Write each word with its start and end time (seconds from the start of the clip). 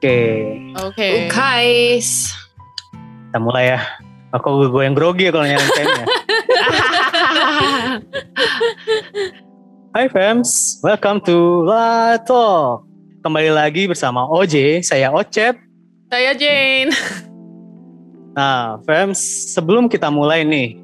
Oke, 0.00 0.56
Oke. 0.80 1.28
Guys. 1.28 2.32
kita 3.28 3.36
mulai 3.36 3.76
ya. 3.76 3.84
Aku 4.32 4.64
gue 4.64 4.80
yang 4.80 4.96
grogi 4.96 5.28
ya 5.28 5.32
kalau 5.36 5.44
nyari 5.44 5.60
temanya. 5.76 6.06
Hai 9.92 10.08
Fems, 10.08 10.80
welcome 10.80 11.20
to 11.20 11.68
La 11.68 12.16
Talk. 12.16 12.88
Kembali 13.20 13.52
lagi 13.52 13.92
bersama 13.92 14.24
OJ, 14.24 14.80
saya 14.88 15.12
Ocep. 15.12 15.60
Saya 16.08 16.32
Jane. 16.32 16.96
Nah, 18.32 18.80
Fems, 18.88 19.52
sebelum 19.52 19.84
kita 19.84 20.08
mulai 20.08 20.48
nih, 20.48 20.80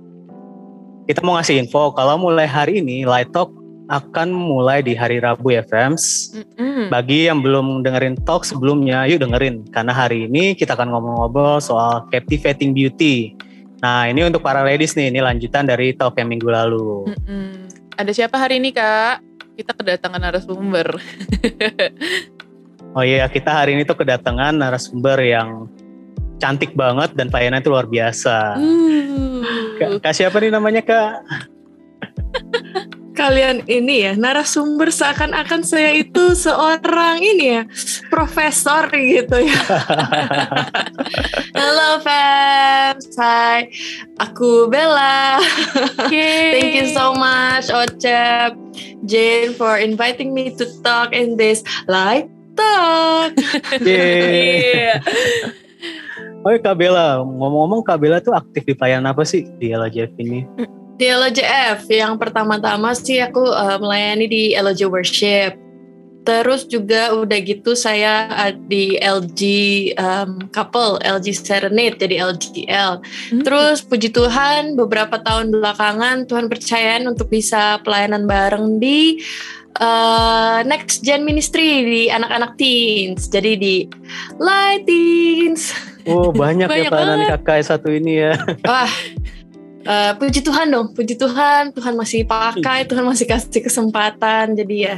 kita 1.08 1.24
mau 1.24 1.40
ngasih 1.40 1.64
info 1.64 1.88
kalau 1.96 2.20
mulai 2.20 2.44
hari 2.44 2.84
ini 2.84 3.08
Light 3.08 3.32
Talk 3.32 3.48
akan 3.86 4.34
mulai 4.34 4.82
di 4.82 4.98
hari 4.98 5.22
Rabu 5.22 5.54
ya 5.54 5.62
Fems. 5.62 6.34
Mm-mm. 6.34 6.90
Bagi 6.90 7.30
yang 7.30 7.42
belum 7.42 7.86
dengerin 7.86 8.18
talk 8.26 8.42
sebelumnya, 8.42 9.06
yuk 9.06 9.22
dengerin. 9.22 9.66
Karena 9.70 9.94
hari 9.94 10.26
ini 10.26 10.58
kita 10.58 10.74
akan 10.74 10.90
ngomong-ngobrol 10.90 11.62
soal 11.62 12.06
captivating 12.10 12.74
beauty. 12.74 13.34
Nah, 13.80 14.10
ini 14.10 14.26
untuk 14.26 14.42
para 14.42 14.66
ladies 14.66 14.98
nih, 14.98 15.14
ini 15.14 15.20
lanjutan 15.22 15.68
dari 15.68 15.94
talk 15.94 16.18
yang 16.18 16.30
minggu 16.30 16.48
lalu. 16.50 17.10
Mm-mm. 17.12 17.70
Ada 17.96 18.12
siapa 18.12 18.36
hari 18.36 18.58
ini 18.58 18.74
kak? 18.74 19.22
Kita 19.56 19.72
kedatangan 19.72 20.20
narasumber. 20.20 20.88
Oh 22.96 23.04
iya, 23.04 23.28
kita 23.28 23.52
hari 23.52 23.76
ini 23.76 23.84
tuh 23.84 23.92
kedatangan 23.92 24.56
narasumber 24.56 25.20
yang 25.20 25.68
cantik 26.40 26.72
banget 26.72 27.12
dan 27.12 27.28
pelayanan 27.28 27.60
itu 27.60 27.68
luar 27.68 27.84
biasa. 27.84 28.56
Kak, 29.76 30.00
Kak 30.00 30.16
siapa 30.16 30.40
nih 30.40 30.48
namanya 30.48 30.80
Kak? 30.80 31.12
Kalian 33.16 33.64
ini 33.64 34.04
ya 34.04 34.12
narasumber 34.12 34.92
seakan-akan 34.92 35.64
saya 35.64 35.96
itu 35.96 36.36
seorang 36.36 37.16
ini 37.24 37.56
ya 37.56 37.62
profesor 38.12 38.92
gitu 38.92 39.40
ya. 39.40 39.56
Halo 41.56 42.04
fans, 42.04 43.08
hai. 43.16 43.72
Aku 44.20 44.68
Bella. 44.68 45.40
Thank 46.12 46.76
you 46.76 46.92
so 46.92 47.16
much 47.16 47.72
Ocep, 47.72 48.52
Jane 49.08 49.56
for 49.56 49.80
inviting 49.80 50.36
me 50.36 50.52
to 50.52 50.68
talk 50.84 51.16
in 51.16 51.40
this 51.40 51.64
live 51.88 52.28
talk. 52.52 53.32
Iya, 56.46 56.62
Kak 56.62 56.78
Bella, 56.78 57.26
ngomong-ngomong 57.26 57.82
Kak 57.82 57.98
Bella 57.98 58.22
tuh 58.22 58.30
aktif 58.36 58.62
di 58.62 58.76
pelayanan 58.76 59.10
apa 59.10 59.26
sih 59.26 59.50
di 59.58 59.74
LJF 59.74 60.14
ini? 60.22 60.46
Di 60.96 61.12
LOJF 61.12 61.84
yang 61.92 62.16
pertama-tama 62.16 62.96
sih 62.96 63.20
aku 63.20 63.44
uh, 63.44 63.76
melayani 63.76 64.26
di 64.28 64.42
LOJ 64.56 64.88
Worship. 64.88 65.52
Terus 66.26 66.66
juga 66.66 67.14
udah 67.14 67.38
gitu 67.44 67.76
saya 67.76 68.26
uh, 68.32 68.50
di 68.50 68.96
LG 68.98 69.40
um, 70.00 70.48
Couple, 70.48 70.96
LG 71.04 71.36
Serenade 71.36 72.00
jadi 72.00 72.24
LGL. 72.32 72.92
Hmm. 73.04 73.44
Terus 73.44 73.84
puji 73.84 74.08
Tuhan 74.08 74.74
beberapa 74.74 75.20
tahun 75.20 75.52
belakangan 75.52 76.24
Tuhan 76.24 76.48
percayain 76.48 77.04
untuk 77.04 77.28
bisa 77.28 77.78
pelayanan 77.84 78.24
bareng 78.24 78.80
di 78.80 79.20
uh, 79.80 80.64
Next 80.64 81.04
Gen 81.04 81.22
Ministry 81.22 81.84
di 81.84 82.02
anak-anak 82.08 82.56
teens. 82.56 83.28
Jadi 83.28 83.52
di 83.60 83.74
Light 84.40 84.88
Teens. 84.88 85.76
Oh 86.06 86.30
banyak, 86.30 86.70
ya 86.70 86.88
Banyak 86.88 86.90
pelayanan 86.90 87.20
kakak 87.36 87.66
satu 87.66 87.92
ini 87.92 88.22
ya. 88.22 88.32
Wah, 88.64 88.90
eh, 89.86 90.12
puji 90.18 90.40
Tuhan 90.42 90.66
dong, 90.68 90.90
puji 90.92 91.14
Tuhan, 91.14 91.70
Tuhan 91.70 91.94
masih 91.94 92.26
pakai, 92.26 92.84
Tuhan 92.84 93.06
masih 93.06 93.26
kasih 93.30 93.62
kesempatan, 93.62 94.58
jadi 94.58 94.76
ya 94.76 94.96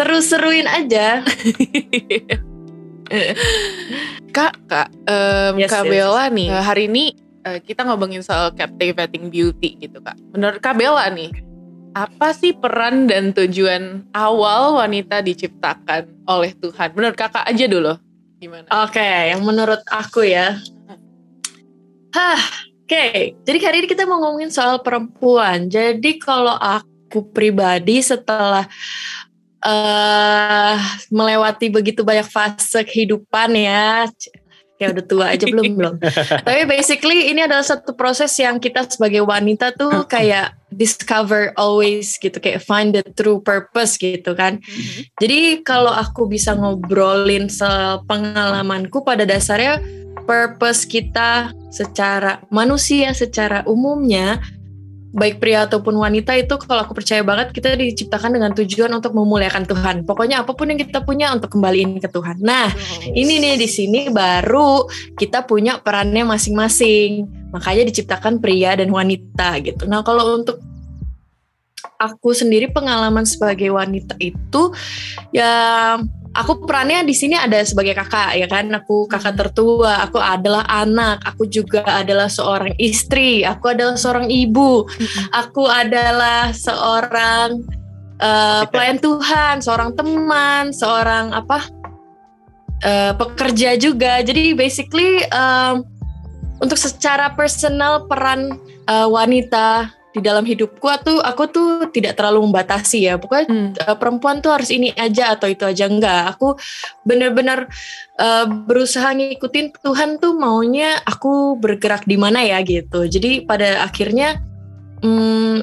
seru-seruin 0.00 0.64
aja. 0.64 1.20
kak, 4.36 4.54
kak, 4.70 4.88
em, 5.10 5.58
Yes, 5.58 5.66
Kak 5.66 5.82
yes, 5.82 5.90
Bella 5.90 6.24
nih 6.30 6.48
eh, 6.48 6.62
hari 6.62 6.86
ini 6.86 7.04
eh, 7.42 7.58
kita 7.58 7.82
ngomongin 7.82 8.22
soal 8.22 8.54
captivating 8.54 9.28
beauty 9.28 9.76
gitu 9.82 9.98
kak. 9.98 10.14
Menurut 10.30 10.62
Kak 10.62 10.78
Bella 10.78 11.10
nih, 11.10 11.34
apa 11.98 12.30
sih 12.30 12.54
peran 12.54 13.10
dan 13.10 13.34
tujuan 13.34 14.06
awal 14.14 14.78
wanita 14.78 15.26
diciptakan 15.26 16.06
oleh 16.30 16.54
Tuhan? 16.54 16.94
Menurut 16.94 17.18
kakak 17.18 17.44
aja 17.50 17.66
dulu, 17.66 17.98
gimana? 18.38 18.70
Oke, 18.86 19.02
yang 19.02 19.42
menurut 19.42 19.82
aku 19.90 20.22
ya. 20.22 20.54
Hah, 22.14 22.42
oke. 22.90 23.38
Jadi 23.46 23.58
hari 23.62 23.76
ini 23.84 23.88
kita 23.88 24.02
mau 24.02 24.18
ngomongin 24.18 24.50
soal 24.50 24.82
perempuan. 24.82 25.70
Jadi 25.70 26.18
kalau 26.18 26.58
aku 26.58 27.30
pribadi 27.30 28.02
setelah 28.02 28.66
eh 29.60 30.76
melewati 31.14 31.70
begitu 31.70 32.02
banyak 32.02 32.26
fase 32.26 32.82
kehidupan 32.82 33.54
ya, 33.54 34.10
kayak 34.80 34.96
udah 34.96 35.04
tua 35.04 35.26
aja 35.36 35.44
belum 35.44 35.76
belum. 35.76 35.94
Tapi 36.48 36.62
basically 36.64 37.28
ini 37.28 37.44
adalah 37.44 37.60
satu 37.60 37.92
proses 37.92 38.32
yang 38.40 38.56
kita 38.56 38.88
sebagai 38.88 39.20
wanita 39.20 39.76
tuh 39.76 39.92
kayak 40.12 40.56
discover 40.72 41.52
always 41.60 42.16
gitu, 42.16 42.40
kayak 42.40 42.64
find 42.64 42.96
the 42.96 43.04
true 43.12 43.44
purpose 43.44 44.00
gitu 44.00 44.32
kan. 44.32 44.64
Mhm. 44.64 45.12
Jadi 45.20 45.40
kalau 45.60 45.92
aku 45.92 46.24
bisa 46.24 46.56
ngobrolin 46.56 47.52
pengalamanku 48.08 49.04
pada 49.04 49.28
dasarnya 49.28 49.84
purpose 50.24 50.88
kita 50.88 51.52
secara 51.68 52.40
manusia 52.48 53.12
secara 53.12 53.66
umumnya 53.68 54.40
baik 55.10 55.42
pria 55.42 55.66
ataupun 55.66 55.98
wanita 55.98 56.38
itu 56.38 56.54
kalau 56.62 56.86
aku 56.86 56.94
percaya 56.94 57.26
banget 57.26 57.50
kita 57.50 57.74
diciptakan 57.74 58.38
dengan 58.38 58.54
tujuan 58.54 58.90
untuk 58.94 59.14
memuliakan 59.14 59.66
Tuhan. 59.66 59.96
Pokoknya 60.06 60.46
apa 60.46 60.54
pun 60.54 60.70
yang 60.70 60.78
kita 60.78 61.02
punya 61.02 61.34
untuk 61.34 61.50
kembaliin 61.50 61.98
ke 61.98 62.06
Tuhan. 62.06 62.38
Nah, 62.38 62.70
ini 63.10 63.42
nih 63.42 63.58
di 63.58 63.66
sini 63.66 64.06
baru 64.08 64.86
kita 65.18 65.44
punya 65.50 65.82
perannya 65.82 66.22
masing-masing. 66.22 67.26
Makanya 67.50 67.82
diciptakan 67.90 68.38
pria 68.38 68.78
dan 68.78 68.94
wanita 68.94 69.58
gitu. 69.66 69.90
Nah, 69.90 70.06
kalau 70.06 70.38
untuk 70.38 70.62
aku 72.00 72.32
sendiri 72.32 72.70
pengalaman 72.70 73.26
sebagai 73.26 73.68
wanita 73.74 74.16
itu 74.22 74.72
ya 75.34 75.98
aku 76.40 76.64
perannya 76.64 77.04
di 77.04 77.12
sini 77.12 77.36
ada 77.36 77.60
sebagai 77.62 77.92
kakak 77.92 78.36
ya 78.36 78.48
kan? 78.48 78.72
Aku 78.72 79.04
kakak 79.04 79.36
tertua 79.36 80.02
aku 80.04 80.16
adalah 80.16 80.64
anak 80.66 81.20
aku 81.22 81.44
juga 81.46 81.84
adalah 81.84 82.26
seorang 82.32 82.72
istri 82.80 83.44
aku 83.44 83.76
adalah 83.76 83.94
seorang 83.94 84.26
ibu 84.32 84.88
aku 85.30 85.68
adalah 85.68 86.50
seorang 86.56 87.60
uh, 88.20 88.64
pelayan 88.72 88.98
Tuhan 88.98 89.60
seorang 89.60 89.92
teman 89.94 90.72
seorang 90.72 91.36
apa 91.36 91.68
uh, 92.84 93.12
pekerja 93.16 93.76
juga. 93.76 94.20
Jadi 94.24 94.56
basically 94.56 95.24
um, 95.32 95.84
untuk 96.60 96.76
secara 96.76 97.32
personal 97.32 98.04
peran 98.08 98.56
uh, 98.88 99.08
wanita 99.08 99.99
di 100.10 100.20
dalam 100.20 100.42
hidupku 100.42 100.86
tuh 101.06 101.22
aku 101.22 101.42
tuh 101.50 101.70
tidak 101.94 102.18
terlalu 102.18 102.50
membatasi 102.50 103.06
ya. 103.06 103.14
Pokoknya 103.16 103.46
Hmm. 103.46 103.70
uh, 103.78 103.96
perempuan 103.96 104.42
tuh 104.42 104.50
harus 104.54 104.70
ini 104.74 104.90
aja 104.98 105.34
atau 105.38 105.46
itu 105.46 105.62
aja. 105.62 105.86
Enggak 105.86 106.34
aku 106.36 106.58
bener-bener 107.06 107.70
uh, 108.18 108.46
berusaha 108.46 109.14
ngikutin 109.14 109.78
Tuhan 109.78 110.18
tuh 110.18 110.34
maunya 110.34 110.98
aku 111.06 111.54
bergerak 111.58 112.06
di 112.10 112.18
mana 112.18 112.42
ya 112.42 112.58
gitu. 112.66 113.06
Jadi 113.06 113.46
pada 113.46 113.86
akhirnya 113.86 114.42
hmm, 115.02 115.62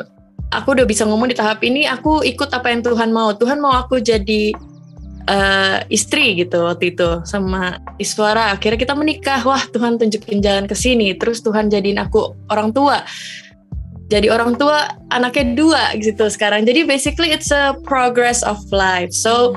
aku 0.52 0.68
udah 0.80 0.88
bisa 0.88 1.04
ngomong 1.04 1.28
di 1.28 1.36
tahap 1.36 1.60
ini 1.68 1.84
aku 1.84 2.24
ikut 2.24 2.48
apa 2.56 2.72
yang 2.72 2.82
Tuhan 2.84 3.12
mau. 3.12 3.36
Tuhan 3.36 3.60
mau 3.60 3.76
aku 3.76 4.00
jadi 4.00 4.56
uh, 5.28 5.84
istri 5.92 6.40
gitu 6.40 6.72
waktu 6.72 6.96
itu 6.96 7.22
sama 7.28 7.84
Iswara. 8.00 8.56
Akhirnya 8.56 8.80
kita 8.80 8.96
menikah. 8.96 9.44
Wah 9.44 9.64
Tuhan 9.68 10.00
tunjukin 10.00 10.40
jalan 10.40 10.66
ke 10.66 10.76
sini. 10.76 11.14
Terus 11.20 11.44
Tuhan 11.44 11.68
jadiin 11.68 12.00
aku 12.00 12.48
orang 12.48 12.72
tua 12.72 13.04
jadi 14.08 14.32
orang 14.32 14.56
tua 14.56 14.88
anaknya 15.12 15.46
dua 15.56 15.84
gitu 16.00 16.32
sekarang. 16.32 16.64
Jadi 16.64 16.88
basically 16.88 17.32
it's 17.36 17.52
a 17.52 17.76
progress 17.84 18.40
of 18.44 18.60
life. 18.72 19.12
So 19.12 19.56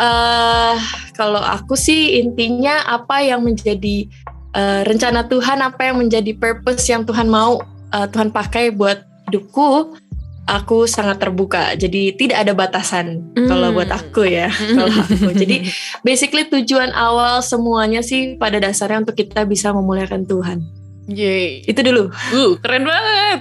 eh 0.00 0.76
kalau 1.16 1.40
aku 1.40 1.76
sih 1.76 2.20
intinya 2.20 2.84
apa 2.88 3.24
yang 3.24 3.44
menjadi 3.44 4.08
eh, 4.56 4.80
rencana 4.84 5.28
Tuhan 5.28 5.64
apa 5.64 5.92
yang 5.92 6.00
menjadi 6.00 6.32
purpose 6.36 6.88
yang 6.92 7.08
Tuhan 7.08 7.28
mau 7.28 7.60
eh, 7.92 8.06
Tuhan 8.08 8.32
pakai 8.32 8.72
buat 8.72 9.00
hidupku 9.28 9.96
aku 10.44 10.84
sangat 10.84 11.22
terbuka. 11.22 11.72
Jadi 11.78 12.16
tidak 12.16 12.48
ada 12.48 12.52
batasan 12.52 13.32
kalau 13.48 13.70
Hmm. 13.72 13.76
buat 13.80 13.90
aku 13.92 14.28
ya 14.28 14.48
kalau 14.50 14.92
aku. 14.92 15.30
Jadi 15.36 15.68
basically 16.04 16.44
tujuan 16.52 16.92
awal 16.92 17.40
semuanya 17.40 18.04
sih 18.04 18.36
pada 18.36 18.60
dasarnya 18.60 19.08
untuk 19.08 19.16
kita 19.16 19.48
bisa 19.48 19.72
memuliakan 19.72 20.28
Tuhan 20.28 20.79
Yeay. 21.10 21.66
itu 21.66 21.80
dulu 21.82 22.06
Uh, 22.30 22.54
keren 22.62 22.86
banget. 22.86 23.38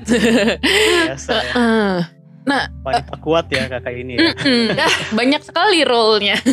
Biasa 1.05 1.33
ya. 1.37 1.53
Eh, 1.53 1.99
Nah, 2.49 2.65
Wanita 2.81 3.13
kuat 3.21 3.45
ya 3.53 3.69
kakak 3.69 3.93
ini 3.93 4.17
ya. 4.17 4.33
mm-mm. 4.33 4.73
banyak 5.13 5.41
sekali 5.45 5.85
role-nya. 5.85 6.33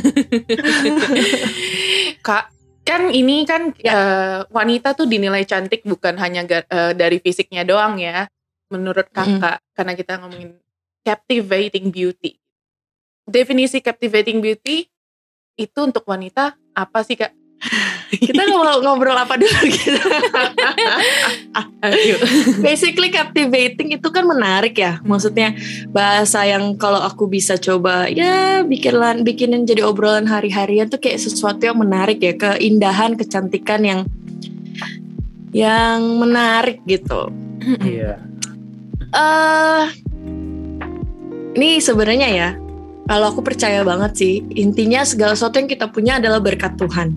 Kak, 2.26 2.52
kan 2.84 3.08
ini 3.08 3.48
kan 3.48 3.72
eh, 3.72 4.44
wanita 4.52 4.92
tuh 4.92 5.08
dinilai 5.08 5.48
cantik 5.48 5.88
bukan 5.88 6.20
hanya 6.20 6.44
eh, 6.44 6.92
dari 6.92 7.16
fisiknya 7.16 7.64
doang 7.64 7.96
ya. 7.96 8.28
Menurut 8.68 9.08
kakak, 9.08 9.62
karena 9.72 9.92
kita 9.94 10.20
ngomongin 10.20 10.58
captivating 11.00 11.88
beauty. 11.94 12.34
Definisi 13.24 13.78
captivating 13.78 14.42
beauty 14.42 14.90
itu 15.56 15.78
untuk 15.80 16.04
wanita 16.04 16.58
apa 16.74 16.98
sih 17.06 17.16
kak? 17.16 17.32
Kita 18.10 18.42
ngobrol, 18.50 18.78
ngobrol 18.82 19.18
apa 19.18 19.34
dulu 19.38 19.60
gitu. 19.66 20.00
Basically 22.62 23.10
captivating 23.10 23.98
itu 23.98 24.08
kan 24.10 24.24
menarik 24.26 24.78
ya. 24.78 25.02
Maksudnya 25.02 25.54
bahasa 25.90 26.46
yang 26.46 26.78
kalau 26.78 27.02
aku 27.02 27.26
bisa 27.26 27.58
coba 27.58 28.06
ya 28.06 28.62
bikinlah 28.62 29.18
bikinin 29.22 29.66
jadi 29.66 29.82
obrolan 29.86 30.26
hari-harian 30.28 30.90
tuh 30.90 31.00
kayak 31.02 31.22
sesuatu 31.22 31.62
yang 31.66 31.78
menarik 31.78 32.22
ya, 32.22 32.34
keindahan, 32.36 33.18
kecantikan 33.18 33.82
yang 33.82 34.00
yang 35.56 36.00
menarik 36.20 36.84
gitu. 36.84 37.32
Iya. 37.80 38.20
uh, 39.16 39.88
ini 41.56 41.80
sebenarnya 41.80 42.28
ya, 42.28 42.48
kalau 43.08 43.32
aku 43.32 43.40
percaya 43.40 43.80
banget 43.80 44.12
sih, 44.18 44.34
intinya 44.52 45.00
segala 45.08 45.32
sesuatu 45.32 45.56
yang 45.56 45.70
kita 45.70 45.88
punya 45.88 46.20
adalah 46.20 46.42
berkat 46.42 46.76
Tuhan. 46.76 47.16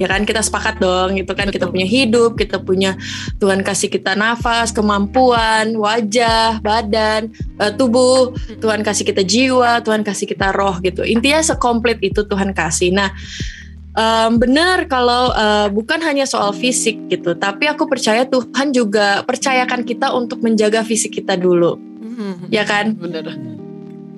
Ya 0.00 0.08
kan 0.08 0.24
kita 0.24 0.40
sepakat 0.40 0.80
dong, 0.80 1.20
itu 1.20 1.28
kan 1.36 1.52
kita 1.52 1.68
punya 1.68 1.84
hidup, 1.84 2.40
kita 2.40 2.56
punya 2.56 2.96
Tuhan 3.36 3.60
kasih 3.60 3.92
kita 3.92 4.16
nafas, 4.16 4.72
kemampuan, 4.72 5.76
wajah, 5.76 6.56
badan, 6.64 7.28
uh, 7.60 7.68
tubuh, 7.68 8.32
Tuhan 8.64 8.80
kasih 8.80 9.04
kita 9.04 9.20
jiwa, 9.20 9.84
Tuhan 9.84 10.00
kasih 10.00 10.24
kita 10.24 10.56
roh 10.56 10.80
gitu. 10.80 11.04
Intinya 11.04 11.44
sekomplit 11.44 12.00
itu 12.00 12.24
Tuhan 12.24 12.56
kasih. 12.56 12.96
Nah, 12.96 13.12
um, 13.92 14.40
benar 14.40 14.88
kalau 14.88 15.36
uh, 15.36 15.68
bukan 15.68 16.00
hanya 16.00 16.24
soal 16.24 16.56
fisik 16.56 16.96
gitu, 17.12 17.36
tapi 17.36 17.68
aku 17.68 17.84
percaya 17.84 18.24
Tuhan 18.24 18.72
juga 18.72 19.20
percayakan 19.28 19.84
kita 19.84 20.16
untuk 20.16 20.40
menjaga 20.40 20.80
fisik 20.80 21.20
kita 21.20 21.36
dulu, 21.36 21.76
hmm. 21.76 22.48
ya 22.48 22.64
kan? 22.64 22.96
Benar. 22.96 23.36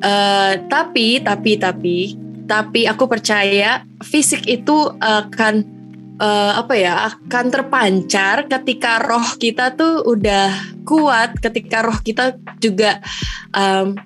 Uh, 0.02 0.62
tapi 0.70 1.18
tapi 1.22 1.58
tapi 1.58 2.21
tapi 2.52 2.84
aku 2.84 3.08
percaya 3.08 3.80
fisik 4.04 4.44
itu 4.44 4.92
akan 5.00 5.64
uh, 6.20 6.60
apa 6.60 6.74
ya 6.76 7.08
akan 7.08 7.48
terpancar 7.48 8.44
ketika 8.44 9.00
roh 9.00 9.24
kita 9.40 9.72
tuh 9.72 10.04
udah 10.04 10.52
kuat 10.84 11.40
ketika 11.40 11.80
roh 11.80 11.96
kita 12.04 12.36
juga 12.60 13.00
um, 13.56 13.96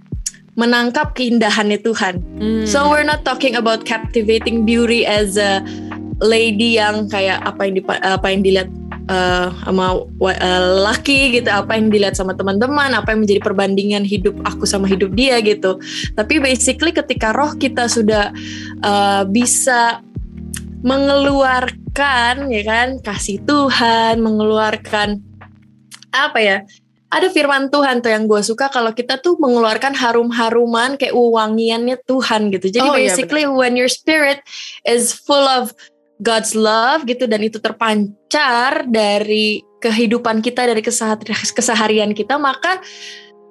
menangkap 0.55 1.13
keindahannya 1.19 1.83
Tuhan. 1.83 2.23
Hmm. 2.39 2.65
So 2.71 2.87
we're 2.87 3.05
not 3.05 3.27
talking 3.27 3.59
about 3.59 3.83
captivating 3.83 4.63
beauty 4.63 5.03
as 5.03 5.35
a 5.35 5.61
lady 6.23 6.79
yang 6.79 7.11
kayak 7.11 7.43
apa 7.43 7.67
yang 7.67 7.75
di, 7.77 7.83
apa 7.85 8.27
yang 8.31 8.41
dilihat 8.47 8.71
uh, 9.09 9.49
sama 9.65 10.03
uh, 10.07 10.63
laki 10.87 11.41
gitu, 11.41 11.51
apa 11.51 11.79
yang 11.79 11.91
dilihat 11.91 12.15
sama 12.15 12.35
teman-teman, 12.35 12.95
apa 12.95 13.15
yang 13.15 13.27
menjadi 13.27 13.41
perbandingan 13.43 14.05
hidup 14.07 14.37
aku 14.47 14.67
sama 14.69 14.87
hidup 14.87 15.15
dia 15.15 15.39
gitu. 15.43 15.79
Tapi 16.15 16.39
basically 16.43 16.95
ketika 16.95 17.35
roh 17.35 17.55
kita 17.57 17.91
sudah 17.91 18.31
uh, 18.83 19.23
bisa 19.27 20.03
mengeluarkan 20.87 22.53
ya 22.53 22.63
kan 22.63 22.89
kasih 23.03 23.43
Tuhan, 23.43 24.23
mengeluarkan 24.23 25.19
apa 26.15 26.39
ya? 26.39 26.59
ada 27.07 27.31
firman 27.31 27.71
Tuhan 27.71 28.03
tuh 28.03 28.11
yang 28.11 28.27
gue 28.27 28.43
suka 28.43 28.67
kalau 28.67 28.91
kita 28.91 29.23
tuh 29.23 29.39
mengeluarkan 29.39 29.95
harum-haruman 29.95 30.99
kayak 30.99 31.15
wangiannya 31.15 31.97
Tuhan 32.03 32.51
gitu. 32.51 32.67
Jadi 32.69 32.89
oh, 32.91 32.99
iya, 32.99 33.15
basically 33.15 33.47
iya 33.47 33.55
when 33.55 33.79
your 33.79 33.89
spirit 33.89 34.43
is 34.83 35.15
full 35.15 35.47
of 35.47 35.71
God's 36.21 36.57
love 36.57 37.05
gitu 37.05 37.29
dan 37.29 37.45
itu 37.45 37.61
terpancar 37.61 38.89
dari 38.89 39.61
kehidupan 39.85 40.41
kita 40.41 40.65
dari 40.65 40.81
keseharian 41.53 42.17
kita 42.17 42.41
maka 42.41 42.81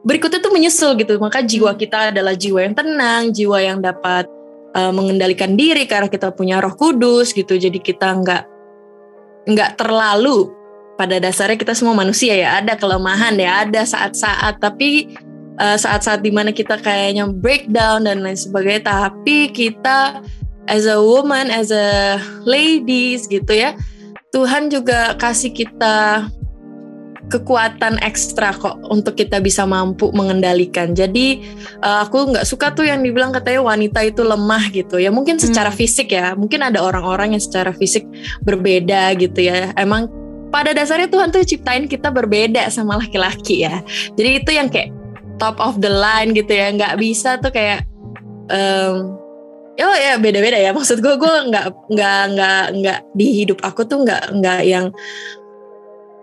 berikutnya 0.05 0.39
tuh 0.39 0.53
menyusul 0.53 0.93
gitu. 1.01 1.17
Maka 1.17 1.41
jiwa 1.41 1.73
hmm. 1.73 1.79
kita 1.81 1.97
adalah 2.13 2.37
jiwa 2.37 2.59
yang 2.61 2.75
tenang, 2.77 3.33
jiwa 3.33 3.57
yang 3.59 3.81
dapat 3.81 4.29
uh, 4.77 4.93
mengendalikan 4.93 5.57
diri 5.57 5.89
karena 5.89 6.07
kita 6.07 6.29
punya 6.31 6.61
Roh 6.61 6.77
Kudus 6.77 7.33
gitu. 7.33 7.57
Jadi 7.57 7.81
kita 7.81 8.13
nggak 8.21 8.43
nggak 9.49 9.71
terlalu 9.77 10.53
pada 10.95 11.19
dasarnya 11.19 11.59
kita 11.59 11.75
semua 11.75 11.93
manusia 11.93 12.33
ya 12.33 12.63
ada 12.63 12.73
kelemahan 12.79 13.35
ya 13.35 13.67
ada 13.67 13.83
saat-saat 13.83 14.63
tapi 14.63 15.11
uh, 15.59 15.75
saat-saat 15.75 16.23
di 16.23 16.31
mana 16.31 16.55
kita 16.55 16.79
kayaknya 16.79 17.27
breakdown 17.29 18.07
dan 18.07 18.23
lain 18.23 18.39
sebagainya 18.39 18.89
tapi 18.89 19.51
kita 19.51 20.23
as 20.67 20.85
a 20.89 20.97
woman 20.97 21.49
as 21.53 21.69
a 21.69 22.17
ladies 22.43 23.29
gitu 23.29 23.51
ya 23.53 23.77
Tuhan 24.35 24.67
juga 24.67 25.15
kasih 25.15 25.55
kita 25.55 26.27
kekuatan 27.29 27.97
ekstra 28.05 28.53
kok 28.53 28.77
untuk 28.89 29.17
kita 29.17 29.41
bisa 29.41 29.65
mampu 29.65 30.13
mengendalikan. 30.13 30.93
Jadi 30.93 31.41
uh, 31.81 32.05
aku 32.05 32.35
nggak 32.35 32.45
suka 32.45 32.73
tuh 32.75 32.85
yang 32.85 33.01
dibilang 33.01 33.33
katanya 33.33 33.65
wanita 33.65 34.05
itu 34.05 34.21
lemah 34.21 34.69
gitu 34.69 35.01
ya. 35.01 35.09
Mungkin 35.09 35.41
secara 35.41 35.73
hmm. 35.73 35.79
fisik 35.79 36.13
ya, 36.13 36.37
mungkin 36.37 36.61
ada 36.61 36.81
orang-orang 36.85 37.33
yang 37.37 37.41
secara 37.41 37.73
fisik 37.73 38.05
berbeda 38.45 39.17
gitu 39.17 39.41
ya. 39.41 39.73
Emang 39.79 40.09
pada 40.53 40.71
dasarnya 40.71 41.09
Tuhan 41.09 41.33
tuh 41.33 41.41
ciptain 41.43 41.89
kita 41.89 42.13
berbeda 42.13 42.69
sama 42.69 43.01
laki-laki 43.01 43.65
ya. 43.65 43.81
Jadi 44.13 44.29
itu 44.45 44.51
yang 44.53 44.69
kayak 44.69 44.93
top 45.41 45.57
of 45.57 45.81
the 45.81 45.89
line 45.89 46.37
gitu 46.37 46.53
ya. 46.53 46.69
Nggak 46.69 47.01
bisa 47.01 47.41
tuh 47.41 47.49
kayak 47.49 47.89
um, 48.53 49.17
Oh 49.75 49.95
ya 49.95 50.15
beda-beda 50.15 50.55
ya 50.55 50.71
maksud 50.71 51.03
gue 51.03 51.15
gue 51.19 51.33
nggak 51.51 51.67
nggak 51.91 52.21
nggak 52.31 52.65
nggak 52.79 52.99
di 53.11 53.27
hidup 53.43 53.59
aku 53.59 53.83
tuh 53.83 54.07
nggak 54.07 54.31
nggak 54.39 54.61
yang 54.63 54.87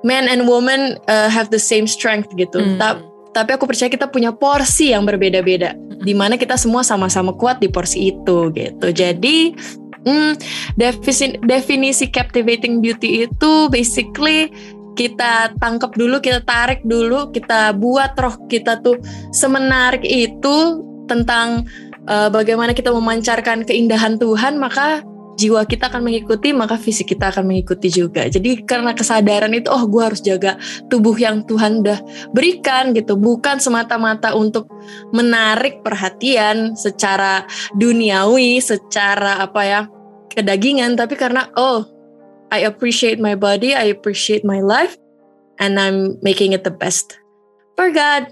man 0.09 0.25
and 0.25 0.49
woman 0.49 0.97
uh, 1.07 1.29
have 1.29 1.53
the 1.53 1.61
same 1.61 1.85
strength 1.85 2.33
gitu. 2.35 2.59
Hmm. 2.59 2.81
Ta 2.81 2.89
tapi 3.33 3.57
aku 3.57 3.65
percaya 3.65 3.89
kita 3.89 4.09
punya 4.09 4.33
porsi 4.33 4.93
yang 4.93 5.05
berbeda-beda. 5.05 5.77
Hmm. 5.77 6.01
Di 6.01 6.17
mana 6.17 6.41
kita 6.41 6.57
semua 6.57 6.81
sama-sama 6.81 7.37
kuat 7.37 7.61
di 7.61 7.69
porsi 7.69 8.13
itu 8.13 8.49
gitu. 8.57 8.89
Jadi 8.89 9.53
Hmm, 10.03 10.35
definisi, 10.75 11.39
definisi 11.47 12.05
captivating 12.11 12.83
beauty 12.83 13.23
itu 13.23 13.71
basically 13.71 14.51
kita 14.99 15.55
tangkap 15.63 15.95
dulu, 15.95 16.19
kita 16.19 16.43
tarik 16.43 16.83
dulu, 16.83 17.31
kita 17.31 17.71
buat 17.79 18.19
roh 18.19 18.35
kita 18.51 18.83
tuh 18.83 18.99
semenarik 19.31 20.03
itu 20.03 20.83
tentang 21.07 21.65
uh, 22.09 22.29
bagaimana 22.31 22.73
kita 22.73 22.91
memancarkan 22.91 23.67
keindahan 23.67 24.19
Tuhan, 24.19 24.59
maka 24.59 25.03
jiwa 25.37 25.65
kita 25.65 25.89
akan 25.89 26.05
mengikuti, 26.05 26.53
maka 26.53 26.77
fisik 26.77 27.17
kita 27.17 27.33
akan 27.33 27.49
mengikuti 27.49 27.89
juga. 27.89 28.29
Jadi 28.29 28.63
karena 28.63 28.93
kesadaran 28.93 29.53
itu, 29.57 29.69
oh 29.73 29.85
gue 29.89 30.03
harus 30.03 30.21
jaga 30.21 30.61
tubuh 30.93 31.17
yang 31.17 31.43
Tuhan 31.49 31.83
udah 31.83 31.99
berikan 32.37 32.93
gitu, 32.93 33.17
bukan 33.17 33.59
semata-mata 33.59 34.37
untuk 34.37 34.69
menarik 35.11 35.81
perhatian 35.81 36.77
secara 36.77 37.49
duniawi, 37.77 38.61
secara 38.61 39.43
apa 39.43 39.63
ya 39.65 39.81
kedagingan, 40.33 40.97
tapi 40.97 41.17
karena 41.17 41.49
oh 41.57 41.89
I 42.53 42.69
appreciate 42.69 43.17
my 43.17 43.33
body, 43.33 43.73
I 43.73 43.89
appreciate 43.89 44.45
my 44.45 44.61
life, 44.61 45.01
and 45.57 45.81
I'm 45.81 46.21
making 46.21 46.53
it 46.53 46.69
the 46.69 46.75
best 46.75 47.17
for 47.81 47.89
God 47.89 48.29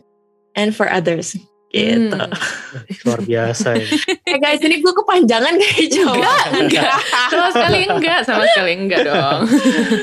and 0.52 0.76
for 0.76 0.84
others 0.92 1.32
gitu. 1.70 2.18
Hmm. 2.18 2.30
Luar 3.06 3.20
biasa 3.22 3.78
ya. 3.78 3.86
eh 4.26 4.38
guys, 4.42 4.60
ini 4.60 4.82
gue 4.82 4.94
kepanjangan 4.94 5.54
kayak 5.54 5.86
jawab. 5.88 6.18
Enggak, 6.18 6.44
enggak. 6.58 6.98
sama 7.30 7.48
sekali 7.54 7.78
enggak, 7.86 8.20
sama 8.26 8.44
sekali 8.50 8.72
enggak 8.74 9.00
dong. 9.06 9.40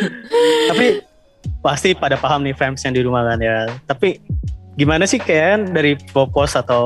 Tapi 0.72 0.86
pasti 1.60 1.90
pada 1.94 2.16
paham 2.16 2.48
nih 2.48 2.56
fans 2.56 2.82
yang 2.88 2.96
di 2.96 3.04
rumah 3.04 3.28
kan 3.28 3.40
ya. 3.44 3.68
Tapi 3.84 4.18
gimana 4.78 5.10
sih 5.10 5.18
kayak 5.18 5.74
dari 5.74 5.98
popos 6.14 6.54
atau 6.54 6.86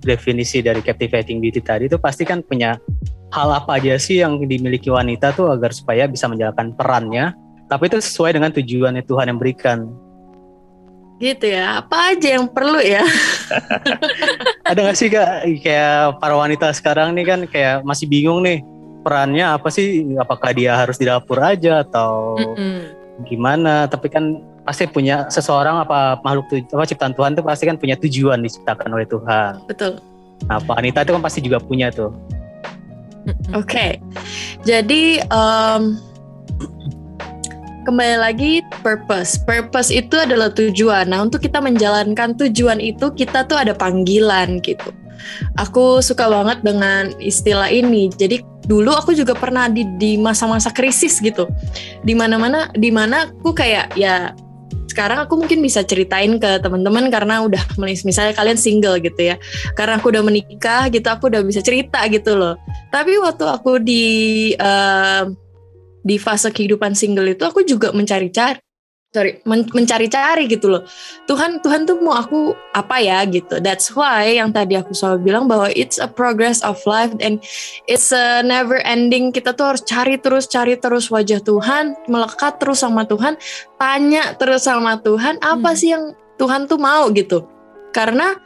definisi 0.00 0.64
dari 0.64 0.80
captivating 0.80 1.44
beauty 1.44 1.60
tadi 1.60 1.84
itu 1.86 2.00
pasti 2.00 2.24
kan 2.24 2.40
punya 2.40 2.80
hal 3.36 3.52
apa 3.52 3.76
aja 3.76 4.00
sih 4.00 4.24
yang 4.24 4.40
dimiliki 4.40 4.88
wanita 4.88 5.36
tuh 5.36 5.52
agar 5.52 5.76
supaya 5.76 6.08
bisa 6.08 6.24
menjalankan 6.24 6.72
perannya 6.72 7.36
tapi 7.68 7.92
itu 7.92 8.00
sesuai 8.00 8.40
dengan 8.40 8.48
tujuan 8.56 8.96
yang 8.96 9.04
Tuhan 9.04 9.28
yang 9.28 9.36
berikan 9.36 9.92
gitu 11.18 11.46
ya. 11.50 11.82
Apa 11.82 12.14
aja 12.14 12.38
yang 12.38 12.46
perlu 12.46 12.78
ya? 12.78 13.02
Ada 14.70 14.80
gak 14.88 14.96
sih 14.98 15.10
kak? 15.10 15.44
Kayak 15.62 16.22
para 16.22 16.34
wanita 16.38 16.70
sekarang 16.72 17.14
nih 17.18 17.26
kan 17.26 17.40
kayak 17.50 17.82
masih 17.82 18.06
bingung 18.06 18.42
nih 18.46 18.62
perannya 19.02 19.44
apa 19.44 19.68
sih? 19.68 20.06
Apakah 20.16 20.54
dia 20.54 20.78
harus 20.78 20.96
di 20.96 21.06
dapur 21.06 21.42
aja 21.42 21.82
atau 21.82 22.38
mm 22.38 22.54
-mm. 22.54 22.78
gimana? 23.26 23.90
Tapi 23.90 24.06
kan 24.08 24.38
pasti 24.62 24.84
punya 24.84 25.26
seseorang 25.32 25.80
apa 25.80 26.20
makhluk 26.20 26.52
apa 26.52 26.84
ciptaan 26.84 27.16
Tuhan 27.16 27.32
tuh 27.32 27.44
pasti 27.44 27.64
kan 27.64 27.80
punya 27.80 27.96
tujuan 27.96 28.44
diciptakan 28.44 28.92
oleh 28.94 29.08
Tuhan. 29.08 29.64
Betul. 29.64 29.98
Nah 30.46 30.62
wanita 30.62 31.02
itu 31.02 31.12
kan 31.16 31.22
pasti 31.24 31.40
juga 31.42 31.58
punya 31.58 31.90
tuh. 31.90 32.14
Oke. 33.52 33.64
Okay. 33.64 33.90
jadi 34.64 35.20
um, 35.28 36.00
kembali 37.88 38.16
lagi 38.20 38.60
purpose. 38.84 39.40
Purpose 39.48 39.88
itu 39.88 40.12
adalah 40.12 40.52
tujuan. 40.52 41.08
Nah, 41.08 41.24
untuk 41.24 41.40
kita 41.40 41.56
menjalankan 41.64 42.36
tujuan 42.36 42.84
itu 42.84 43.08
kita 43.16 43.48
tuh 43.48 43.56
ada 43.56 43.72
panggilan 43.72 44.60
gitu. 44.60 44.92
Aku 45.56 46.04
suka 46.04 46.28
banget 46.28 46.60
dengan 46.60 47.08
istilah 47.16 47.72
ini. 47.72 48.12
Jadi 48.12 48.44
dulu 48.68 48.92
aku 48.92 49.16
juga 49.16 49.32
pernah 49.32 49.72
di 49.72 49.88
di 49.96 50.20
masa-masa 50.20 50.68
krisis 50.68 51.16
gitu. 51.24 51.48
Di 52.04 52.12
mana-mana 52.12 52.68
di 52.76 52.92
mana 52.92 53.32
aku 53.32 53.56
kayak 53.56 53.96
ya 53.96 54.36
sekarang 54.92 55.24
aku 55.24 55.38
mungkin 55.38 55.62
bisa 55.62 55.80
ceritain 55.86 56.42
ke 56.42 56.58
teman-teman 56.58 57.06
karena 57.08 57.40
udah 57.46 57.62
misalnya 58.04 58.34
kalian 58.34 58.58
single 58.58 58.98
gitu 58.98 59.30
ya 59.30 59.38
karena 59.78 59.94
aku 59.94 60.10
udah 60.10 60.26
menikah 60.26 60.90
gitu 60.90 61.06
aku 61.06 61.30
udah 61.30 61.46
bisa 61.46 61.62
cerita 61.62 62.02
gitu 62.10 62.34
loh 62.34 62.58
tapi 62.90 63.14
waktu 63.14 63.46
aku 63.46 63.78
di 63.78 64.04
uh, 64.58 65.30
di 66.08 66.16
fase 66.16 66.48
kehidupan 66.48 66.96
single 66.96 67.28
itu 67.28 67.44
aku 67.44 67.60
juga 67.68 67.92
mencari-cari 67.92 68.56
sorry 69.08 69.40
men 69.48 69.64
mencari-cari 69.72 70.44
gitu 70.52 70.68
loh. 70.68 70.82
Tuhan 71.24 71.64
Tuhan 71.64 71.88
tuh 71.88 71.96
mau 72.04 72.16
aku 72.16 72.52
apa 72.76 73.00
ya 73.00 73.24
gitu. 73.24 73.56
That's 73.60 73.88
why 73.96 74.36
yang 74.36 74.52
tadi 74.52 74.76
aku 74.76 74.92
selalu 74.92 75.32
bilang 75.32 75.44
bahwa 75.48 75.72
it's 75.72 75.96
a 75.96 76.08
progress 76.08 76.60
of 76.60 76.76
life 76.84 77.12
and 77.24 77.40
it's 77.88 78.12
a 78.12 78.44
never 78.44 78.84
ending. 78.84 79.32
Kita 79.32 79.56
tuh 79.56 79.74
harus 79.74 79.82
cari 79.88 80.20
terus 80.20 80.44
cari 80.44 80.76
terus 80.76 81.08
wajah 81.08 81.40
Tuhan 81.40 81.96
melekat 82.04 82.60
terus 82.60 82.84
sama 82.84 83.08
Tuhan 83.08 83.40
tanya 83.80 84.36
terus 84.36 84.68
sama 84.68 85.00
Tuhan 85.00 85.40
apa 85.40 85.72
hmm. 85.72 85.78
sih 85.78 85.88
yang 85.96 86.12
Tuhan 86.36 86.68
tuh 86.68 86.76
mau 86.76 87.08
gitu. 87.16 87.48
Karena 87.96 88.36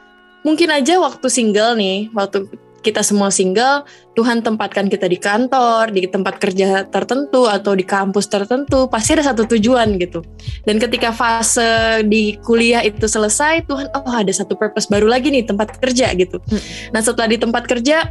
mungkin 0.47 0.71
aja 0.71 0.99
waktu 1.03 1.27
single 1.27 1.75
nih 1.75 2.11
waktu 2.15 2.47
kita 2.83 3.01
semua 3.07 3.31
single, 3.31 3.87
Tuhan 4.19 4.43
tempatkan 4.43 4.91
kita 4.91 5.07
di 5.07 5.17
kantor, 5.17 5.95
di 5.95 6.11
tempat 6.11 6.43
kerja 6.43 6.85
tertentu 6.91 7.47
atau 7.47 7.73
di 7.73 7.87
kampus 7.87 8.27
tertentu, 8.29 8.91
pasti 8.91 9.17
ada 9.17 9.33
satu 9.33 9.47
tujuan 9.47 9.97
gitu. 10.03 10.21
Dan 10.67 10.83
ketika 10.83 11.15
fase 11.15 12.03
di 12.11 12.37
kuliah 12.43 12.83
itu 12.83 13.07
selesai, 13.07 13.65
Tuhan 13.71 13.89
oh 13.95 14.13
ada 14.13 14.35
satu 14.35 14.59
purpose 14.59 14.91
baru 14.91 15.07
lagi 15.07 15.31
nih 15.31 15.47
tempat 15.47 15.79
kerja 15.79 16.11
gitu. 16.19 16.43
Hmm. 16.51 16.61
Nah, 16.93 17.01
setelah 17.01 17.31
di 17.31 17.39
tempat 17.39 17.65
kerja 17.71 18.11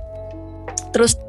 terus 0.96 1.20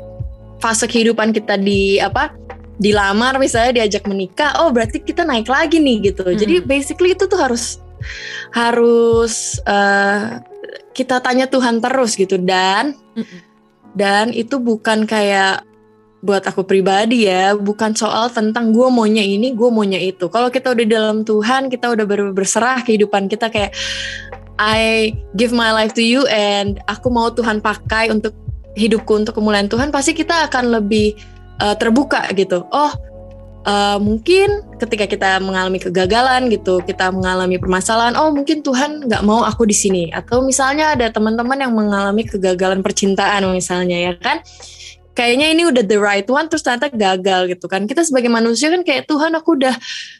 fase 0.62 0.86
kehidupan 0.86 1.34
kita 1.34 1.58
di 1.58 1.98
apa? 1.98 2.38
dilamar 2.82 3.38
misalnya 3.38 3.84
diajak 3.84 4.10
menikah, 4.10 4.58
oh 4.64 4.74
berarti 4.74 4.98
kita 4.98 5.22
naik 5.22 5.46
lagi 5.46 5.78
nih 5.78 6.10
gitu. 6.10 6.26
Hmm. 6.26 6.34
Jadi 6.34 6.64
basically 6.66 7.14
itu 7.14 7.30
tuh 7.30 7.38
harus 7.38 7.78
harus 8.50 9.62
uh, 9.70 10.42
kita 10.92 11.20
tanya 11.24 11.48
Tuhan 11.48 11.80
terus 11.80 12.14
gitu. 12.16 12.36
Dan 12.40 12.96
mm 13.16 13.52
dan 13.92 14.32
itu 14.32 14.56
bukan 14.56 15.04
kayak 15.04 15.68
buat 16.24 16.40
aku 16.48 16.64
pribadi 16.64 17.28
ya. 17.28 17.52
Bukan 17.52 17.92
soal 17.92 18.32
tentang 18.32 18.72
gue 18.72 18.88
maunya 18.88 19.20
ini 19.20 19.52
gue 19.52 19.68
maunya 19.68 20.00
itu. 20.00 20.32
Kalau 20.32 20.48
kita 20.48 20.72
udah 20.72 20.86
dalam 20.88 21.18
Tuhan 21.28 21.68
kita 21.68 21.92
udah 21.92 22.04
ber 22.08 22.32
berserah 22.32 22.80
kehidupan 22.80 23.28
kita 23.28 23.52
kayak 23.52 23.76
I 24.56 25.12
give 25.36 25.52
my 25.52 25.76
life 25.76 25.92
to 25.98 26.04
you 26.04 26.24
and 26.32 26.80
aku 26.88 27.12
mau 27.12 27.28
Tuhan 27.28 27.60
pakai 27.60 28.08
untuk 28.08 28.32
hidupku 28.80 29.12
untuk 29.12 29.36
kemuliaan 29.36 29.68
Tuhan 29.68 29.92
pasti 29.92 30.16
kita 30.16 30.48
akan 30.48 30.72
lebih 30.80 31.12
uh, 31.60 31.76
terbuka 31.76 32.32
gitu. 32.32 32.64
Oh 32.72 32.92
uh, 33.66 33.98
mungkin 33.98 34.62
ketika 34.78 35.06
kita 35.06 35.30
mengalami 35.42 35.78
kegagalan 35.82 36.50
gitu, 36.50 36.82
kita 36.82 37.10
mengalami 37.10 37.58
permasalahan, 37.58 38.14
oh 38.18 38.30
mungkin 38.34 38.62
Tuhan 38.62 39.06
nggak 39.06 39.22
mau 39.22 39.42
aku 39.42 39.66
di 39.66 39.76
sini, 39.76 40.10
atau 40.10 40.42
misalnya 40.42 40.94
ada 40.94 41.10
teman-teman 41.10 41.58
yang 41.58 41.72
mengalami 41.72 42.26
kegagalan 42.26 42.82
percintaan 42.82 43.46
misalnya 43.50 44.10
ya 44.10 44.12
kan, 44.18 44.42
kayaknya 45.12 45.52
ini 45.52 45.62
udah 45.68 45.84
the 45.84 45.98
right 45.98 46.26
one 46.30 46.48
terus 46.48 46.64
ternyata 46.64 46.90
gagal 46.92 47.52
gitu 47.52 47.66
kan, 47.70 47.86
kita 47.86 48.02
sebagai 48.02 48.30
manusia 48.30 48.72
kan 48.72 48.82
kayak 48.82 49.06
Tuhan 49.06 49.34
aku 49.36 49.58
udah 49.58 49.74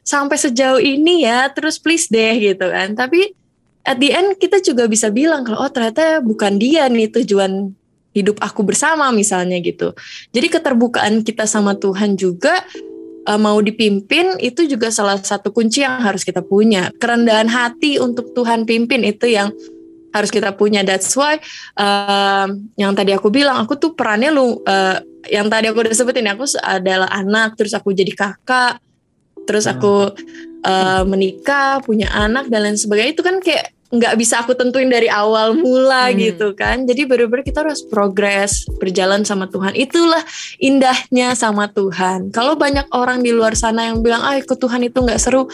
sampai 0.07 0.37
sejauh 0.39 0.81
ini 0.83 1.27
ya, 1.27 1.51
terus 1.51 1.79
please 1.79 2.11
deh 2.11 2.39
gitu 2.39 2.67
kan, 2.71 2.95
tapi 2.95 3.35
at 3.83 3.99
the 3.99 4.15
end 4.15 4.39
kita 4.39 4.63
juga 4.63 4.87
bisa 4.87 5.11
bilang 5.11 5.43
kalau 5.43 5.67
oh 5.67 5.71
ternyata 5.71 6.23
bukan 6.23 6.55
dia 6.55 6.87
nih 6.87 7.11
tujuan 7.11 7.75
hidup 8.13 8.39
aku 8.45 8.61
bersama 8.63 9.09
misalnya 9.09 9.57
gitu. 9.59 9.97
Jadi 10.37 10.53
keterbukaan 10.53 11.25
kita 11.25 11.49
sama 11.49 11.73
Tuhan 11.75 12.15
juga 12.15 12.61
uh, 13.29 13.41
mau 13.41 13.59
dipimpin 13.63 14.39
itu 14.43 14.67
juga 14.67 14.91
salah 14.91 15.19
satu 15.19 15.55
kunci 15.55 15.83
yang 15.83 16.03
harus 16.03 16.23
kita 16.27 16.43
punya. 16.43 16.91
Kerendahan 16.99 17.47
hati 17.51 17.99
untuk 18.03 18.35
Tuhan 18.35 18.67
pimpin 18.67 19.03
itu 19.07 19.31
yang 19.31 19.51
harus 20.13 20.29
kita 20.29 20.53
punya. 20.55 20.85
That's 20.85 21.13
why 21.17 21.41
uh, 21.81 22.47
yang 22.77 22.93
tadi 22.93 23.17
aku 23.17 23.33
bilang 23.33 23.63
aku 23.65 23.81
tuh 23.81 23.97
perannya 23.97 24.31
lu 24.31 24.61
uh, 24.65 25.01
yang 25.31 25.49
tadi 25.49 25.71
aku 25.71 25.87
udah 25.87 25.95
sebutin 25.95 26.29
aku 26.29 26.45
adalah 26.61 27.09
anak, 27.15 27.55
terus 27.55 27.73
aku 27.73 27.95
jadi 27.95 28.11
kakak, 28.13 28.83
terus 29.47 29.71
aku 29.71 30.11
uh, 30.67 31.03
menikah, 31.07 31.79
punya 31.81 32.11
anak 32.11 32.51
dan 32.51 32.67
lain 32.67 32.79
sebagainya 32.79 33.15
itu 33.15 33.23
kan 33.23 33.39
kayak 33.39 33.71
nggak 33.93 34.17
bisa 34.17 34.41
aku 34.41 34.57
tentuin 34.57 34.89
dari 34.89 35.13
awal 35.13 35.53
mula 35.53 36.09
hmm. 36.09 36.17
gitu 36.17 36.49
kan 36.57 36.89
jadi 36.89 37.05
benar-benar 37.05 37.45
kita 37.45 37.61
harus 37.61 37.85
progres 37.85 38.65
berjalan 38.81 39.21
sama 39.21 39.53
Tuhan 39.53 39.77
itulah 39.77 40.25
indahnya 40.57 41.37
sama 41.37 41.69
Tuhan 41.69 42.33
kalau 42.33 42.57
banyak 42.57 42.89
orang 42.97 43.21
di 43.21 43.37
luar 43.37 43.53
sana 43.53 43.93
yang 43.93 44.01
bilang 44.01 44.25
ah 44.25 44.41
ikut 44.41 44.57
Tuhan 44.57 44.89
itu 44.89 44.97
nggak 44.97 45.21
seru 45.21 45.45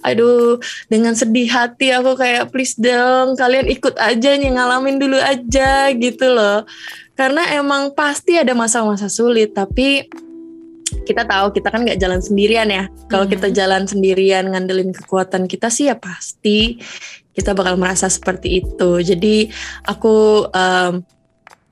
aduh 0.00 0.56
dengan 0.88 1.12
sedih 1.12 1.52
hati 1.52 1.92
aku 1.92 2.16
kayak 2.16 2.48
please 2.48 2.80
dong 2.80 3.36
kalian 3.36 3.68
ikut 3.68 4.00
aja 4.00 4.40
nih 4.40 4.56
ngalamin 4.56 4.96
dulu 4.96 5.20
aja 5.20 5.92
gitu 5.92 6.32
loh 6.32 6.64
karena 7.12 7.44
emang 7.60 7.92
pasti 7.92 8.40
ada 8.40 8.56
masa-masa 8.56 9.12
sulit 9.12 9.52
tapi 9.52 10.08
kita 11.04 11.24
tahu 11.24 11.56
kita 11.56 11.72
kan 11.72 11.82
nggak 11.82 11.98
jalan 11.98 12.20
sendirian 12.20 12.68
ya. 12.68 12.84
Kalau 13.08 13.24
hmm. 13.26 13.32
kita 13.32 13.48
jalan 13.50 13.88
sendirian 13.88 14.44
ngandelin 14.52 14.92
kekuatan 14.92 15.48
kita 15.48 15.72
sih 15.72 15.88
ya 15.88 15.96
pasti 15.96 16.78
kita 17.32 17.56
bakal 17.56 17.80
merasa 17.80 18.08
seperti 18.08 18.64
itu. 18.64 19.00
Jadi 19.00 19.48
aku 19.88 20.46
um, 20.48 20.92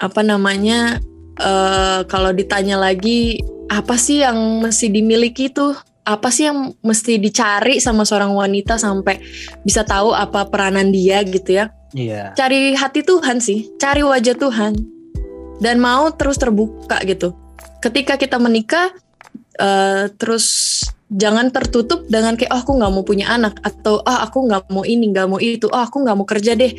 apa 0.01 0.21
namanya 0.25 0.99
uh, 1.37 2.05
kalau 2.09 2.33
ditanya 2.33 2.81
lagi 2.81 3.41
apa 3.69 3.95
sih 4.01 4.25
yang 4.25 4.65
mesti 4.65 4.89
dimiliki 4.91 5.53
tuh? 5.53 5.77
Apa 6.01 6.33
sih 6.33 6.49
yang 6.49 6.75
mesti 6.81 7.21
dicari 7.21 7.79
sama 7.79 8.03
seorang 8.09 8.33
wanita 8.35 8.81
sampai 8.81 9.21
bisa 9.63 9.85
tahu 9.85 10.17
apa 10.17 10.49
peranan 10.49 10.91
dia 10.91 11.23
gitu 11.23 11.61
ya? 11.61 11.71
Iya. 11.95 12.35
Cari 12.35 12.75
hati 12.75 13.05
Tuhan 13.05 13.39
sih, 13.39 13.71
cari 13.79 14.03
wajah 14.03 14.35
Tuhan 14.35 14.73
dan 15.61 15.77
mau 15.79 16.09
terus 16.17 16.41
terbuka 16.41 16.99
gitu. 17.05 17.37
Ketika 17.85 18.17
kita 18.17 18.41
menikah 18.41 18.91
uh, 19.61 20.09
terus 20.17 20.81
jangan 21.11 21.51
tertutup 21.51 22.07
dengan 22.07 22.39
kayak 22.39 22.55
oh 22.55 22.61
aku 22.63 22.73
nggak 22.79 22.93
mau 22.95 23.03
punya 23.03 23.27
anak 23.35 23.59
atau 23.67 23.99
oh 23.99 24.19
aku 24.23 24.47
nggak 24.47 24.71
mau 24.71 24.87
ini 24.87 25.11
nggak 25.11 25.27
mau 25.27 25.43
itu 25.43 25.67
oh 25.67 25.83
aku 25.83 26.07
nggak 26.07 26.17
mau 26.17 26.27
kerja 26.27 26.55
deh 26.55 26.71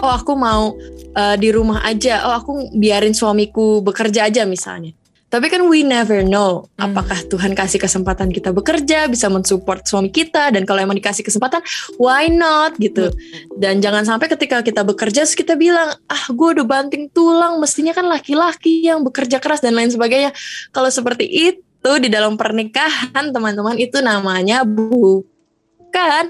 oh 0.00 0.12
aku 0.14 0.32
mau 0.38 0.78
uh, 1.18 1.36
di 1.36 1.48
rumah 1.50 1.82
aja 1.82 2.30
oh 2.30 2.34
aku 2.38 2.50
biarin 2.78 3.12
suamiku 3.12 3.82
bekerja 3.82 4.30
aja 4.30 4.46
misalnya 4.46 4.94
tapi 5.30 5.46
kan 5.46 5.62
we 5.70 5.86
never 5.86 6.26
know 6.26 6.66
hmm. 6.74 6.90
apakah 6.90 7.22
Tuhan 7.30 7.54
kasih 7.54 7.78
kesempatan 7.78 8.34
kita 8.34 8.50
bekerja, 8.50 9.06
bisa 9.06 9.30
mensupport 9.30 9.78
suami 9.86 10.10
kita 10.10 10.50
dan 10.50 10.66
kalau 10.66 10.82
emang 10.82 10.98
dikasih 10.98 11.22
kesempatan, 11.22 11.62
why 12.02 12.26
not 12.26 12.74
gitu. 12.82 13.14
Hmm. 13.14 13.14
Dan 13.54 13.78
jangan 13.78 14.02
sampai 14.02 14.26
ketika 14.26 14.58
kita 14.66 14.82
bekerja 14.82 15.22
terus 15.22 15.38
kita 15.38 15.54
bilang, 15.54 15.94
"Ah, 16.10 16.24
gue 16.34 16.48
udah 16.58 16.66
banting 16.66 17.14
tulang, 17.14 17.62
mestinya 17.62 17.94
kan 17.94 18.10
laki-laki 18.10 18.82
yang 18.82 19.06
bekerja 19.06 19.38
keras 19.38 19.62
dan 19.62 19.78
lain 19.78 19.94
sebagainya." 19.94 20.34
Kalau 20.74 20.90
seperti 20.90 21.30
itu 21.30 21.69
itu 21.80 21.92
di 21.96 22.08
dalam 22.12 22.36
pernikahan 22.36 23.32
teman-teman 23.32 23.80
itu 23.80 24.04
namanya 24.04 24.68
bukan 24.68 26.28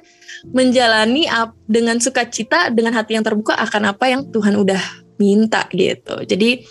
menjalani 0.54 1.26
dengan 1.66 1.98
sukacita 1.98 2.70
dengan 2.70 2.94
hati 2.94 3.18
yang 3.18 3.26
terbuka 3.26 3.58
akan 3.58 3.90
apa 3.90 4.14
yang 4.14 4.30
Tuhan 4.30 4.54
udah 4.54 4.78
minta 5.18 5.66
gitu. 5.74 6.22
Jadi 6.22 6.62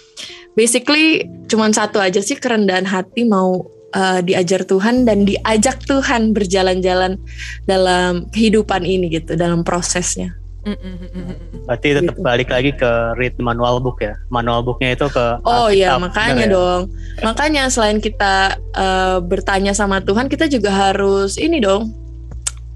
basically 0.55 1.27
cuman 1.51 1.75
satu 1.75 2.00
aja 2.00 2.24
sih 2.24 2.39
kerendahan 2.39 2.88
hati 2.88 3.27
mau 3.27 3.67
uh, 3.93 4.19
diajar 4.24 4.63
Tuhan 4.63 5.03
dan 5.03 5.27
diajak 5.27 5.83
Tuhan 5.83 6.31
berjalan-jalan 6.31 7.19
dalam 7.67 8.31
kehidupan 8.31 8.88
ini 8.88 9.12
gitu, 9.12 9.36
dalam 9.36 9.67
prosesnya. 9.67 10.39
Berarti 11.66 11.88
tetap 11.96 12.16
gitu. 12.18 12.25
balik 12.25 12.50
lagi 12.51 12.72
ke 12.75 12.92
read 13.16 13.36
manual 13.39 13.80
book 13.80 14.04
ya. 14.04 14.20
Manual 14.28 14.62
booknya 14.66 14.94
itu 14.98 15.08
ke 15.08 15.39
Oh 15.48 15.72
iya, 15.72 15.96
makanya 15.96 16.46
ya? 16.46 16.51
dong. 16.51 16.82
Makanya 17.24 17.63
selain 17.72 18.04
kita 18.04 18.60
uh, 18.75 19.24
bertanya 19.24 19.72
sama 19.72 20.04
Tuhan, 20.04 20.28
kita 20.28 20.51
juga 20.51 20.72
harus 20.72 21.39
ini 21.39 21.63
dong 21.63 21.94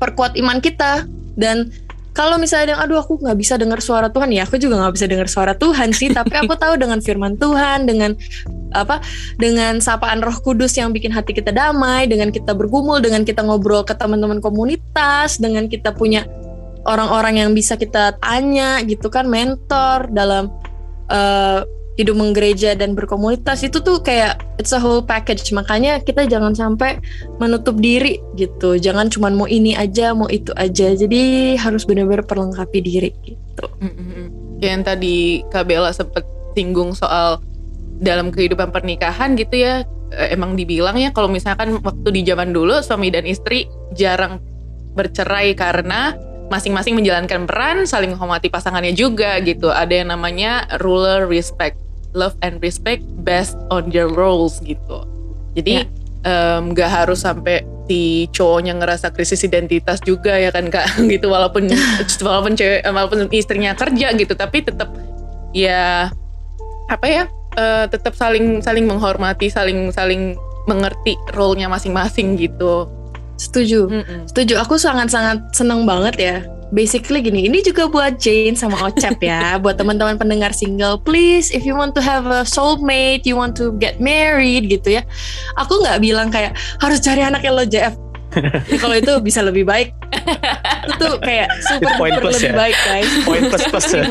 perkuat 0.04 0.36
iman 0.36 0.60
kita 0.60 1.08
dan 1.40 1.72
kalau 2.14 2.38
misalnya 2.38 2.78
yang 2.78 2.82
aduh 2.86 3.02
aku 3.02 3.18
nggak 3.18 3.40
bisa 3.40 3.58
dengar 3.58 3.82
suara 3.82 4.12
Tuhan 4.12 4.30
ya 4.30 4.46
aku 4.46 4.62
juga 4.62 4.78
nggak 4.84 4.94
bisa 5.00 5.08
dengar 5.10 5.28
suara 5.32 5.54
Tuhan 5.58 5.96
sih 5.96 6.12
tapi 6.18 6.36
aku 6.38 6.54
tahu 6.60 6.78
dengan 6.78 7.00
firman 7.00 7.40
Tuhan 7.40 7.90
dengan 7.90 8.14
apa 8.76 9.02
dengan 9.40 9.82
sapaan 9.82 10.22
Roh 10.22 10.38
Kudus 10.44 10.78
yang 10.78 10.94
bikin 10.94 11.10
hati 11.10 11.34
kita 11.34 11.50
damai 11.56 12.06
dengan 12.06 12.30
kita 12.30 12.54
bergumul 12.54 13.02
dengan 13.02 13.26
kita 13.26 13.42
ngobrol 13.42 13.88
ke 13.88 13.96
teman-teman 13.98 14.44
komunitas 14.44 15.42
dengan 15.42 15.66
kita 15.66 15.96
punya 15.96 16.28
orang-orang 16.84 17.40
yang 17.40 17.52
bisa 17.56 17.80
kita 17.80 18.16
tanya 18.20 18.84
gitu 18.84 19.08
kan 19.08 19.28
mentor 19.28 20.12
dalam 20.12 20.52
uh, 21.12 21.64
hidup 21.94 22.18
menggereja 22.18 22.74
dan 22.74 22.98
berkomunitas 22.98 23.62
itu 23.62 23.78
tuh 23.78 24.02
kayak 24.02 24.42
it's 24.58 24.74
a 24.74 24.82
whole 24.82 25.02
package. 25.06 25.54
Makanya 25.54 26.02
kita 26.02 26.26
jangan 26.26 26.58
sampai 26.58 26.98
menutup 27.38 27.78
diri 27.78 28.18
gitu. 28.34 28.82
Jangan 28.82 29.14
cuma 29.14 29.30
mau 29.30 29.46
ini 29.46 29.78
aja 29.78 30.18
mau 30.18 30.26
itu 30.30 30.50
aja. 30.58 30.98
Jadi 30.98 31.54
harus 31.56 31.86
benar-benar 31.86 32.26
perlengkapi 32.26 32.80
diri 32.82 33.12
gitu. 33.24 33.66
Mm-hmm. 33.80 34.26
yang 34.64 34.82
tadi 34.82 35.44
Kak 35.52 35.68
Bella 35.70 35.92
sempet 35.92 36.26
singgung 36.58 36.96
soal 36.98 37.38
dalam 38.02 38.34
kehidupan 38.34 38.74
pernikahan 38.74 39.38
gitu 39.38 39.62
ya. 39.62 39.86
Eh, 40.10 40.34
emang 40.34 40.58
dibilang 40.58 40.98
ya 40.98 41.14
kalau 41.14 41.30
misalkan 41.30 41.78
waktu 41.82 42.10
di 42.10 42.22
zaman 42.26 42.50
dulu 42.50 42.82
suami 42.82 43.14
dan 43.14 43.30
istri 43.30 43.70
jarang 43.94 44.42
bercerai 44.98 45.54
karena 45.54 46.18
masing-masing 46.54 46.94
menjalankan 46.94 47.50
peran, 47.50 47.90
saling 47.90 48.14
menghormati 48.14 48.54
pasangannya 48.54 48.94
juga 48.94 49.42
gitu. 49.42 49.74
Ada 49.74 50.06
yang 50.06 50.14
namanya 50.14 50.70
ruler 50.86 51.26
respect, 51.26 51.82
love 52.14 52.38
and 52.46 52.62
respect 52.62 53.02
based 53.26 53.58
on 53.74 53.90
their 53.90 54.06
roles 54.06 54.62
gitu. 54.62 55.02
Jadi 55.58 55.90
em, 56.22 56.62
nggak 56.78 56.90
harus 56.90 57.26
sampai 57.26 57.66
si 57.90 58.32
cowoknya 58.32 58.78
ngerasa 58.80 59.12
krisis 59.12 59.44
identitas 59.44 60.00
juga 60.06 60.38
ya 60.40 60.54
kan 60.54 60.72
kak 60.72 60.88
gitu 61.12 61.28
walaupun 61.28 61.68
walaupun 62.24 62.56
cewek 62.56 62.80
walaupun 62.88 63.28
istrinya 63.36 63.76
kerja 63.76 64.16
gitu 64.16 64.32
tapi 64.40 64.64
tetap 64.64 64.88
ya 65.52 66.08
apa 66.88 67.06
ya 67.12 67.24
eh, 67.60 67.86
tetap 67.92 68.16
saling 68.16 68.64
saling 68.64 68.88
menghormati 68.88 69.52
saling 69.52 69.92
saling 69.92 70.40
mengerti 70.68 71.20
role-nya 71.36 71.68
masing-masing 71.68 72.40
gitu. 72.40 72.88
Setuju. 73.38 73.90
Mm-mm. 73.90 74.22
Setuju, 74.30 74.62
aku 74.62 74.78
sangat-sangat 74.78 75.54
seneng 75.56 75.84
banget 75.84 76.16
ya. 76.20 76.38
Basically 76.74 77.22
gini, 77.22 77.46
ini 77.46 77.62
juga 77.62 77.86
buat 77.86 78.18
Jane 78.18 78.58
sama 78.58 78.90
Ocep 78.90 79.22
ya, 79.22 79.56
buat 79.64 79.78
teman-teman 79.78 80.18
pendengar 80.18 80.50
single, 80.58 80.98
please 80.98 81.54
if 81.54 81.62
you 81.62 81.78
want 81.78 81.94
to 81.94 82.02
have 82.02 82.26
a 82.26 82.42
soulmate, 82.42 83.30
you 83.30 83.38
want 83.38 83.54
to 83.54 83.78
get 83.78 84.02
married 84.02 84.66
gitu 84.74 84.98
ya. 84.98 85.06
Aku 85.62 85.86
nggak 85.86 86.02
bilang 86.02 86.34
kayak 86.34 86.58
harus 86.82 86.98
cari 86.98 87.22
anak 87.22 87.46
yang 87.46 87.54
lo 87.54 87.66
JF. 87.66 87.94
Kalau 88.82 88.96
itu 88.96 89.12
bisa 89.20 89.40
lebih 89.42 89.64
baik. 89.64 89.94
itu 90.88 90.94
tuh 91.00 91.16
kayak 91.20 91.48
super 91.64 91.90
Itu 91.90 91.98
poin 91.98 92.12
duper 92.12 92.22
plus 92.28 92.36
lebih 92.38 92.50
ya? 92.50 92.56
baik 92.56 92.78
guys. 92.84 93.10
Poin 93.24 93.42
plus 93.48 93.64
plus 93.68 93.88
ya. 93.92 94.04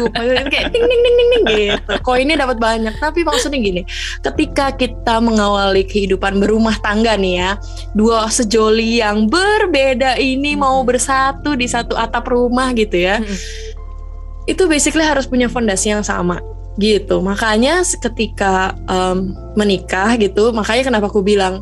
Kayak 0.48 0.66
ding 0.72 0.84
ding 0.84 1.00
ding 1.00 1.14
ding 1.16 1.28
ding 1.30 1.44
gitu. 1.48 1.92
Koinnya 2.00 2.36
dapat 2.38 2.56
banyak. 2.58 2.94
Tapi 2.96 3.20
maksudnya 3.22 3.58
gini, 3.58 3.82
ketika 4.20 4.72
kita 4.72 5.20
mengawali 5.20 5.84
kehidupan 5.84 6.38
berumah 6.38 6.76
tangga 6.80 7.14
nih 7.14 7.34
ya, 7.38 7.50
dua 7.92 8.26
sejoli 8.28 9.00
yang 9.00 9.26
berbeda 9.26 10.16
ini 10.16 10.54
mau 10.54 10.80
Mhm. 10.82 10.88
bersatu 10.88 11.50
di 11.54 11.66
satu 11.68 11.94
atap 11.94 12.26
rumah 12.28 12.72
gitu 12.72 12.96
ya. 12.96 13.20
Mm-mm. 13.20 13.38
Itu 14.44 14.66
basically 14.66 15.06
harus 15.06 15.28
punya 15.28 15.46
fondasi 15.46 15.94
yang 15.94 16.02
sama 16.02 16.42
gitu. 16.76 17.20
Makanya 17.20 17.84
ketika 17.84 18.74
em, 18.88 19.36
menikah 19.54 20.16
gitu, 20.16 20.50
makanya 20.50 20.88
kenapa 20.88 21.06
aku 21.06 21.20
bilang 21.20 21.60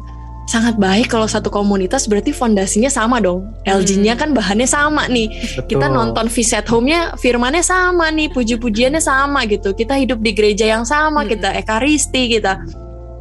sangat 0.51 0.75
baik 0.83 1.15
kalau 1.15 1.31
satu 1.31 1.47
komunitas 1.47 2.11
berarti 2.11 2.35
fondasinya 2.35 2.91
sama 2.91 3.23
dong. 3.23 3.47
LG-nya 3.71 4.19
kan 4.19 4.35
bahannya 4.35 4.67
sama 4.67 5.07
nih 5.07 5.31
kita 5.71 5.87
Betul. 5.87 5.95
nonton 5.95 6.27
Visit 6.27 6.67
at 6.67 6.69
Home-nya 6.75 7.15
firmannya 7.23 7.63
sama 7.63 8.11
nih, 8.11 8.35
puji-pujiannya 8.35 8.99
sama 8.99 9.47
gitu. 9.47 9.71
Kita 9.71 9.95
hidup 9.95 10.19
di 10.19 10.35
gereja 10.35 10.67
yang 10.67 10.83
sama, 10.83 11.23
Mm-mm. 11.23 11.31
kita 11.39 11.55
ekaristi, 11.55 12.35
kita 12.35 12.67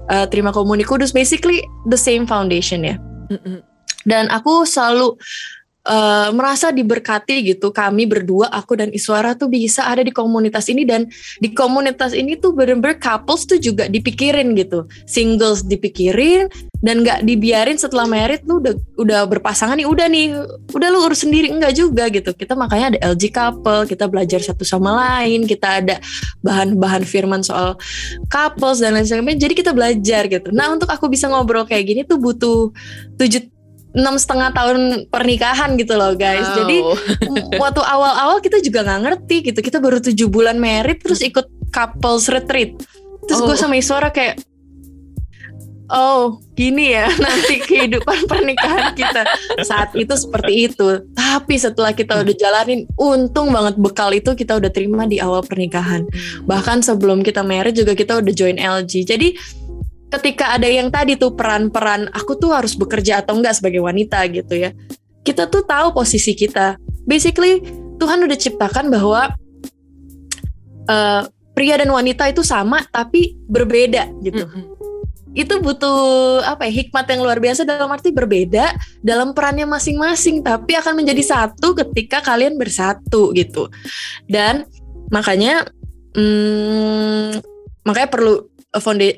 uh, 0.10 0.26
terima 0.26 0.50
komuni 0.50 0.82
kudus, 0.82 1.14
basically 1.14 1.62
the 1.86 2.00
same 2.00 2.26
foundation 2.26 2.82
ya. 2.82 2.98
Mm-mm. 3.30 3.62
Dan 4.10 4.26
aku 4.34 4.66
selalu 4.66 5.14
uh, 5.86 6.30
merasa 6.36 6.74
diberkati 6.74 7.56
gitu. 7.56 7.72
Kami 7.72 8.10
berdua, 8.10 8.52
aku 8.52 8.76
dan 8.80 8.90
Iswara 8.92 9.38
tuh 9.38 9.48
bisa 9.48 9.88
ada 9.88 10.04
di 10.04 10.12
komunitas 10.12 10.68
ini 10.68 10.84
dan 10.84 11.08
di 11.40 11.54
komunitas 11.54 12.12
ini 12.12 12.36
tuh 12.36 12.52
bener-bener 12.52 12.98
couples 13.00 13.48
tuh 13.48 13.62
juga 13.62 13.88
dipikirin 13.88 14.56
gitu. 14.58 14.90
Singles 15.06 15.64
dipikirin 15.64 16.50
dan 16.80 17.04
nggak 17.04 17.28
dibiarin 17.28 17.76
setelah 17.76 18.08
married 18.08 18.40
lu 18.48 18.64
udah 18.64 18.76
udah 18.96 19.22
berpasangan 19.28 19.76
nih 19.76 19.88
udah 19.88 20.08
nih 20.08 20.32
udah 20.72 20.88
lu 20.88 21.04
urus 21.04 21.28
sendiri 21.28 21.52
enggak 21.52 21.76
juga 21.76 22.08
gitu 22.08 22.32
kita 22.32 22.56
makanya 22.56 22.96
ada 22.96 23.00
LG 23.12 23.36
couple 23.36 23.84
kita 23.84 24.08
belajar 24.08 24.40
satu 24.40 24.64
sama 24.64 24.96
lain 24.96 25.44
kita 25.44 25.84
ada 25.84 26.00
bahan-bahan 26.40 27.04
firman 27.04 27.44
soal 27.44 27.76
couples 28.32 28.80
dan 28.80 28.96
lain 28.96 29.04
sebagainya 29.04 29.44
jadi 29.44 29.54
kita 29.60 29.72
belajar 29.76 30.24
gitu 30.32 30.56
nah 30.56 30.72
untuk 30.72 30.88
aku 30.88 31.12
bisa 31.12 31.28
ngobrol 31.28 31.68
kayak 31.68 31.84
gini 31.84 32.02
tuh 32.08 32.16
butuh 32.16 32.72
tujuh 33.20 33.59
enam 33.90 34.16
setengah 34.16 34.54
tahun 34.54 34.78
pernikahan 35.10 35.74
gitu 35.76 35.94
loh 35.94 36.14
guys. 36.14 36.46
Wow. 36.46 36.58
jadi 36.62 36.78
m- 37.26 37.50
waktu 37.58 37.82
awal-awal 37.82 38.38
kita 38.40 38.60
juga 38.60 38.86
nggak 38.86 39.02
ngerti 39.02 39.36
gitu. 39.46 39.60
Kita 39.60 39.78
baru 39.78 39.98
tujuh 39.98 40.28
bulan 40.28 40.56
married 40.56 41.02
terus 41.02 41.20
ikut 41.20 41.46
couples 41.70 42.30
retreat. 42.30 42.78
Terus 43.26 43.40
gue 43.40 43.54
Oh. 43.54 43.58
sama 43.58 43.76
Iswara 43.76 44.10
kayak 44.10 44.42
oh 45.90 46.38
gini 46.54 46.94
ya 46.94 47.10
nanti 47.24 47.58
kehidupan 47.60 48.30
pernikahan 48.30 48.94
kita. 48.94 49.26
Saat 49.62 49.98
itu 49.98 50.14
seperti 50.14 50.70
itu. 50.70 50.88
Tapi 51.12 51.58
setelah 51.58 51.90
kita 51.90 52.22
udah 52.22 52.36
jalanin 52.36 52.86
untung 52.94 53.50
banget 53.50 53.74
bekal 53.76 54.14
itu 54.14 54.38
kita 54.38 54.62
udah 54.62 54.70
terima 54.70 55.10
di 55.10 55.18
awal 55.18 55.42
pernikahan. 55.42 56.06
Bahkan 56.46 56.86
sebelum 56.86 57.26
kita 57.26 57.42
married 57.42 57.74
juga 57.74 57.98
kita 57.98 58.22
udah 58.22 58.34
join 58.34 58.62
LG 58.62 59.02
jadi 59.08 59.34
ketika 60.10 60.58
ada 60.58 60.66
yang 60.66 60.90
tadi 60.90 61.16
tuh 61.16 61.38
peran-peran 61.38 62.10
aku 62.14 62.38
tuh 62.38 62.54
harus 62.54 62.74
bekerja 62.74 63.22
atau 63.22 63.38
enggak 63.38 63.58
sebagai 63.62 63.82
wanita 63.86 64.26
gitu 64.30 64.58
ya. 64.58 64.74
Kita 65.22 65.46
tuh 65.46 65.62
tahu 65.62 65.94
posisi 65.94 66.34
kita. 66.34 66.82
Basically 67.06 67.62
Tuhan 68.02 68.26
udah 68.26 68.38
ciptakan 68.38 68.90
bahwa 68.90 69.30
eh, 70.90 71.24
pria 71.54 71.76
dan 71.76 71.92
wanita 71.92 72.26
itu 72.32 72.42
sama 72.42 72.82
tapi 72.90 73.36
berbeda 73.46 74.08
gitu. 74.24 74.48
Mm-mm. 74.48 74.78
itu 75.38 75.62
butuh 75.62 76.42
apa 76.42 76.66
ya 76.66 76.82
hikmat 76.82 77.06
yang 77.06 77.22
luar 77.22 77.38
biasa 77.38 77.62
dalam 77.62 77.86
arti 77.94 78.10
berbeda 78.10 78.74
dalam 79.06 79.38
perannya 79.38 79.70
masing-masing 79.70 80.42
tapi 80.42 80.74
akan 80.74 80.98
menjadi 80.98 81.22
satu 81.22 81.78
ketika 81.78 82.26
kalian 82.26 82.58
bersatu 82.58 83.30
gitu. 83.38 83.70
Dan 84.26 84.66
makanya 85.14 85.70
hmm, 86.18 87.46
makanya 87.86 88.10
perlu 88.10 88.50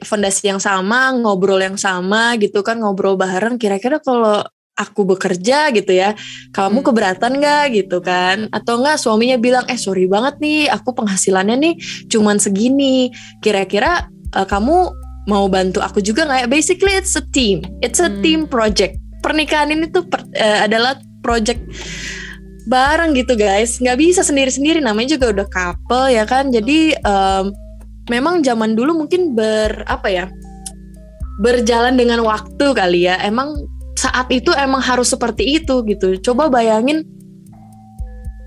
fondasi 0.02 0.48
yang 0.48 0.64
sama 0.64 1.12
ngobrol 1.12 1.60
yang 1.60 1.76
sama 1.76 2.40
gitu 2.40 2.64
kan 2.64 2.80
ngobrol 2.80 3.20
bareng 3.20 3.60
kira-kira 3.60 4.00
kalau 4.00 4.40
aku 4.72 5.04
bekerja 5.04 5.70
gitu 5.76 5.92
ya 5.92 6.16
kamu 6.56 6.80
Hmm. 6.80 6.88
keberatan 6.88 7.32
nggak 7.38 7.66
gitu 7.76 8.00
kan 8.00 8.48
atau 8.56 8.80
enggak 8.80 8.98
suaminya 8.98 9.36
bilang 9.36 9.68
eh 9.68 9.76
sorry 9.76 10.08
banget 10.08 10.40
nih 10.40 10.72
aku 10.72 10.96
penghasilannya 10.96 11.56
nih 11.60 11.74
cuman 12.08 12.40
segini 12.40 13.12
kira-kira 13.44 14.08
eh, 14.32 14.48
kamu 14.48 14.96
mau 15.30 15.46
bantu 15.52 15.84
aku 15.86 16.02
juga 16.02 16.26
nggak 16.26 16.40
ya? 16.44 16.48
Basically 16.50 16.98
it's 16.98 17.14
a 17.14 17.22
team, 17.30 17.62
it's 17.84 18.02
a 18.02 18.10
Hmm. 18.10 18.24
team 18.26 18.40
project. 18.50 18.98
Pernikahan 19.22 19.70
ini 19.70 19.86
tuh 19.92 20.02
per- 20.10 20.26
eh, 20.34 20.66
adalah 20.66 20.98
project 21.22 21.62
bareng 22.66 23.14
gitu 23.14 23.34
guys, 23.36 23.78
nggak 23.78 23.98
bisa 24.02 24.22
sendiri-sendiri. 24.22 24.82
Namanya 24.82 25.18
juga 25.18 25.30
udah 25.42 25.48
couple 25.50 26.10
ya 26.10 26.26
kan. 26.26 26.50
Jadi 26.50 26.94
em, 26.96 27.46
memang 28.10 28.42
zaman 28.42 28.74
dulu 28.74 29.06
mungkin 29.06 29.38
ber 29.38 29.86
apa 29.86 30.08
ya 30.10 30.26
berjalan 31.42 31.98
dengan 31.98 32.22
waktu 32.26 32.66
kali 32.74 33.10
ya. 33.10 33.18
Emang 33.22 33.68
saat 33.98 34.30
itu 34.34 34.50
emang 34.56 34.82
harus 34.82 35.12
seperti 35.12 35.62
itu 35.62 35.86
gitu. 35.86 36.18
Coba 36.22 36.50
bayangin 36.50 37.06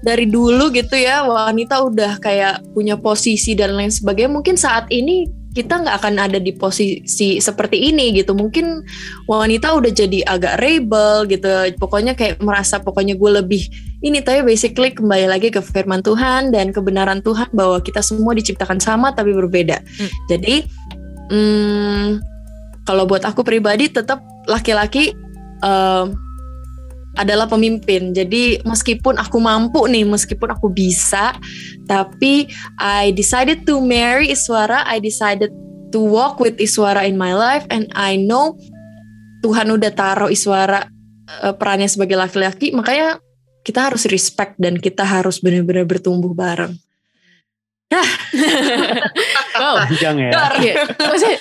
dari 0.05 0.29
dulu 0.29 0.69
gitu 0.71 1.01
ya 1.01 1.25
wanita 1.25 1.81
udah 1.81 2.21
kayak 2.21 2.61
punya 2.77 2.95
posisi 3.01 3.57
dan 3.57 3.73
lain 3.73 3.89
sebagainya 3.89 4.37
mungkin 4.37 4.55
saat 4.61 4.85
ini 4.93 5.25
kita 5.55 5.87
nggak 5.87 5.97
akan 6.03 6.15
ada 6.19 6.39
di 6.43 6.51
posisi 6.51 7.39
seperti 7.39 7.95
ini 7.95 8.11
gitu. 8.11 8.35
Mungkin 8.35 8.83
wanita 9.31 9.79
udah 9.79 9.93
jadi 9.95 10.27
agak 10.27 10.59
rebel 10.59 11.31
gitu. 11.31 11.47
Pokoknya 11.79 12.19
kayak 12.19 12.43
merasa 12.43 12.83
pokoknya 12.83 13.15
gue 13.15 13.31
lebih 13.39 13.63
ini 14.05 14.21
tapi 14.21 14.45
basically 14.45 14.93
kembali 14.93 15.31
lagi 15.31 15.49
ke 15.49 15.65
firman 15.65 16.05
Tuhan 16.05 16.53
dan 16.53 16.75
kebenaran 16.75 17.25
Tuhan 17.25 17.49
bahwa 17.57 17.81
kita 17.81 18.05
semua 18.05 18.37
diciptakan 18.37 18.83
sama 18.83 19.17
tapi 19.17 19.33
berbeda. 19.33 19.81
Hmm. 19.81 20.11
jadi 20.29 20.55
hmm, 21.33 22.09
kalau 22.85 23.09
buat 23.09 23.25
aku 23.25 23.41
pribadi 23.41 23.89
tetap 23.89 24.21
laki-laki 24.45 25.17
em, 25.65 26.13
adalah 27.15 27.47
pemimpin. 27.47 28.11
Jadi 28.15 28.63
meskipun 28.67 29.19
aku 29.19 29.39
mampu 29.39 29.87
nih, 29.87 30.03
meskipun 30.07 30.51
aku 30.51 30.71
bisa, 30.71 31.35
tapi 31.87 32.51
I 32.79 33.15
decided 33.15 33.67
to 33.71 33.79
marry 33.83 34.35
Iswara, 34.35 34.83
I 34.87 34.99
decided 34.99 35.51
to 35.95 36.01
walk 36.03 36.43
with 36.43 36.59
Iswara 36.59 37.07
in 37.07 37.15
my 37.15 37.35
life 37.35 37.63
and 37.71 37.87
I 37.95 38.19
know 38.19 38.59
Tuhan 39.47 39.71
udah 39.71 39.93
taruh 39.95 40.31
Iswara 40.33 40.91
eh, 41.45 41.55
perannya 41.55 41.87
sebagai 41.87 42.19
laki-laki, 42.19 42.75
makanya 42.75 43.23
kita 43.65 43.93
harus 43.93 44.05
respect 44.11 44.59
dan 44.61 44.77
kita 44.77 45.07
harus 45.07 45.41
benar-benar 45.41 45.89
bertumbuh 45.89 46.35
bareng. 46.37 46.77
wow 49.55 49.77
Panjang 49.85 50.17
ya. 50.19 50.31
Iya. 50.59 50.75
Maksudnya, 50.97 51.39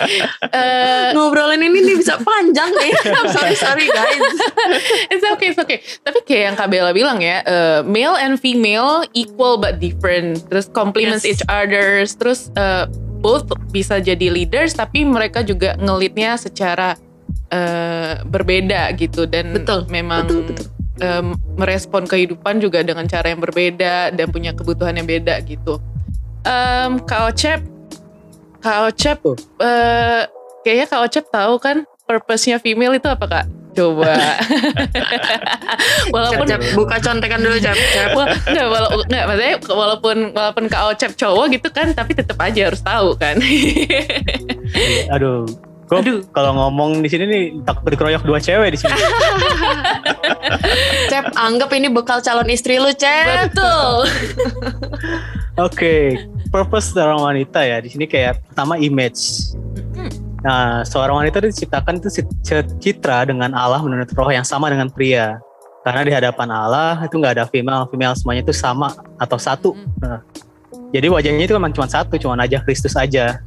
eh, 0.49 1.07
Ngobrolin 1.11 1.61
ini 1.61 1.79
nih 1.81 1.95
bisa 1.97 2.17
panjang 2.17 2.69
nih. 2.71 2.91
sorry 3.35 3.55
sorry 3.55 3.85
guys. 3.85 4.21
it's 5.09 5.25
okay, 5.25 5.47
it's 5.49 5.57
okay. 5.57 5.79
Tapi 6.01 6.19
kayak 6.23 6.43
yang 6.43 6.55
Kak 6.55 6.67
Bella 6.67 6.91
bilang 6.91 7.19
ya, 7.19 7.41
eh, 7.41 7.79
male 7.83 8.15
and 8.15 8.37
female 8.37 9.05
equal 9.13 9.57
but 9.57 9.77
different. 9.77 10.41
Terus 10.47 10.69
complements 10.69 11.23
Yes. 11.23 11.39
each 11.39 11.43
others. 11.47 12.13
Terus 12.15 12.49
eh, 12.53 12.85
both 13.19 13.45
bisa 13.69 13.97
jadi 13.97 14.27
leaders, 14.27 14.73
tapi 14.73 15.03
mereka 15.03 15.41
juga 15.41 15.73
ngelitnya 15.77 16.35
secara 16.35 16.97
eh, 17.49 18.19
berbeda 18.21 18.91
gitu. 18.93 19.23
Dan 19.25 19.53
Betul, 19.53 19.85
memang 19.87 20.25
betul, 20.25 20.41
betul. 20.49 20.65
em, 20.99 21.27
merespon 21.55 22.03
kehidupan 22.03 22.57
juga 22.57 22.81
dengan 22.81 23.05
cara 23.05 23.29
yang 23.29 23.39
berbeda 23.39 24.11
dan 24.11 24.27
punya 24.27 24.51
kebutuhan 24.51 24.93
yang 24.93 25.05
beda 25.05 25.39
gitu. 25.41 25.77
Em, 26.43 26.99
Kak 26.99 27.31
Ocep, 27.31 27.59
Kak 28.63 28.77
Ocep, 28.87 29.19
eh, 29.59 30.23
kayaknya 30.63 30.87
Kak 30.87 31.01
Ocep 31.03 31.27
tahu 31.27 31.59
kan 31.59 31.83
purpose-nya 32.07 32.63
female 32.63 32.95
itu 32.95 33.11
apa 33.11 33.25
Kak? 33.27 33.45
Coba. 33.73 34.13
walaupun 36.15 36.45
Cep, 36.45 36.61
cep, 36.61 36.77
buka 36.77 36.95
contekan 37.01 37.41
dulu 37.43 37.57
cep, 37.59 37.75
cep. 37.75 38.15
Wah, 38.15 38.29
enggak, 38.47 38.67
wala, 38.69 38.87
enggak, 39.03 39.23
maksudnya 39.27 39.55
walaupun 39.67 40.17
walaupun 40.31 40.63
Kak 40.71 40.83
Ocep 40.95 41.11
cowok 41.19 41.45
gitu 41.59 41.67
kan, 41.73 41.91
tapi 41.91 42.15
tetap 42.15 42.39
aja 42.39 42.71
harus 42.71 42.79
tahu 42.79 43.19
kan. 43.19 43.35
Aduh, 45.17 45.43
gue 45.89 46.23
kalau 46.31 46.55
ngomong 46.55 47.03
di 47.03 47.09
sini 47.11 47.23
nih 47.27 47.43
takut 47.67 47.91
dikeroyok 47.91 48.23
dua 48.23 48.39
cewek 48.39 48.71
di 48.71 48.79
sini. 48.79 48.93
Cep, 51.11 51.35
anggap 51.35 51.67
ini 51.75 51.91
bekal 51.91 52.23
calon 52.23 52.47
istri 52.47 52.79
lu, 52.79 52.95
Cep. 52.95 53.51
Betul. 53.51 54.07
Oke, 55.57 56.17
purpose 56.53 56.93
seorang 56.93 57.17
wanita 57.17 57.65
ya 57.65 57.81
di 57.81 57.89
sini 57.89 58.05
kayak 58.05 58.45
pertama 58.45 58.77
image. 58.77 59.57
Nah, 60.45 60.85
seorang 60.85 61.25
wanita 61.25 61.41
diciptakan 61.41 61.97
itu 61.97 62.21
ci- 62.21 62.75
citra 62.77 63.25
dengan 63.25 63.49
Allah 63.57 63.81
menurut 63.81 64.05
roh 64.13 64.29
yang 64.29 64.45
sama 64.45 64.69
dengan 64.69 64.93
pria. 64.93 65.41
Karena 65.81 66.01
di 66.05 66.13
hadapan 66.13 66.47
Allah 66.53 67.01
itu 67.01 67.17
nggak 67.17 67.33
ada 67.41 67.45
female, 67.49 67.89
female 67.89 68.13
semuanya 68.13 68.45
itu 68.45 68.53
sama 68.53 68.93
atau 69.17 69.35
satu. 69.41 69.73
Nah, 69.97 70.21
jadi 70.93 71.09
wajahnya 71.09 71.49
itu 71.49 71.55
memang 71.57 71.73
cuma 71.73 71.89
satu, 71.89 72.15
cuma 72.21 72.37
aja 72.37 72.61
Kristus 72.61 72.93
aja. 72.93 73.41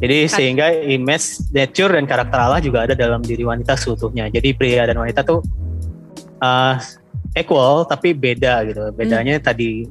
Jadi 0.00 0.26
Kan- 0.26 0.34
sehingga 0.34 0.66
image, 0.72 1.52
nature 1.54 1.94
dan 1.94 2.08
karakter 2.08 2.40
Allah 2.40 2.58
juga 2.58 2.88
ada 2.88 2.96
dalam 2.96 3.22
diri 3.22 3.46
wanita 3.46 3.76
seutuhnya. 3.78 4.26
Jadi 4.32 4.56
pria 4.56 4.88
dan 4.88 4.98
wanita 4.98 5.22
tuh 5.22 5.44
uh, 6.40 6.74
equal 7.36 7.84
tapi 7.84 8.16
beda 8.16 8.64
gitu. 8.66 8.88
Bedanya 8.96 9.36
tadi 9.38 9.84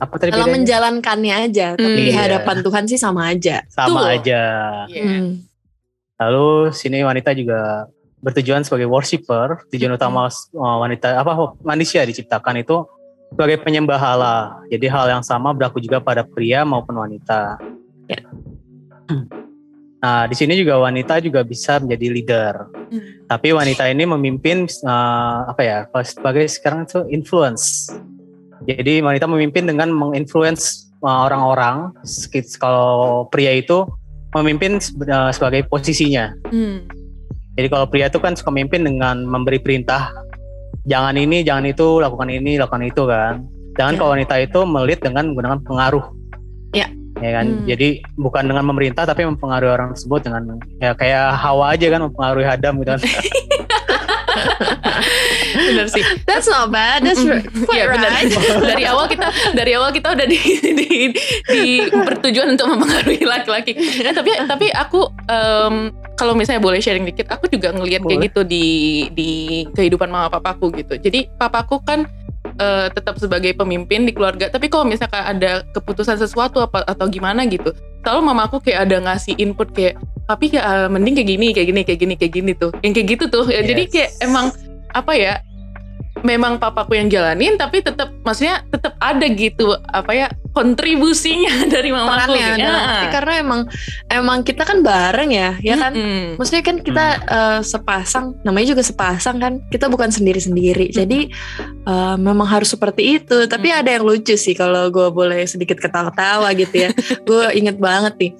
apa 0.00 0.14
tadi 0.18 0.30
bedanya? 0.34 0.50
menjalankannya 0.50 1.34
aja, 1.46 1.66
tapi 1.78 1.86
Hmm. 1.86 1.98
di 2.02 2.10
Iya. 2.10 2.20
hadapan 2.26 2.56
Tuhan 2.66 2.84
sih 2.90 2.98
sama 2.98 3.30
aja. 3.30 3.62
sama 3.70 4.02
Betul. 4.02 4.14
aja. 4.18 4.42
Iya. 4.90 5.02
Hmm. 5.06 5.28
Lalu 6.14 6.48
sini 6.70 6.98
wanita 7.02 7.30
juga 7.34 7.90
bertujuan 8.18 8.64
sebagai 8.64 8.88
worshipper. 8.88 9.66
Tujuan 9.68 9.94
Mm-mm. 9.94 10.00
utama 10.00 10.26
uh, 10.30 10.76
wanita 10.80 11.20
apa 11.20 11.52
manusia 11.60 12.00
diciptakan 12.02 12.62
itu 12.62 12.86
sebagai 13.28 13.60
penyembah 13.60 13.98
Allah. 14.00 14.40
Jadi 14.70 14.86
hal 14.88 15.10
yang 15.10 15.22
sama 15.26 15.52
berlaku 15.52 15.82
juga 15.82 16.00
pada 16.00 16.22
pria 16.24 16.62
maupun 16.64 16.96
wanita. 16.96 17.58
Ya. 18.08 18.20
Nah, 20.04 20.28
di 20.28 20.36
sini 20.36 20.52
juga 20.54 20.76
wanita 20.76 21.16
juga 21.18 21.40
bisa 21.40 21.80
menjadi 21.80 22.06
leader. 22.12 22.54
Hmm. 22.92 23.24
Tapi 23.24 23.56
wanita 23.56 23.88
ini 23.88 24.04
memimpin 24.04 24.68
uh, 24.84 25.48
apa 25.48 25.62
ya? 25.64 25.78
Kalau 25.88 26.04
sebagai 26.04 26.44
sekarang 26.48 26.84
itu 26.84 27.00
influence. 27.08 27.88
Jadi 28.64 29.04
wanita 29.04 29.28
memimpin 29.28 29.68
dengan 29.68 29.92
menginfluence 29.92 30.88
uh, 31.04 31.28
orang-orang. 31.28 31.92
Kalau 32.56 33.28
pria 33.28 33.52
itu 33.60 33.84
memimpin 34.32 34.80
uh, 34.80 35.30
sebagai 35.30 35.68
posisinya. 35.68 36.32
Hmm. 36.48 36.88
Jadi 37.54 37.70
kalau 37.70 37.86
pria 37.86 38.10
itu 38.10 38.18
kan 38.18 38.34
suka 38.34 38.50
memimpin 38.50 38.82
dengan 38.82 39.22
memberi 39.22 39.62
perintah, 39.62 40.10
jangan 40.90 41.14
ini, 41.14 41.46
jangan 41.46 41.70
itu, 41.70 42.02
lakukan 42.02 42.26
ini, 42.32 42.58
lakukan 42.58 42.82
itu 42.82 43.06
kan. 43.06 43.46
Jangan 43.74 43.94
Ya. 43.94 43.98
kalau 43.98 44.10
wanita 44.14 44.34
itu 44.42 44.60
melit 44.66 44.98
dengan 45.02 45.24
menggunakan 45.30 45.60
pengaruh. 45.62 46.04
Ya. 46.74 46.90
Ya 47.22 47.30
kan. 47.30 47.46
Hmm. 47.46 47.66
Jadi 47.70 48.02
bukan 48.18 48.50
dengan 48.50 48.64
memerintah 48.66 49.06
tapi 49.06 49.22
mempengaruhi 49.22 49.70
orang 49.70 49.94
tersebut 49.94 50.26
dengan 50.26 50.58
ya 50.82 50.98
kayak 50.98 51.38
Hawa 51.38 51.78
aja 51.78 51.86
kan 51.94 52.10
mempengaruhi 52.10 52.46
Adam 52.46 52.82
gitu 52.82 52.90
kan. 52.98 53.00
Bener 55.64 55.86
sih. 55.88 56.04
That's 56.24 56.44
not 56.44 56.68
bad. 56.68 57.00
That's 57.00 57.20
r- 57.20 57.40
quite 57.64 57.80
Iya 57.80 57.86
benar. 57.90 58.10
right. 58.10 58.32
dari 58.70 58.84
awal 58.84 59.06
kita 59.06 59.26
dari 59.52 59.72
awal 59.72 59.90
kita 59.90 60.08
udah 60.12 60.26
di 60.26 60.38
di, 60.80 60.88
di 61.48 61.62
bertujuan 61.88 62.52
untuk 62.52 62.66
mempengaruhi 62.68 63.24
laki-laki. 63.24 63.72
Eh, 63.74 64.12
tapi 64.12 64.30
tapi 64.44 64.66
aku 64.70 65.08
em, 65.26 65.88
kalau 66.14 66.32
misalnya 66.32 66.60
boleh 66.60 66.78
sharing 66.78 67.02
dikit, 67.04 67.26
aku 67.26 67.48
juga 67.48 67.72
ngelihat 67.72 68.04
kayak 68.04 68.30
gitu 68.30 68.40
di 68.44 68.64
di 69.10 69.30
kehidupan 69.72 70.06
mama 70.06 70.28
papaku 70.28 70.70
gitu. 70.74 70.94
Jadi 70.94 71.26
papaku 71.34 71.80
kan 71.80 72.06
eh, 72.54 72.86
tetap 72.88 73.18
sebagai 73.18 73.50
pemimpin 73.52 74.04
di 74.04 74.12
keluarga, 74.12 74.46
tapi 74.46 74.68
kalau 74.68 74.86
misalkan 74.86 75.24
ada 75.24 75.64
keputusan 75.72 76.14
sesuatu 76.16 76.60
apa 76.60 76.84
atau 76.84 77.08
gimana 77.08 77.42
gitu, 77.44 77.74
selalu 78.00 78.20
mamaku 78.24 78.60
kayak 78.60 78.86
ada 78.86 79.02
ngasih 79.02 79.34
input 79.36 79.72
kayak 79.72 79.98
tapi 80.24 80.48
ya 80.48 80.88
mending 80.88 81.18
kayak 81.18 81.28
gini, 81.28 81.46
kayak 81.52 81.68
gini, 81.68 81.80
kayak 81.82 82.00
gini, 82.00 82.14
kayak 82.16 82.32
gini 82.32 82.52
tuh. 82.54 82.70
Yang 82.80 82.92
kayak 82.96 83.08
gitu 83.12 83.24
tuh. 83.28 83.44
Ya, 83.50 83.60
Jadi 83.60 83.82
Yes. 83.84 83.92
kayak 83.92 84.10
emang 84.24 84.46
apa 84.94 85.12
ya? 85.12 85.34
Memang 86.24 86.56
papaku 86.56 86.96
yang 86.96 87.12
jalanin 87.12 87.60
tapi 87.60 87.84
tetap 87.84 88.08
maksudnya 88.24 88.64
tetap 88.72 88.96
ada 88.96 89.28
gitu 89.28 89.76
apa 89.92 90.10
ya 90.16 90.26
kontribusinya 90.54 91.66
dari 91.74 91.90
mamaku 91.90 92.38
gitu. 92.38 92.62
arti 92.62 93.06
karena 93.10 93.32
emang 93.42 93.60
emang 94.08 94.38
kita 94.46 94.62
kan 94.62 94.80
bareng 94.86 95.30
ya, 95.34 95.58
ya 95.60 95.74
kan? 95.74 95.92
Mm-mm. 95.92 96.38
Maksudnya 96.38 96.62
kan 96.62 96.76
kita 96.78 97.06
eh, 97.26 97.60
sepasang, 97.66 98.38
namanya 98.46 98.72
juga 98.72 98.86
sepasang 98.86 99.42
kan. 99.42 99.58
Kita 99.68 99.90
bukan 99.90 100.14
sendiri-sendiri. 100.14 100.94
Jadi 100.94 101.26
eh, 101.84 102.16
memang 102.16 102.46
harus 102.46 102.70
seperti 102.70 103.18
itu. 103.20 103.50
Tapi 103.50 103.74
Hmm. 103.74 103.82
ada 103.82 103.90
yang 103.98 104.06
lucu 104.06 104.38
sih 104.38 104.54
kalau 104.54 104.94
gue 104.94 105.10
boleh 105.10 105.42
sedikit 105.50 105.82
ketawa-tawa 105.82 106.46
gitu 106.54 106.86
ya. 106.86 106.90
gue 107.28 107.44
inget 107.58 107.76
banget 107.82 108.14
nih. 108.16 108.32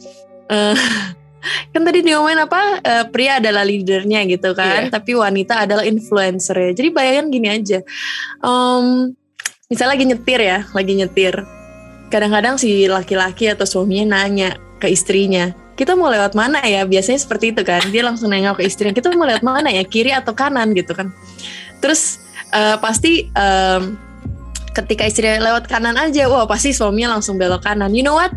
Eh, 0.54 0.76
kan 1.72 1.82
tadi 1.84 2.00
diomongin 2.00 2.40
apa 2.40 2.60
eh, 2.80 3.04
pria 3.08 3.38
adalah 3.38 3.62
leadernya 3.62 4.24
gitu 4.26 4.52
kan, 4.56 4.88
Iya. 4.88 4.92
tapi 4.92 5.12
wanita 5.14 5.64
adalah 5.68 5.84
influencer 5.84 6.56
ya. 6.56 6.70
Jadi 6.72 6.88
bayangin 6.90 7.26
gini 7.30 7.48
aja, 7.50 7.78
Em, 8.40 9.12
misalnya 9.68 9.92
lagi 9.96 10.04
nyetir 10.04 10.40
ya, 10.40 10.58
lagi 10.72 10.92
nyetir. 10.94 11.34
Kadang-kadang 12.12 12.60
si 12.60 12.86
laki-laki 12.86 13.50
atau 13.50 13.64
suaminya 13.66 14.20
nanya 14.22 14.54
ke 14.78 14.86
istrinya, 14.92 15.50
kita 15.74 15.98
mau 15.98 16.06
lewat 16.06 16.38
mana 16.38 16.62
ya? 16.62 16.86
Biasanya 16.86 17.18
seperti 17.18 17.50
itu 17.50 17.66
kan. 17.66 17.82
Dia 17.90 18.06
langsung 18.06 18.30
nengok 18.30 18.62
ke 18.62 18.64
istrinya, 18.70 18.94
kita 18.94 19.10
mau 19.16 19.26
lewat 19.26 19.42
mana 19.42 19.72
ya? 19.72 19.82
Kiri 19.82 20.14
atau 20.14 20.30
kanan 20.30 20.70
gitu 20.76 20.94
kan. 20.94 21.10
Terus 21.82 22.22
eh, 22.54 22.76
pasti 22.78 23.26
em, 23.34 23.98
ketika 24.74 25.06
istrinya 25.06 25.42
lewat 25.50 25.66
kanan 25.66 25.94
aja, 25.98 26.26
wah 26.30 26.46
pasti 26.46 26.70
suaminya 26.74 27.18
langsung 27.18 27.38
belok 27.38 27.62
kanan. 27.66 27.90
You 27.94 28.02
know 28.06 28.14
what? 28.14 28.30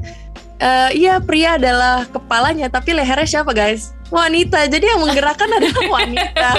Eh, 0.57 1.05
iya 1.05 1.21
pria 1.21 1.61
adalah 1.61 2.09
kepalanya, 2.09 2.65
tapi 2.65 2.97
lehernya 2.97 3.29
siapa 3.29 3.53
guys? 3.53 3.93
Wanita. 4.09 4.65
Jadi 4.65 4.89
yang 4.89 5.05
menggerakkan 5.05 5.45
adalah 5.45 5.83
wanita. 6.01 6.49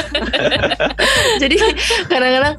Jadi 1.43 1.57
kadang-kadang 2.07 2.57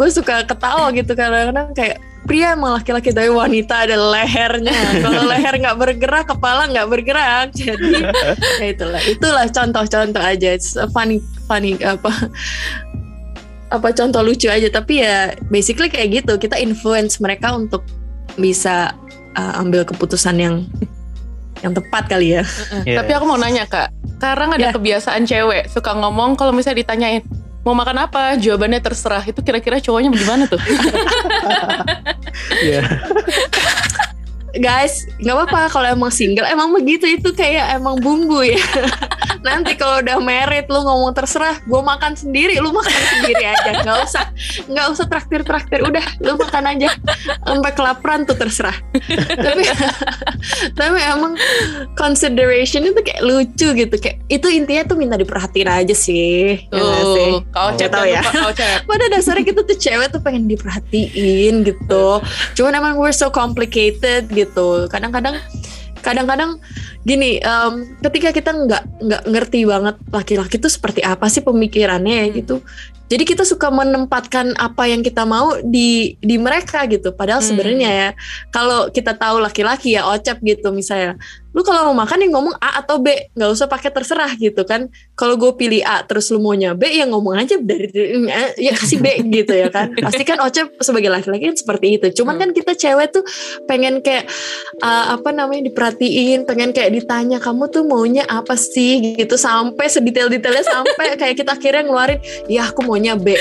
gue 0.00 0.08
suka 0.08 0.48
ketawa 0.48 0.88
gitu 0.96 1.12
kadang-kadang 1.12 1.76
kayak 1.76 2.00
pria 2.24 2.56
emang 2.56 2.80
laki-laki 2.80 3.12
tapi 3.12 3.28
wanita 3.28 3.84
ada 3.84 4.00
lehernya. 4.00 5.04
Kalau 5.04 5.22
leher 5.30 5.54
nggak 5.60 5.76
bergerak, 5.76 6.24
kepala 6.32 6.72
nggak 6.72 6.88
bergerak. 6.88 7.52
Jadi 7.52 8.08
ya 8.56 8.66
itulah, 8.72 9.02
itulah 9.04 9.46
contoh-contoh 9.52 10.24
aja. 10.24 10.48
It's 10.56 10.72
funny, 10.96 11.20
funny 11.44 11.76
apa 11.84 12.32
apa 13.68 13.88
contoh 13.92 14.24
lucu 14.24 14.48
aja. 14.48 14.72
Tapi 14.72 15.04
ya 15.04 15.36
basically 15.52 15.92
kayak 15.92 16.24
gitu. 16.24 16.40
Kita 16.40 16.56
influence 16.56 17.20
mereka 17.20 17.52
untuk 17.52 17.84
bisa 18.40 18.96
uh, 19.36 19.60
ambil 19.60 19.84
keputusan 19.84 20.36
yang 20.36 20.64
yang 21.60 21.72
tepat 21.72 22.08
kali 22.08 22.36
ya. 22.36 22.42
Yes. 22.84 23.00
Tapi 23.00 23.10
aku 23.12 23.24
mau 23.24 23.36
nanya 23.36 23.64
kak, 23.64 23.88
sekarang 24.16 24.52
ada 24.52 24.68
Ya. 24.68 24.72
kebiasaan 24.72 25.24
cewek 25.24 25.68
suka 25.68 25.92
ngomong 25.92 26.36
kalau 26.36 26.52
misalnya 26.52 26.84
ditanyain 26.84 27.24
mau 27.64 27.74
makan 27.74 27.98
apa, 27.98 28.36
jawabannya 28.36 28.78
terserah. 28.78 29.24
Itu 29.24 29.40
kira-kira 29.40 29.80
cowoknya 29.80 30.12
bagaimana 30.12 30.44
tuh? 30.46 30.60
Iya. 32.62 32.84
guys 34.60 35.06
nggak 35.20 35.34
apa-apa 35.34 35.60
kalau 35.72 35.88
emang 35.88 36.12
single. 36.12 36.46
Emang 36.46 36.72
begitu 36.72 37.06
itu 37.06 37.32
kayak 37.32 37.76
emang 37.78 38.00
bumbu 38.00 38.42
ya. 38.42 38.60
Nanti 39.46 39.78
kalau 39.78 40.02
udah 40.02 40.18
married 40.18 40.66
lu 40.66 40.82
ngomong 40.82 41.14
terserah 41.14 41.62
gue 41.62 41.80
makan 41.80 42.18
sendiri 42.18 42.58
lu 42.58 42.74
makan 42.74 43.00
sendiri 43.16 43.44
aja. 43.46 43.70
Nggak 43.84 43.98
usah 44.06 44.24
nggak 44.66 44.86
usah 44.90 45.04
traktir 45.06 45.40
traktir 45.46 45.80
udah 45.84 46.04
lu 46.24 46.34
makan 46.40 46.64
aja. 46.76 46.90
Sampai 47.46 47.72
kelaparan 47.76 48.26
tuh 48.26 48.34
terserah. 48.34 48.74
Tapi 49.46 49.62
tapi 50.74 50.98
emang 51.00 51.34
consideration 51.94 52.84
itu 52.86 53.00
kayak 53.02 53.22
lucu 53.22 53.68
gitu. 53.74 53.94
Kayak 53.96 54.22
itu 54.26 54.46
intinya 54.50 54.82
tuh 54.86 54.96
minta 54.98 55.16
diperhatiin 55.18 55.68
aja 55.70 55.94
sih. 55.94 56.66
Ya 56.70 56.80
nggak 56.80 57.04
sih? 57.14 57.30
Tuh, 57.32 57.40
kau 57.52 58.04
ya. 58.04 58.22
Kau 58.22 58.52
pada 58.90 59.04
dasarnya 59.10 59.44
kita 59.44 59.60
tuh 59.66 59.76
cewek 59.76 60.08
tuh 60.12 60.20
pengen 60.22 60.46
diperhatiin 60.50 61.66
gitu. 61.66 62.06
Cuman 62.58 62.72
emang 62.78 62.94
we're 62.98 63.14
so 63.14 63.28
complicated 63.28 64.28
gitu. 64.30 64.45
Kadang-kadang 64.90 65.40
kadang-kadang 66.06 66.62
gini, 67.02 67.42
em, 67.42 67.98
ketika 67.98 68.30
kita 68.30 68.50
nggak 68.54 68.82
nggak 69.02 69.22
ngerti 69.26 69.66
banget 69.66 69.96
laki-laki 70.14 70.62
tuh 70.62 70.70
seperti 70.70 71.02
apa 71.02 71.26
sih 71.26 71.42
pemikirannya 71.42 72.30
Hmm. 72.30 72.34
gitu. 72.34 72.56
Jadi 73.06 73.22
kita 73.22 73.42
suka 73.42 73.70
menempatkan 73.70 74.58
apa 74.58 74.90
yang 74.90 75.00
kita 75.00 75.22
mau 75.22 75.54
di 75.62 76.18
di 76.18 76.36
mereka 76.36 76.82
gitu. 76.90 77.14
Padahal 77.14 77.38
Hmm. 77.38 77.48
sebenarnya 77.54 77.90
ya 77.90 78.08
kalau 78.50 78.90
kita 78.90 79.14
tahu 79.14 79.38
laki-laki 79.38 79.94
ya 79.94 80.06
ocap 80.10 80.42
gitu 80.42 80.74
misalnya, 80.74 81.14
lu 81.54 81.62
kalau 81.62 81.88
mau 81.88 82.02
makan 82.02 82.26
yang 82.26 82.32
ngomong 82.36 82.58
A 82.58 82.82
atau 82.82 82.98
B, 82.98 83.32
nggak 83.32 83.48
usah 83.48 83.70
pakai 83.70 83.94
terserah 83.94 84.34
gitu 84.34 84.66
kan. 84.66 84.90
Kalau 85.14 85.38
gue 85.38 85.54
pilih 85.54 85.80
A 85.86 86.02
terus 86.02 86.28
lu 86.28 86.42
maunya 86.42 86.74
B 86.74 86.90
ya 86.90 87.06
ngomong 87.06 87.38
aja 87.38 87.56
dari 87.56 87.88
ya 88.58 88.74
kasih 88.74 88.98
B 88.98 89.06
gitu 89.30 89.54
ya 89.54 89.70
kan. 89.70 89.94
Pasti 90.04 90.26
kan 90.26 90.42
ocap 90.42 90.74
sebagai 90.82 91.08
laki-laki 91.08 91.48
kan 91.48 91.56
seperti 91.56 91.96
itu. 91.96 92.06
Cuman 92.22 92.36
Hmm. 92.36 92.42
kan 92.42 92.50
kita 92.52 92.72
cewek 92.76 93.08
tuh 93.14 93.24
pengen 93.64 94.02
kayak 94.02 94.28
uh, 94.82 95.16
apa 95.16 95.30
namanya 95.32 95.64
diperhatiin, 95.64 96.44
pengen 96.44 96.74
kayak 96.74 96.92
ditanya 96.92 97.38
kamu 97.40 97.70
tuh 97.70 97.86
maunya 97.86 98.26
apa 98.26 98.58
sih 98.58 99.14
gitu 99.16 99.38
sampai 99.38 99.86
sedetail-detailnya 99.88 100.66
sampai 100.66 101.06
kayak 101.20 101.38
kita 101.38 101.54
akhirnya 101.54 101.86
ngeluarin 101.88 102.20
ya 102.50 102.68
aku 102.68 102.84
maunya 102.96 103.12
B. 103.12 103.36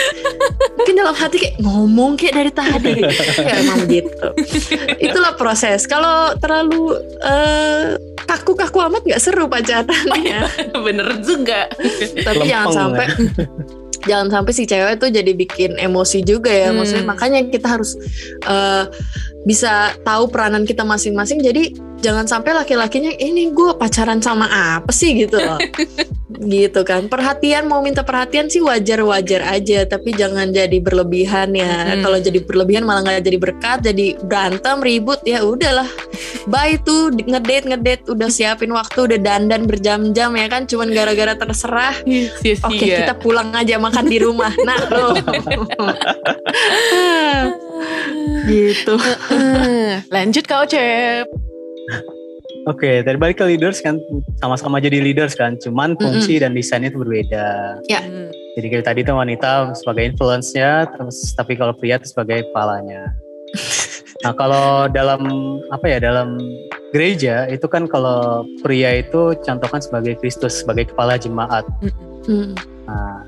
Mungkin 0.75 0.95
dalam 0.99 1.15
hati 1.15 1.39
kayak 1.39 1.55
ngomong 1.63 2.19
kayak 2.19 2.35
dari 2.35 2.51
tadi. 2.51 2.99
ya 3.39 3.55
emang 3.63 3.87
gitu. 3.87 4.27
Itulah 4.99 5.39
proses. 5.39 5.87
Kalau 5.87 6.35
terlalu 6.35 6.99
eh, 7.23 7.95
kaku-kaku 8.27 8.83
amat 8.91 9.07
nggak 9.07 9.21
seru 9.23 9.47
pacarannya. 9.47 10.43
Bener 10.85 11.07
juga. 11.23 11.71
Tapi 12.19 12.43
jangan 12.43 12.67
Lempeng 12.67 12.75
sampai 12.75 13.07
jangan 14.05 14.27
sampai 14.29 14.53
si 14.53 14.69
cewek 14.69 15.01
tuh 15.01 15.09
jadi 15.09 15.31
bikin 15.31 15.79
emosi 15.79 16.19
juga 16.27 16.51
ya. 16.51 16.75
Hmm. 16.75 16.83
Maksudnya 16.83 17.05
makanya 17.07 17.39
kita 17.47 17.79
harus 17.79 17.95
eh, 18.43 18.83
bisa 19.47 19.95
tahu 20.03 20.27
peranan 20.27 20.67
kita 20.67 20.83
masing-masing. 20.83 21.39
Jadi 21.39 21.71
jangan 22.05 22.29
sampai 22.29 22.53
laki-lakinya 22.53 23.09
ini 23.17 23.49
gue 23.49 23.73
pacaran 23.73 24.21
sama 24.21 24.45
apa 24.77 24.93
sih 24.93 25.17
gitu 25.17 25.41
loh. 25.41 25.57
gitu 26.53 26.85
kan. 26.85 27.09
Perhatian 27.09 27.65
mau 27.65 27.81
minta 27.81 28.05
perhatian 28.05 28.45
sih 28.45 28.61
wajar-wajar 28.61 29.41
aja, 29.41 29.89
tapi 29.89 30.13
jangan 30.13 30.53
jadi 30.53 30.77
berlebihan 30.77 31.57
ya. 31.57 31.97
Hmm. 31.97 32.05
Kalau 32.05 32.21
jadi 32.21 32.39
berlebihan 32.45 32.85
malah 32.85 33.01
nggak 33.01 33.25
jadi 33.25 33.39
berkat, 33.41 33.77
jadi 33.81 34.21
berantem, 34.21 34.85
ribut 34.85 35.17
ya 35.25 35.41
udahlah. 35.41 35.89
Bye 36.45 36.77
tuh 36.85 37.09
ngedate 37.09 37.73
ngedate 37.73 38.05
udah 38.05 38.29
siapin 38.29 38.69
waktu 38.69 39.09
udah 39.09 39.17
dandan 39.17 39.65
berjam-jam 39.65 40.29
ya 40.37 40.45
kan 40.45 40.69
cuman 40.69 40.93
gara-gara 40.93 41.33
terserah 41.33 41.97
Sia-sia. 42.05 42.69
Oke 42.69 42.85
kita 42.85 43.17
pulang 43.17 43.49
aja 43.57 43.81
makan 43.81 44.05
di 44.05 44.21
rumah. 44.21 44.53
Nah 44.61 44.81
loh. 44.93 45.17
gitu. 48.51 48.93
Lanjut 50.13 50.45
kau 50.45 50.69
Cep. 50.69 51.54
Oke, 52.65 53.05
dari 53.05 53.17
balik 53.21 53.37
ke 53.37 53.45
leaders 53.45 53.77
kan 53.77 54.01
sama-sama 54.41 54.81
jadi 54.81 54.97
leaders 54.97 55.37
kan, 55.37 55.53
cuman 55.61 55.93
fungsi 56.01 56.41
dan 56.41 56.57
desainnya 56.57 56.89
itu 56.89 56.97
berbeda. 56.97 57.77
Ya. 57.85 58.01
Hmm. 58.01 58.33
Jadi 58.57 58.67
kayak 58.71 58.85
tadi 58.89 58.99
tuh 59.05 59.13
wanita 59.19 59.75
sebagai 59.77 60.15
influence-nya, 60.15 60.89
terus 60.89 61.35
tapi 61.37 61.53
kalau 61.59 61.77
pria 61.77 62.01
itu 62.01 62.09
sebagai 62.09 62.49
kepalanya. 62.49 63.13
Nah 64.23 64.31
kalau 64.31 64.87
dalam 64.89 65.21
apa 65.69 65.85
ya 65.85 65.97
dalam 66.01 66.39
gereja 66.95 67.45
itu 67.51 67.67
kan 67.67 67.85
kalau 67.85 68.47
pria 68.63 69.03
itu 69.03 69.37
contohkan 69.43 69.83
sebagai 69.83 70.17
Kristus 70.17 70.63
sebagai 70.63 70.89
kepala 70.89 71.19
jemaat. 71.19 71.67
Hmm. 72.25 72.55
Nah, 72.87 73.27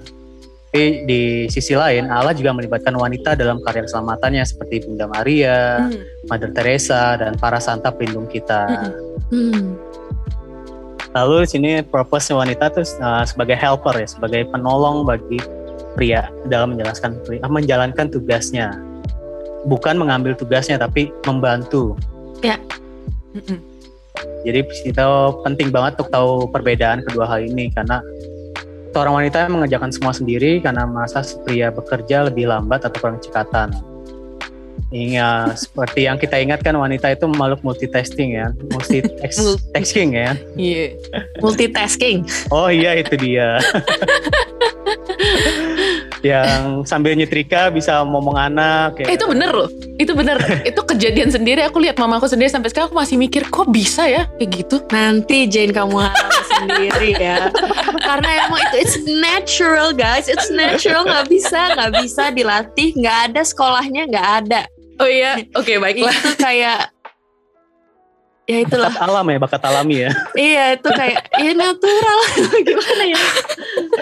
tapi 0.78 1.10
di 1.10 1.22
sisi 1.50 1.74
lain 1.74 2.06
Allah 2.13 2.38
juga 2.38 2.54
melibatkan 2.54 2.94
wanita 2.94 3.34
dalam 3.34 3.58
karya 3.66 3.82
keselamatannya 3.90 4.46
seperti 4.46 4.86
Bunda 4.86 5.10
Maria, 5.10 5.82
Hmm. 5.82 6.06
Mother 6.30 6.54
Teresa 6.54 7.18
dan 7.18 7.34
para 7.42 7.58
santa 7.58 7.90
pelindung 7.90 8.30
kita. 8.30 8.70
Mm-mm. 8.70 8.94
Hmm. 9.34 9.66
Lalu 11.18 11.36
di 11.46 11.50
sini 11.50 11.72
purpose 11.82 12.30
wanita 12.30 12.70
tuh 12.70 12.86
uh, 13.02 13.26
sebagai 13.26 13.58
helper 13.58 13.98
ya, 13.98 14.06
sebagai 14.06 14.46
penolong 14.54 15.02
bagi 15.02 15.42
pria 15.98 16.30
dalam 16.46 16.78
menjalankan 16.78 17.18
menjalankan 17.50 18.06
tugasnya. 18.13 18.78
Bukan 19.66 19.98
mengambil 19.98 20.38
tugasnya 20.38 20.78
tapi 20.78 21.10
membantu. 21.26 21.98
Mm-mm. 23.34 23.58
Jadi 24.46 24.62
kita 24.86 25.34
penting 25.42 25.74
banget 25.74 25.98
untuk 25.98 26.13
tahu 26.13 26.32
perbedaan 26.54 27.02
kedua 27.02 27.26
hal 27.26 27.42
ini 27.42 27.74
karena 27.74 27.98
seorang 28.97 29.13
wanita 29.13 29.45
yang 29.45 29.62
mengerjakan 29.62 29.93
semua 29.93 30.10
sendiri 30.10 30.57
karena 30.57 30.89
merasa 30.89 31.21
si 31.21 31.38
pria 31.45 31.69
bekerja 31.69 32.33
lebih 32.33 32.49
lambat 32.49 32.89
atau 32.89 32.97
kurang 32.97 33.21
cekatan. 33.21 33.69
Iya, 34.89 35.53
seperti 35.53 36.10
yang 36.10 36.17
kita 36.17 36.41
ingatkan 36.41 36.73
wanita 36.73 37.13
itu 37.13 37.29
makhluk 37.29 37.62
multitasking 37.62 38.41
ya, 38.41 38.49
multitasking 38.73 40.17
ya. 40.17 40.33
Iya. 40.57 40.97
Multitasking. 41.45 42.25
Oh 42.49 42.73
iya 42.73 42.97
itu 42.97 43.13
dia. 43.21 43.62
yang 46.21 46.82
sambil 46.84 47.13
nyetrika 47.13 47.69
bisa 47.69 48.01
ngomong 48.01 48.36
anak 48.36 48.97
Eh, 49.03 49.13
ya. 49.13 49.17
itu 49.17 49.25
bener 49.30 49.49
loh. 49.53 49.69
Itu 49.97 50.13
bener. 50.13 50.38
itu 50.69 50.82
kejadian 50.82 51.30
sendiri. 51.30 51.62
Aku 51.65 51.77
lihat 51.77 51.97
mamaku 51.97 52.25
sendiri 52.25 52.49
sampai 52.49 52.69
sekarang 52.69 52.89
aku 52.89 52.97
masih 52.97 53.15
mikir 53.17 53.45
kok 53.47 53.69
bisa 53.69 54.06
ya 54.06 54.25
kayak 54.38 54.49
gitu. 54.63 54.82
Nanti 54.89 55.45
Jane 55.45 55.73
kamu 55.73 55.97
sendiri 56.49 57.12
ya. 57.17 57.49
Karena 58.01 58.47
emang 58.47 58.62
itu 58.71 58.75
it's 58.82 58.97
natural 59.03 59.93
guys, 59.93 60.25
it's 60.25 60.49
natural 60.49 61.06
nggak 61.06 61.27
bisa 61.30 61.75
nggak 61.75 61.91
bisa 62.01 62.23
dilatih, 62.32 62.89
nggak 62.97 63.17
ada 63.32 63.41
sekolahnya 63.45 64.10
nggak 64.10 64.27
ada. 64.43 64.62
Oh 64.97 65.06
iya. 65.06 65.38
Oke 65.53 65.77
baiklah. 65.77 66.10
Itu 66.10 66.34
kayak 66.41 66.89
ya 68.47 68.63
itulah 68.63 68.88
bakat 68.89 69.03
alam 69.03 69.27
ya, 69.27 69.38
bakat 69.43 69.62
alami 69.67 70.07
ya. 70.07 70.12
iya 70.39 70.79
itu 70.79 70.88
kayak 70.88 71.27
ya 71.36 71.51
natural 71.51 72.19
gimana 72.67 73.03
ya 73.12 73.19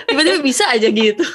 tiba-tiba 0.05 0.39
bisa 0.45 0.69
aja 0.69 0.86
gitu 0.86 1.25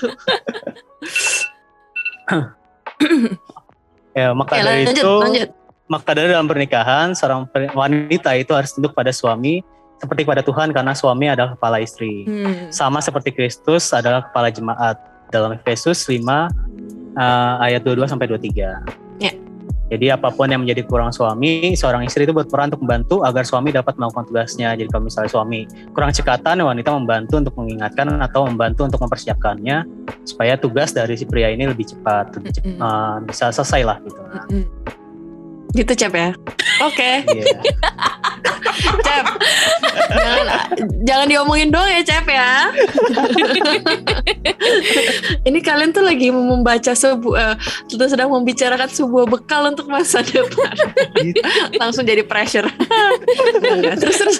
ya 4.18 4.30
maka 4.30 4.54
ya 4.54 4.62
dari 4.62 4.86
lanjut 4.86 5.02
itu, 5.02 5.14
lanjut 5.26 5.50
maka 5.90 6.14
dari 6.14 6.30
dalam 6.30 6.46
pernikahan 6.46 7.18
seorang 7.18 7.50
wanita 7.74 8.30
itu 8.38 8.54
harus 8.54 8.70
tunduk 8.70 8.94
pada 8.94 9.10
suami 9.10 9.66
seperti 10.00 10.24
pada 10.24 10.40
Tuhan 10.40 10.72
karena 10.72 10.96
suami 10.96 11.28
adalah 11.28 11.52
kepala 11.58 11.82
istri. 11.82 12.24
Hmm. 12.24 12.72
Sama 12.72 13.04
seperti 13.04 13.36
Kristus 13.36 13.92
adalah 13.92 14.24
kepala 14.24 14.48
jemaat 14.48 14.96
dalam 15.28 15.52
Efesus 15.52 16.08
5 16.08 16.24
uh, 16.24 16.48
ayat 17.60 17.84
22 17.84 18.08
sampai 18.08 18.26
23. 18.32 19.09
Jadi 19.90 20.06
apa 20.14 20.30
pun 20.30 20.46
yang 20.46 20.62
menjadi 20.62 20.86
kurang 20.86 21.10
suami, 21.10 21.74
seorang 21.74 22.06
istri 22.06 22.22
itu 22.22 22.30
berperan 22.30 22.70
untuk 22.70 22.86
membantu 22.86 23.26
agar 23.26 23.42
suami 23.42 23.74
dapat 23.74 23.98
melakukan 23.98 24.30
tugasnya. 24.30 24.78
Jadi 24.78 24.86
kalau 24.86 25.10
misalnya 25.10 25.30
suami 25.34 25.66
kurang 25.90 26.14
cekatan, 26.14 26.62
wanita 26.62 26.94
membantu 26.94 27.42
untuk 27.42 27.54
mengingatkan 27.58 28.06
atau 28.22 28.46
membantu 28.46 28.86
untuk 28.86 29.02
mempersiapkannya 29.02 29.82
supaya 30.22 30.54
tugas 30.54 30.94
dari 30.94 31.18
si 31.18 31.26
pria 31.26 31.50
ini 31.50 31.66
lebih 31.66 31.90
cepat, 31.90 32.38
lebih 32.38 32.54
cepat, 32.54 32.70
Mm-mm. 32.70 32.86
uh, 32.86 33.16
bisa 33.26 33.50
selesai 33.50 33.82
lah 33.82 33.98
gitu. 34.06 34.20
Mm-mm. 34.22 34.64
gitu 35.70 35.92
Cep 35.94 36.10
ya 36.14 36.34
oke 36.82 37.10
Iya. 37.30 37.44
Cep 39.06 39.24
jangan 40.10 40.46
jangan 41.06 41.26
diomongin 41.30 41.70
doang 41.70 41.86
ya 41.86 42.02
Cep 42.02 42.26
ya 42.26 42.50
ini 45.48 45.58
kalian 45.60 45.90
tuh 45.94 46.04
lagi 46.04 46.32
membaca 46.32 46.92
sebuah 46.92 47.56
uh, 47.86 48.08
sedang 48.08 48.32
membicarakan 48.32 48.88
sebuah 48.90 49.24
bekal 49.28 49.68
untuk 49.68 49.86
masa 49.86 50.24
depan 50.28 50.74
langsung 51.78 52.04
jadi 52.04 52.24
pressure 52.26 52.66
terus 54.00 54.16
terus 54.18 54.38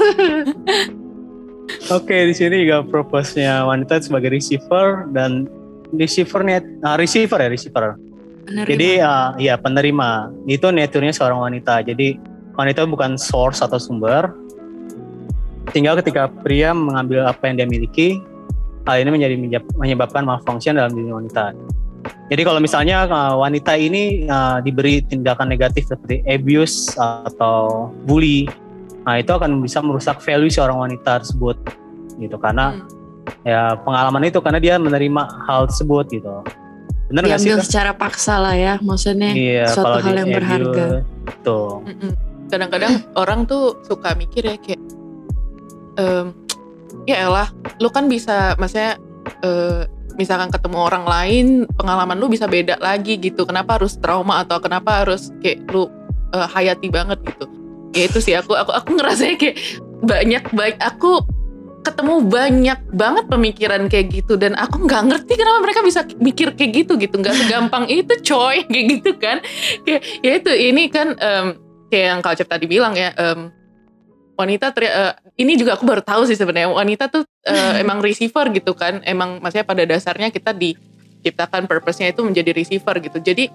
Oke, 1.87 2.27
di 2.27 2.35
sini 2.35 2.67
juga 2.67 2.83
purpose-nya 2.83 3.63
wanita 3.63 4.03
sebagai 4.03 4.35
receiver 4.35 5.07
dan 5.15 5.47
receiver-nya 5.95 6.59
ah, 6.83 6.99
receiver 6.99 7.39
ya 7.39 7.47
receiver. 7.47 7.95
Jadi 8.51 8.99
uh, 8.99 9.39
ya 9.39 9.55
penerima 9.55 10.35
itu 10.51 10.67
nature-nya 10.75 11.15
seorang 11.15 11.39
wanita. 11.39 11.87
Jadi 11.87 12.19
wanita 12.59 12.83
bukan 12.91 13.15
source 13.15 13.63
atau 13.63 13.79
sumber. 13.79 14.35
Tinggal 15.71 16.03
ketika 16.03 16.27
pria 16.27 16.75
mengambil 16.75 17.31
apa 17.31 17.47
yang 17.47 17.63
dia 17.63 17.69
miliki, 17.71 18.19
hal 18.89 18.97
ini 19.03 19.11
menjadi 19.13 19.35
menyebab- 19.37 19.77
menyebabkan 19.77 20.23
malfunction 20.25 20.77
dalam 20.77 20.93
diri 20.95 21.11
wanita. 21.13 21.53
Jadi 22.31 22.43
kalau 22.47 22.61
misalnya 22.63 23.05
uh, 23.11 23.35
wanita 23.37 23.75
ini 23.77 24.25
uh, 24.31 24.63
diberi 24.63 25.03
tindakan 25.05 25.51
negatif 25.51 25.91
seperti 25.91 26.23
abuse 26.25 26.95
atau 26.97 27.91
bully, 28.07 28.47
nah 29.05 29.19
itu 29.19 29.35
akan 29.35 29.61
bisa 29.61 29.83
merusak 29.83 30.23
value 30.23 30.49
seorang 30.49 30.79
wanita 30.79 31.21
tersebut, 31.21 31.59
gitu. 32.17 32.39
Karena 32.39 32.79
Hmm. 32.81 32.87
ya 33.45 33.77
pengalaman 33.85 34.31
itu 34.31 34.39
karena 34.41 34.63
dia 34.63 34.75
menerima 34.81 35.23
hal 35.45 35.69
tersebut 35.69 36.07
gitu. 36.09 36.41
Bener 37.11 37.27
nggak 37.27 37.43
sih? 37.43 37.51
diambil 37.51 37.67
secara 37.67 37.91
paksa 37.93 38.39
lah 38.39 38.55
ya 38.55 38.79
maksudnya 38.79 39.35
Iya, 39.35 39.67
suatu 39.75 39.99
kalau 39.99 40.07
hal 40.07 40.15
yang 40.15 40.29
abuse, 40.31 40.37
berharga 40.39 40.87
Tuh. 41.43 41.83
Kadang-kadang 42.51 42.95
orang 43.19 43.41
tuh 43.51 43.79
suka 43.83 44.15
mikir 44.15 44.47
ya 44.47 44.57
kayak, 44.59 44.81
em, 45.99 46.35
ya 47.11 47.27
elah, 47.27 47.49
lu 47.83 47.91
kan 47.91 48.07
bisa, 48.07 48.55
maksudnya, 48.57 48.97
eh, 49.43 49.85
misalkan 50.15 50.53
ketemu 50.53 50.79
orang 50.79 51.05
lain, 51.09 51.47
pengalaman 51.75 52.21
lu 52.21 52.29
bisa 52.29 52.45
beda 52.47 52.77
lagi 52.79 53.17
gitu. 53.17 53.49
Kenapa 53.49 53.81
harus 53.81 53.97
trauma 53.99 54.45
atau 54.45 54.61
kenapa 54.61 55.05
harus 55.05 55.33
kayak 55.41 55.65
lu 55.73 55.89
eh, 56.31 56.47
hayati 56.47 56.89
banget 56.93 57.19
gitu? 57.27 57.47
Ya 57.91 58.07
itu 58.07 58.19
sih 58.23 58.35
aku, 58.39 58.55
aku, 58.55 58.71
aku 58.71 58.89
ngerasanya 58.95 59.37
kayak 59.41 59.57
banyak 60.01 60.45
baik 60.57 60.77
aku 60.81 61.21
ketemu 61.81 62.15
banyak 62.29 62.81
banget 62.93 63.25
pemikiran 63.29 63.89
kayak 63.89 64.13
gitu 64.13 64.37
dan 64.37 64.53
aku 64.53 64.85
nggak 64.85 65.03
ngerti 65.09 65.33
kenapa 65.33 65.59
mereka 65.65 65.81
bisa 65.81 66.05
mikir 66.21 66.53
kayak 66.53 66.85
gitu 66.85 67.01
gitu 67.01 67.17
nggak 67.17 67.33
segampang 67.33 67.89
itu 68.05 68.13
coy 68.21 68.65
kayak 68.69 68.87
gitu 69.01 69.11
kan 69.17 69.41
kayak 69.89 70.05
ya 70.21 70.33
itu 70.37 70.53
ini 70.53 70.93
kan 70.93 71.17
um, 71.17 71.47
kayak 71.89 72.07
yang 72.17 72.21
Cep 72.21 72.49
tadi 72.49 72.69
bilang 72.69 72.93
ya 72.97 73.17
um, 73.17 73.49
wanita 74.41 74.73
teri- 74.73 74.89
uh, 74.89 75.13
ini 75.37 75.61
juga 75.61 75.77
aku 75.77 75.85
baru 75.85 76.01
tahu 76.01 76.25
sih 76.25 76.35
sebenarnya 76.35 76.73
wanita 76.73 77.13
tuh 77.13 77.29
uh, 77.45 77.75
emang 77.83 78.01
receiver 78.01 78.49
gitu 78.57 78.73
kan. 78.73 79.05
Emang 79.05 79.37
maksudnya 79.45 79.69
pada 79.69 79.85
dasarnya 79.85 80.33
kita 80.33 80.57
diciptakan 80.57 81.69
purpose-nya 81.69 82.17
itu 82.17 82.25
menjadi 82.25 82.57
receiver 82.57 82.97
gitu. 83.05 83.21
Jadi 83.21 83.53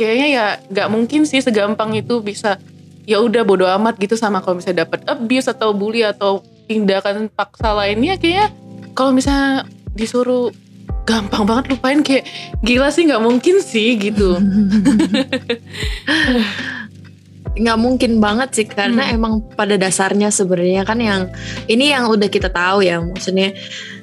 kayaknya 0.00 0.28
ya 0.32 0.46
nggak 0.72 0.88
mungkin 0.88 1.28
sih 1.28 1.44
segampang 1.44 1.92
itu 1.92 2.24
bisa 2.24 2.56
ya 3.04 3.20
udah 3.20 3.42
bodo 3.42 3.66
amat 3.66 3.98
gitu 3.98 4.14
sama 4.14 4.40
kalau 4.40 4.62
misalnya 4.62 4.86
dapat 4.86 5.02
abuse 5.10 5.50
atau 5.50 5.74
bully 5.74 6.06
atau 6.06 6.40
tindakan 6.70 7.26
paksa 7.28 7.74
lainnya 7.74 8.14
kayaknya 8.16 8.54
kalau 8.94 9.10
misalnya 9.10 9.66
disuruh 9.92 10.54
gampang 11.02 11.42
banget 11.42 11.74
lupain 11.74 12.00
kayak 12.00 12.24
gila 12.62 12.88
sih 12.94 13.10
nggak 13.10 13.22
mungkin 13.22 13.58
sih 13.58 13.98
gitu 13.98 14.38
nggak 17.52 17.78
mungkin 17.78 18.16
banget 18.16 18.48
sih 18.56 18.64
karena 18.64 19.04
Hmm. 19.04 19.16
emang 19.16 19.32
pada 19.52 19.76
dasarnya 19.76 20.32
sebenarnya 20.32 20.88
kan 20.88 20.96
yang 20.96 21.28
ini 21.68 21.92
yang 21.92 22.08
udah 22.08 22.28
kita 22.32 22.48
tahu 22.48 22.80
ya 22.80 22.96
maksudnya 23.04 23.52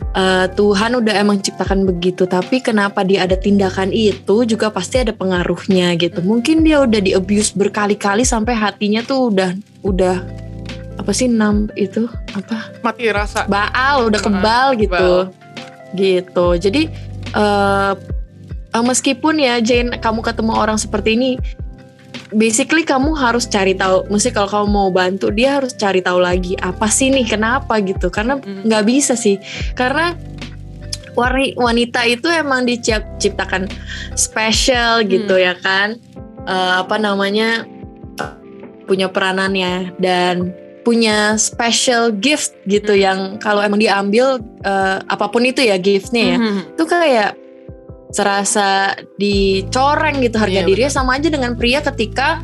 eh, 0.09 0.45
Tuhan 0.53 0.91
udah 1.01 1.13
emang 1.17 1.41
ciptakan 1.41 1.85
begitu 1.85 2.29
tapi 2.29 2.61
kenapa 2.61 3.01
dia 3.01 3.25
ada 3.25 3.33
tindakan 3.33 3.89
itu 3.89 4.45
juga 4.45 4.69
pasti 4.69 5.01
ada 5.01 5.13
pengaruhnya 5.13 5.93
gitu. 5.97 6.21
Mungkin 6.21 6.61
dia 6.61 6.81
udah 6.81 7.01
di 7.01 7.13
abuse 7.13 7.53
berkali-kali 7.53 8.21
sampai 8.21 8.53
hatinya 8.53 9.01
tuh 9.01 9.33
udah 9.33 9.53
udah 9.81 10.17
apa 10.97 11.11
sih 11.13 11.25
enam 11.29 11.69
itu 11.73 12.05
apa? 12.37 12.73
Mati 12.85 13.09
rasa. 13.09 13.45
Baal 13.49 14.09
udah 14.09 14.21
kebal 14.21 14.67
gitu. 14.77 15.09
gitu. 15.97 16.47
Jadi 16.57 16.89
eh, 17.33 17.93
meskipun 18.77 19.41
ya 19.41 19.57
Jane 19.57 19.97
kamu 19.97 20.21
ketemu 20.21 20.53
orang 20.53 20.77
seperti 20.77 21.17
ini 21.17 21.29
basically 22.29 22.85
kamu 22.85 23.13
harus 23.13 23.45
cari 23.45 23.73
tahu 23.73 24.05
mesti 24.07 24.29
kalau 24.29 24.45
kamu 24.47 24.67
mau 24.67 24.89
bantu 24.89 25.29
dia 25.29 25.57
harus 25.57 25.73
cari 25.73 25.99
tahu 25.99 26.21
lagi 26.21 26.53
apa 26.55 26.85
sih 26.85 27.09
nih 27.09 27.25
kenapa 27.25 27.81
gitu 27.81 28.09
karena 28.09 28.37
Mm. 28.37 28.69
nggak 28.69 28.83
bisa 28.85 29.13
sih 29.13 29.41
karena 29.73 30.13
wanita 31.55 32.05
itu 32.05 32.29
emang 32.29 32.63
diciptakan 32.63 33.67
special 34.13 35.03
gitu 35.03 35.35
Hmm. 35.35 35.45
ya 35.45 35.55
kan 35.57 35.89
Eh, 36.39 36.73
apa 36.81 36.97
namanya 36.97 37.61
punya 38.87 39.05
peranannya 39.05 39.93
dan 40.01 40.49
punya 40.81 41.37
special 41.37 42.09
gift 42.09 42.57
gitu 42.65 42.89
Hmm. 42.89 43.03
yang 43.05 43.19
kalau 43.37 43.61
emang 43.61 43.77
diambil 43.77 44.41
eh, 44.59 44.97
apa 44.99 45.29
pun 45.29 45.45
itu 45.45 45.61
ya 45.61 45.77
giftnya 45.77 46.23
ya 46.25 46.37
Mhm. 46.41 46.59
itu 46.73 46.83
kayak 46.83 47.29
serasa 48.09 48.97
dicoreng 49.15 50.17
gitu 50.19 50.37
harga 50.37 50.61
Iya, 50.61 50.67
dirinya 50.67 50.91
sama 50.91 51.15
aja 51.15 51.29
dengan 51.29 51.53
pria 51.53 51.79
ketika 51.79 52.41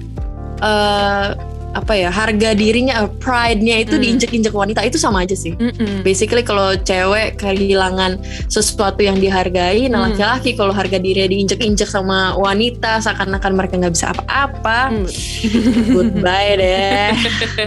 eh, 0.62 1.30
apa 1.75 1.91
ya 1.91 2.08
harga 2.08 2.56
dirinya 2.56 3.04
eh, 3.04 3.12
pride-nya 3.19 3.84
itu 3.84 3.99
Hmm. 3.99 4.04
diinjek-injek 4.08 4.56
wanita 4.56 4.80
itu 4.88 4.95
sama 4.95 5.28
aja 5.28 5.36
sih 5.36 5.51
Mhm. 5.60 6.08
basically 6.08 6.39
kalau 6.39 6.71
cewek 6.80 7.36
kehilangan 7.36 8.15
sesuatu 8.47 9.04
yang 9.04 9.19
dihargai 9.19 9.91
nah 9.91 10.08
Hmm. 10.08 10.15
laki-laki 10.15 10.56
kalau 10.56 10.71
harga 10.71 10.95
dirinya 10.95 11.28
diinjek-injek 11.28 11.84
sama 11.86 12.32
wanita 12.39 13.04
seakan-akan 13.04 13.51
mereka 13.51 13.75
nggak 13.75 13.91
bisa 13.91 14.15
apa-apa 14.15 14.80
Hmm. 14.95 15.04
goodbye 15.99 16.56
deh 16.56 17.12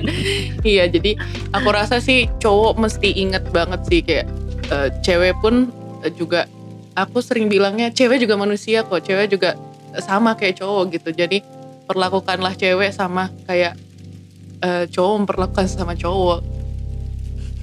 iya 0.72 0.88
jadi 0.88 1.12
aku 1.52 1.68
rasa 1.68 2.00
sih 2.00 2.32
cowok 2.40 2.80
mesti 2.80 3.12
inget 3.12 3.44
banget 3.52 3.80
sih 3.84 4.00
kayak 4.00 4.24
eh, 4.72 4.88
cewek 5.04 5.36
pun 5.44 5.68
juga 6.16 6.48
aku 6.98 7.22
sering 7.22 7.46
bilangnya 7.46 7.94
cewek 7.94 8.18
juga 8.18 8.34
manusia 8.34 8.82
kok 8.82 9.06
cewek 9.06 9.30
juga 9.30 9.54
sama 10.02 10.34
kayak 10.34 10.58
cowok 10.58 10.98
gitu 10.98 11.14
jadi 11.14 11.38
perlakukanlah 11.86 12.58
cewek 12.58 12.90
sama 12.90 13.30
kayak 13.46 13.78
eh, 14.60 14.84
cowok 14.90 15.14
memperlakukan 15.24 15.66
sama 15.70 15.94
cowok 15.94 16.42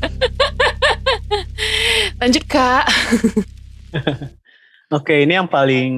lanjut 2.21 2.43
kak 2.47 2.85
Oke, 4.93 5.25
ini 5.25 5.33
yang 5.33 5.49
paling 5.49 5.89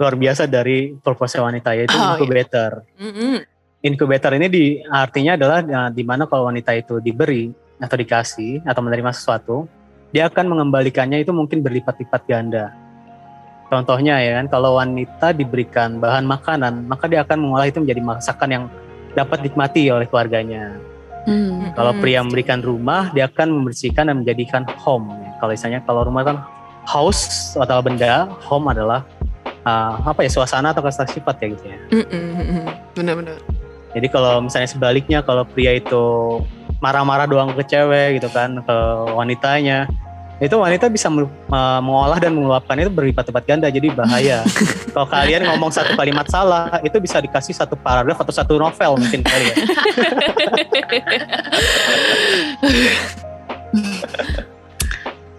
luar 0.00 0.16
biasa 0.16 0.48
dari 0.48 0.96
purpose 1.04 1.36
wanita 1.36 1.76
yaitu 1.76 1.92
Oh, 1.92 2.00
iya. 2.00 2.08
incubator. 2.16 2.70
Mm-mm. 2.96 3.44
Incubator 3.84 4.32
ini 4.40 4.48
di 4.48 4.64
artinya 4.88 5.36
adalah 5.36 5.60
uh, 5.60 5.90
di 5.92 6.00
mana 6.00 6.24
kalau 6.24 6.48
wanita 6.48 6.72
itu 6.72 6.96
diberi 7.04 7.52
atau 7.76 7.92
dikasih 7.92 8.64
atau 8.64 8.80
menerima 8.80 9.12
sesuatu, 9.12 9.68
dia 10.16 10.32
akan 10.32 10.48
mengembalikannya 10.48 11.20
itu 11.20 11.28
mungkin 11.36 11.60
berlipat-lipat 11.60 12.24
ganda. 12.24 12.72
Contohnya 13.68 14.16
ya 14.24 14.40
kan, 14.40 14.48
kalau 14.48 14.80
wanita 14.80 15.36
diberikan 15.36 16.00
bahan 16.00 16.24
makanan, 16.24 16.88
maka 16.88 17.04
dia 17.04 17.20
akan 17.20 17.44
mengolah 17.44 17.68
itu 17.68 17.84
menjadi 17.84 18.00
masakan 18.00 18.48
yang 18.48 18.64
dapat 19.12 19.44
dinikmati 19.44 19.92
oleh 19.92 20.08
keluarganya. 20.08 20.80
Hmm. 21.28 21.74
Kalau 21.76 21.92
Mm. 21.92 22.00
pria 22.00 22.20
memberikan 22.24 22.64
rumah, 22.64 23.12
dia 23.12 23.28
akan 23.28 23.60
membersihkan 23.60 24.08
dan 24.08 24.24
menjadikan 24.24 24.64
home. 24.80 25.12
Kalau 25.36 25.52
misalnya 25.52 25.84
kalau 25.84 26.06
rumah 26.06 26.22
kan 26.24 26.36
house 26.88 27.52
atau 27.58 27.82
benda, 27.84 28.30
home 28.46 28.72
adalah 28.72 29.04
uh, 29.66 30.00
apa 30.00 30.24
ya 30.24 30.30
suasana 30.30 30.72
atau 30.72 30.80
kasta 30.80 31.04
sifat 31.10 31.34
ya 31.42 31.46
gitu 31.52 31.64
ya. 31.66 31.78
Mm-mm. 31.92 32.64
bener-bener 32.94 33.36
Jadi 33.92 34.06
kalau 34.08 34.46
misalnya 34.46 34.70
sebaliknya 34.70 35.18
kalau 35.26 35.42
pria 35.42 35.74
itu 35.74 36.38
marah-marah 36.78 37.26
doang 37.26 37.50
ke 37.56 37.66
cewek 37.66 38.22
gitu 38.22 38.30
kan 38.30 38.62
ke 38.62 38.76
wanitanya, 39.10 39.90
itu 40.36 40.52
wanita 40.52 40.92
bisa 40.92 41.08
mengolah 41.48 42.20
dan 42.20 42.36
meluapkan 42.36 42.76
itu 42.76 42.92
berlipat-lipat 42.92 43.44
ganda 43.48 43.72
jadi 43.72 43.88
bahaya. 43.88 44.44
kalau 44.92 45.08
kalian 45.08 45.48
ngomong 45.48 45.72
satu 45.72 45.96
kalimat 45.96 46.28
salah, 46.28 46.76
itu 46.84 47.00
bisa 47.00 47.24
dikasih 47.24 47.56
satu 47.56 47.72
paragraf 47.72 48.20
atau 48.20 48.36
satu 48.36 48.60
novel 48.60 49.00
mungkin 49.00 49.24
kali 49.24 49.48
ya. 49.48 49.56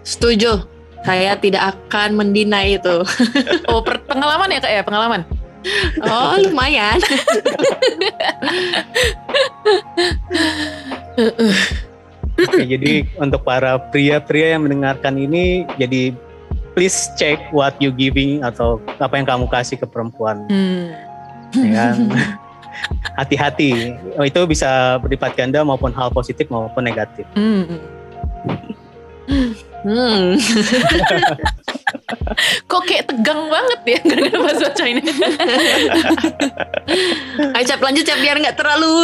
setuju. 0.02 0.66
Saya 1.06 1.38
tidak 1.38 1.78
akan 1.78 2.18
mendinai 2.18 2.74
itu. 2.76 3.06
Oh 3.70 3.80
pengalaman 3.86 4.50
ya 4.50 4.58
kak 4.58 4.72
ya? 4.72 4.82
Pengalaman? 4.82 5.22
Oh 6.02 6.38
lumayan 6.42 6.98
Oke, 12.38 12.62
jadi 12.62 13.02
untuk 13.18 13.42
para 13.42 13.78
pria-pria 13.90 14.54
yang 14.54 14.62
mendengarkan 14.70 15.18
ini, 15.18 15.66
jadi 15.74 16.14
please 16.78 17.10
check 17.18 17.42
what 17.50 17.74
you 17.82 17.90
giving 17.90 18.46
atau 18.46 18.78
apa 19.02 19.18
yang 19.18 19.26
kamu 19.26 19.50
kasih 19.50 19.74
ke 19.74 19.86
perempuan, 19.90 20.46
Hmm. 20.46 20.94
ya 21.58 21.68
kan? 21.74 21.96
Hati-hati, 23.18 23.98
Oh, 24.14 24.22
itu 24.22 24.38
bisa 24.46 25.02
berlipat 25.02 25.34
ganda 25.34 25.66
maupun 25.66 25.90
hal 25.90 26.14
positif 26.14 26.46
maupun 26.46 26.86
negatif. 26.86 27.26
Hmm. 27.34 27.66
hmm. 29.82 30.38
Kok 32.64 32.82
kayak 32.88 33.04
tegang 33.12 33.52
banget 33.52 33.80
ya 33.84 33.98
gara-gara 34.00 34.38
bahasa 34.40 34.64
baca 34.72 34.84
ini. 34.88 35.02
Ayo 37.52 37.64
Cap 37.68 37.80
lanjut 37.84 38.04
Cap 38.08 38.18
biar 38.24 38.36
nggak 38.40 38.56
terlalu 38.56 38.94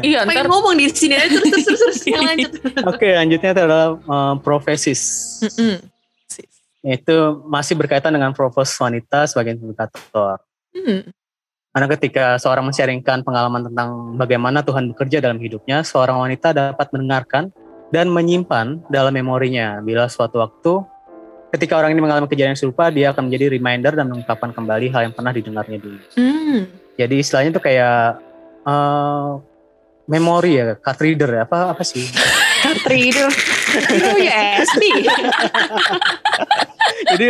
iya 0.00 0.24
pengen 0.24 0.48
ntar. 0.48 0.52
ngomong 0.52 0.74
di 0.78 0.88
sini 0.88 1.20
Ayo, 1.20 1.36
terus 1.36 1.50
terus 1.52 1.64
terus, 1.66 1.98
terus. 2.00 2.22
lanjut 2.24 2.50
Oke, 2.88 3.08
lanjutnya 3.12 3.50
itu 3.52 3.60
adalah 3.60 3.84
uh, 4.08 4.34
profesis. 4.40 5.00
Mm-mm. 5.44 5.84
Itu 6.80 7.44
masih 7.44 7.76
berkaitan 7.76 8.16
dengan 8.16 8.32
profes 8.32 8.72
wanita 8.80 9.28
sebagai 9.28 9.60
indikator. 9.60 10.40
Hmm. 10.72 11.12
Karena 11.70 11.86
ketika 11.92 12.24
seorang 12.40 12.64
men-sharingkan 12.66 13.20
pengalaman 13.20 13.68
tentang 13.68 14.16
bagaimana 14.16 14.64
Tuhan 14.64 14.90
bekerja 14.96 15.20
dalam 15.20 15.36
hidupnya, 15.36 15.84
seorang 15.84 16.16
wanita 16.16 16.56
dapat 16.56 16.88
mendengarkan 16.90 17.52
dan 17.92 18.08
menyimpan 18.08 18.80
dalam 18.88 19.12
memorinya. 19.12 19.78
Bila 19.84 20.08
suatu 20.08 20.40
waktu 20.40 20.82
ketika 21.50 21.74
orang 21.78 21.94
ini 21.94 22.00
mengalami 22.02 22.30
kejadian 22.30 22.58
serupa, 22.58 22.88
dia 22.88 23.10
akan 23.10 23.26
menjadi 23.30 23.50
reminder 23.50 23.92
dan 23.94 24.06
mengungkapkan 24.10 24.54
kembali 24.54 24.86
hal 24.94 25.10
yang 25.10 25.14
pernah 25.14 25.32
didengarnya 25.34 25.78
dulu. 25.82 25.98
Hmm. 26.14 26.70
Jadi 26.94 27.14
istilahnya 27.18 27.50
itu 27.58 27.62
kayak 27.62 28.22
eh 28.60 29.30
memori 30.10 30.58
ya, 30.58 30.74
card 30.74 30.98
reader 31.06 31.30
ya, 31.30 31.42
apa 31.46 31.74
apa 31.74 31.82
sih? 31.86 32.02
reader 32.90 33.30
oh 34.04 34.18
ya 34.20 34.60
SD 34.60 34.84
Jadi 37.16 37.26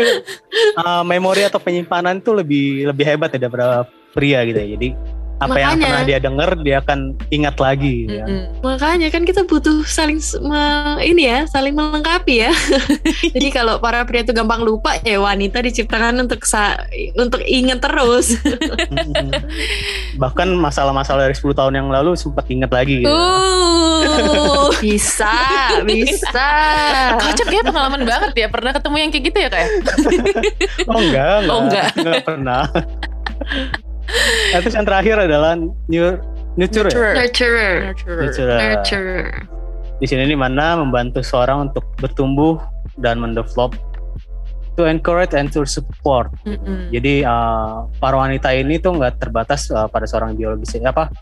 eh, 0.75 1.03
memori 1.07 1.47
atau 1.47 1.63
penyimpanan 1.63 2.19
itu 2.19 2.35
lebih 2.35 2.91
lebih 2.91 3.05
hebat 3.07 3.31
ya 3.33 3.47
daripada 3.47 3.87
pria 4.13 4.43
gitu 4.49 4.59
ya. 4.59 4.69
Jadi 4.77 4.89
apa 5.41 5.57
yang 5.57 5.73
Makanya. 5.73 5.85
pernah 5.89 6.03
dia 6.05 6.19
denger 6.21 6.51
dia 6.61 6.77
akan 6.85 6.99
ingat 7.33 7.57
lagi 7.57 8.05
ya. 8.05 8.29
Mm-mm. 8.29 8.61
Makanya 8.61 9.09
kan 9.09 9.25
kita 9.25 9.49
butuh 9.49 9.89
saling 9.89 10.21
ini 11.01 11.23
ya, 11.25 11.49
saling 11.49 11.73
melengkapi 11.73 12.45
ya. 12.45 12.53
Jadi 13.35 13.49
kalau 13.49 13.81
para 13.81 14.05
pria 14.05 14.21
itu 14.21 14.37
gampang 14.37 14.61
lupa 14.61 15.01
ya 15.01 15.17
wanita 15.17 15.65
diciptakan 15.65 16.29
untuk 16.29 16.45
sa 16.45 16.85
untuk 17.17 17.41
ingat 17.41 17.81
terus. 17.81 18.37
Bahkan 20.17 20.49
masalah-masalah 20.55 21.25
dari 21.25 21.37
10 21.37 21.57
tahun 21.57 21.73
yang 21.73 21.89
lalu 21.89 22.13
sempat 22.21 22.45
ingat 22.53 22.69
lagi 22.69 23.01
gitu. 23.01 23.09
Uh. 23.09 24.69
bisa, 24.85 25.33
bisa. 25.85 26.51
Kocak 27.17 27.49
ya 27.49 27.63
pengalaman 27.65 28.05
banget 28.05 28.33
ya. 28.37 28.47
Pernah 28.53 28.77
ketemu 28.77 28.97
yang 28.99 29.11
kayak 29.11 29.25
gitu 29.25 29.39
ya 29.41 29.49
kayak? 29.49 29.69
oh 30.85 31.01
enggak 31.01 31.33
enggak 31.41 31.49
Oh, 31.49 31.61
enggak. 31.65 31.89
enggak 31.97 32.23
pernah 32.25 32.63
Nah, 34.51 34.59
terus 34.59 34.75
yang 34.75 34.87
terakhir 34.87 35.17
adalah 35.23 35.55
new, 35.87 36.19
nurture 36.59 36.91
ya? 36.91 37.15
Nurturer. 37.15 37.15
Nurturer. 37.15 37.75
Nurturer. 37.95 38.59
Nurturer. 38.59 39.29
di 40.01 40.09
sini 40.09 40.25
di 40.25 40.33
mana 40.33 40.81
membantu 40.81 41.21
seorang 41.21 41.69
untuk 41.69 41.85
bertumbuh 42.01 42.57
dan 42.97 43.21
mendevelop 43.21 43.77
to 44.73 44.89
encourage 44.89 45.37
and 45.37 45.53
to 45.53 45.61
support 45.69 46.33
Mm-mm. 46.49 46.89
Jadi 46.89 47.21
uh, 47.21 47.85
para 48.01 48.17
wanita 48.17 48.49
ini 48.57 48.81
tuh 48.81 48.97
nggak 48.97 49.21
terbatas 49.21 49.69
uh, 49.69 49.85
pada 49.93 50.09
seorang 50.09 50.41
biologis 50.41 50.73
apa 50.81 51.13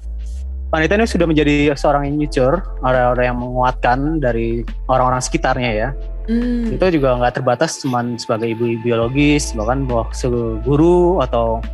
wanita 0.68 1.00
ini 1.00 1.06
sudah 1.08 1.26
menjadi 1.26 1.72
seorang 1.74 2.12
yang 2.12 2.16
nurture, 2.20 2.60
orang-orang 2.84 3.24
yang 3.24 3.38
menguatkan 3.40 3.98
dari 4.20 4.48
orang-orang 4.84 5.24
sekitarnya 5.24 5.70
ya. 5.72 5.88
Mm. 6.28 6.76
Itu 6.76 7.00
juga 7.00 7.16
nggak 7.16 7.40
terbatas 7.40 7.80
cuman 7.80 8.20
sebagai 8.20 8.52
ibu 8.52 8.76
biologis, 8.84 9.56
bahkan 9.56 9.88
bahwa 9.88 10.12
guru 10.60 11.24
atau 11.24 11.64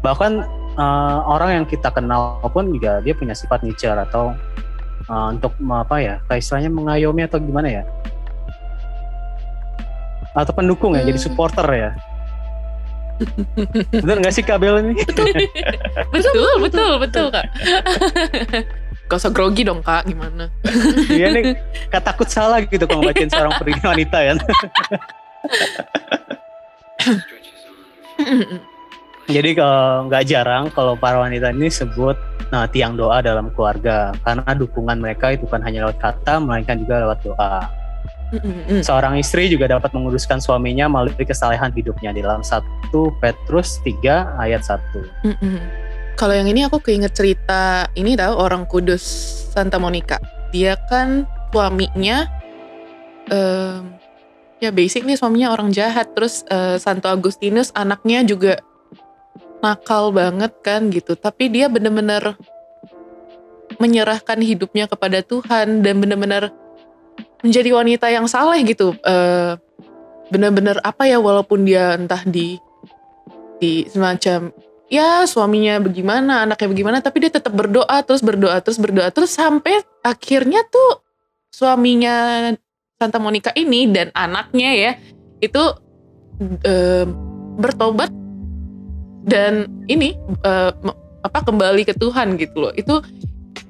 bahkan 0.00 0.44
uh, 0.76 1.18
orang 1.28 1.62
yang 1.62 1.66
kita 1.68 1.92
kenal 1.92 2.40
pun 2.48 2.72
juga 2.72 3.04
dia 3.04 3.12
punya 3.12 3.36
sifat 3.36 3.64
nurture 3.64 3.96
atau 3.96 4.32
uh, 5.08 5.26
untuk 5.32 5.52
apa 5.68 5.96
ya, 6.00 6.14
kayak 6.28 6.40
istilahnya 6.40 6.70
mengayomi 6.72 7.22
atau 7.24 7.38
gimana 7.40 7.68
ya? 7.68 7.82
Atau 10.32 10.54
pendukung 10.54 10.94
ya, 10.94 11.02
jadi 11.02 11.18
Hmm. 11.18 11.26
supporter 11.26 11.66
ya. 11.68 11.90
Bener 14.00 14.16
nggak 14.24 14.32
sih 14.32 14.40
kabel 14.40 14.80
ini? 14.80 14.96
betul, 16.14 16.52
betul, 16.64 16.90
betul 16.96 17.26
kak. 17.28 17.44
Gak 19.10 19.18
usah 19.18 19.34
grogi 19.34 19.66
dong 19.66 19.82
kak, 19.82 20.06
gimana? 20.06 20.46
Iya 21.10 21.34
nih, 21.34 21.58
kata 21.90 22.14
takut 22.14 22.30
salah 22.30 22.62
gitu 22.62 22.86
kalau 22.86 23.02
bacain 23.02 23.28
seorang 23.28 23.58
peri 23.58 23.74
wanita 23.82 24.18
kan. 24.22 24.38
Jadi 29.30 29.50
kalau 29.54 30.10
nggak 30.10 30.24
jarang 30.26 30.64
kalau 30.74 30.94
para 30.98 31.22
wanita 31.22 31.54
ini 31.54 31.70
sebut 31.70 32.18
nah, 32.50 32.66
tiang 32.66 32.98
doa 32.98 33.22
dalam 33.22 33.48
keluarga 33.54 34.10
karena 34.26 34.50
dukungan 34.52 34.98
mereka 34.98 35.32
itu 35.32 35.46
bukan 35.46 35.62
hanya 35.62 35.86
lewat 35.86 35.98
kata 36.02 36.42
melainkan 36.42 36.82
juga 36.82 37.06
lewat 37.06 37.18
doa. 37.22 37.80
Seorang 38.86 39.18
istri 39.18 39.50
juga 39.50 39.66
dapat 39.66 39.90
menguruskan 39.90 40.38
suaminya 40.38 40.86
melalui 40.86 41.18
kesalehan 41.18 41.74
hidupnya 41.74 42.14
di 42.14 42.22
dalam 42.22 42.46
1 42.46 42.62
Petrus 43.18 43.82
3 43.82 44.38
ayat 44.38 44.62
1. 44.62 45.26
Mm-mm. 45.26 45.58
Kalau 46.14 46.34
yang 46.36 46.46
ini 46.46 46.62
aku 46.62 46.78
keinget 46.78 47.16
cerita 47.16 47.90
ini 47.98 48.14
tahu 48.14 48.34
orang 48.38 48.70
Kudus 48.70 49.02
Santa 49.50 49.82
Monica. 49.82 50.22
Dia 50.54 50.78
kan 50.86 51.26
suaminya 51.50 52.30
em, 53.26 53.98
ya 54.62 54.70
basic 54.70 55.02
nih 55.02 55.18
suaminya 55.18 55.50
orang 55.50 55.74
jahat. 55.74 56.14
Terus 56.14 56.46
eh, 56.46 56.78
Santo 56.78 57.10
Agustinus 57.10 57.74
anaknya 57.74 58.22
juga 58.22 58.62
nakal 59.60 60.12
banget 60.12 60.52
kan 60.64 60.88
gitu. 60.92 61.16
Tapi 61.16 61.52
dia 61.52 61.68
bener-bener 61.68 62.36
menyerahkan 63.80 64.40
hidupnya 64.40 64.90
kepada 64.90 65.24
Tuhan 65.24 65.80
dan 65.80 65.94
bener-bener 66.00 66.52
menjadi 67.40 67.70
wanita 67.72 68.06
yang 68.12 68.28
saleh 68.28 68.60
gitu. 68.68 68.92
Eh, 69.00 69.56
bener-bener 70.28 70.78
apa 70.84 71.08
ya 71.08 71.18
walaupun 71.18 71.64
dia 71.64 71.96
entah 71.96 72.22
di 72.22 72.60
di 73.60 73.84
semacam 73.88 74.54
ya 74.90 75.24
suaminya 75.24 75.78
bagaimana, 75.78 76.48
anaknya 76.48 76.68
bagaimana, 76.70 76.98
tapi 77.00 77.22
dia 77.22 77.32
tetap 77.32 77.54
berdoa 77.54 78.02
terus 78.02 78.20
berdoa 78.20 78.58
terus 78.60 78.78
berdoa 78.80 79.08
terus 79.14 79.30
sampai 79.30 79.80
akhirnya 80.02 80.66
tuh 80.66 81.04
suaminya 81.54 82.48
Santa 82.98 83.18
Monica 83.22 83.54
ini 83.54 83.88
dan 83.88 84.12
anaknya 84.12 84.70
ya 84.74 84.92
itu 85.40 85.62
em, 86.40 87.08
bertobat 87.56 88.12
dan 89.24 89.68
ini 89.90 90.16
me- 90.80 90.98
apa 91.20 91.44
kembali 91.44 91.84
ke 91.84 91.94
Tuhan 91.96 92.40
gitu 92.40 92.68
loh. 92.68 92.72
Itu 92.76 93.04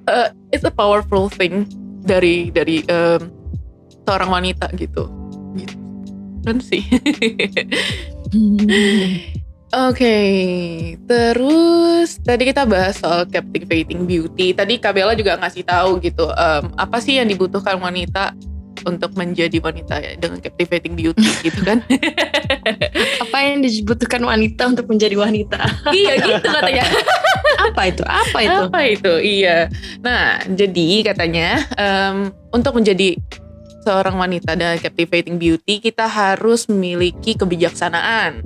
eh, 0.06 0.28
it's 0.54 0.66
a 0.66 0.70
powerful 0.70 1.26
thing 1.30 1.66
dari 2.06 2.50
dari 2.54 2.82
em, 2.86 3.30
seorang 4.06 4.30
wanita 4.30 4.70
gitu. 4.78 5.10
Gitu. 5.58 5.76
Kan 6.46 6.62
sih. 6.62 6.82
Oke, 9.70 10.18
terus 11.06 12.18
tadi 12.26 12.42
kita 12.50 12.66
bahas 12.66 12.98
soal 12.98 13.22
captivating 13.30 14.02
beauty. 14.02 14.50
Tadi 14.50 14.82
Kabela 14.82 15.14
juga 15.14 15.38
ngasih 15.38 15.62
tahu 15.62 16.02
gitu, 16.02 16.26
em, 16.26 16.74
apa 16.74 16.98
sih 16.98 17.22
yang 17.22 17.30
dibutuhkan 17.30 17.78
wanita 17.78 18.34
untuk 18.86 19.12
menjadi 19.16 19.58
wanita 19.60 19.94
ya 20.00 20.12
dengan 20.16 20.38
captivating 20.40 20.94
beauty 20.96 21.30
gitu 21.46 21.60
kan? 21.62 21.84
Apa 23.22 23.36
yang 23.44 23.64
dibutuhkan 23.64 24.22
wanita 24.24 24.70
untuk 24.70 24.86
menjadi 24.88 25.16
wanita? 25.16 25.60
iya 25.92 26.16
gitu 26.20 26.46
katanya. 26.46 26.84
Apa 27.70 27.82
itu? 27.92 28.02
Apa 28.06 28.38
itu? 28.40 28.60
Apa 28.66 28.80
itu? 28.88 29.12
Iya. 29.20 29.68
Nah, 30.00 30.40
jadi 30.48 30.88
katanya 31.04 31.60
em, 31.76 32.32
untuk 32.56 32.72
menjadi 32.80 33.20
seorang 33.84 34.16
wanita 34.16 34.56
dan 34.56 34.76
captivating 34.80 35.36
beauty 35.36 35.80
kita 35.80 36.08
harus 36.08 36.68
memiliki 36.68 37.36
kebijaksanaan. 37.36 38.44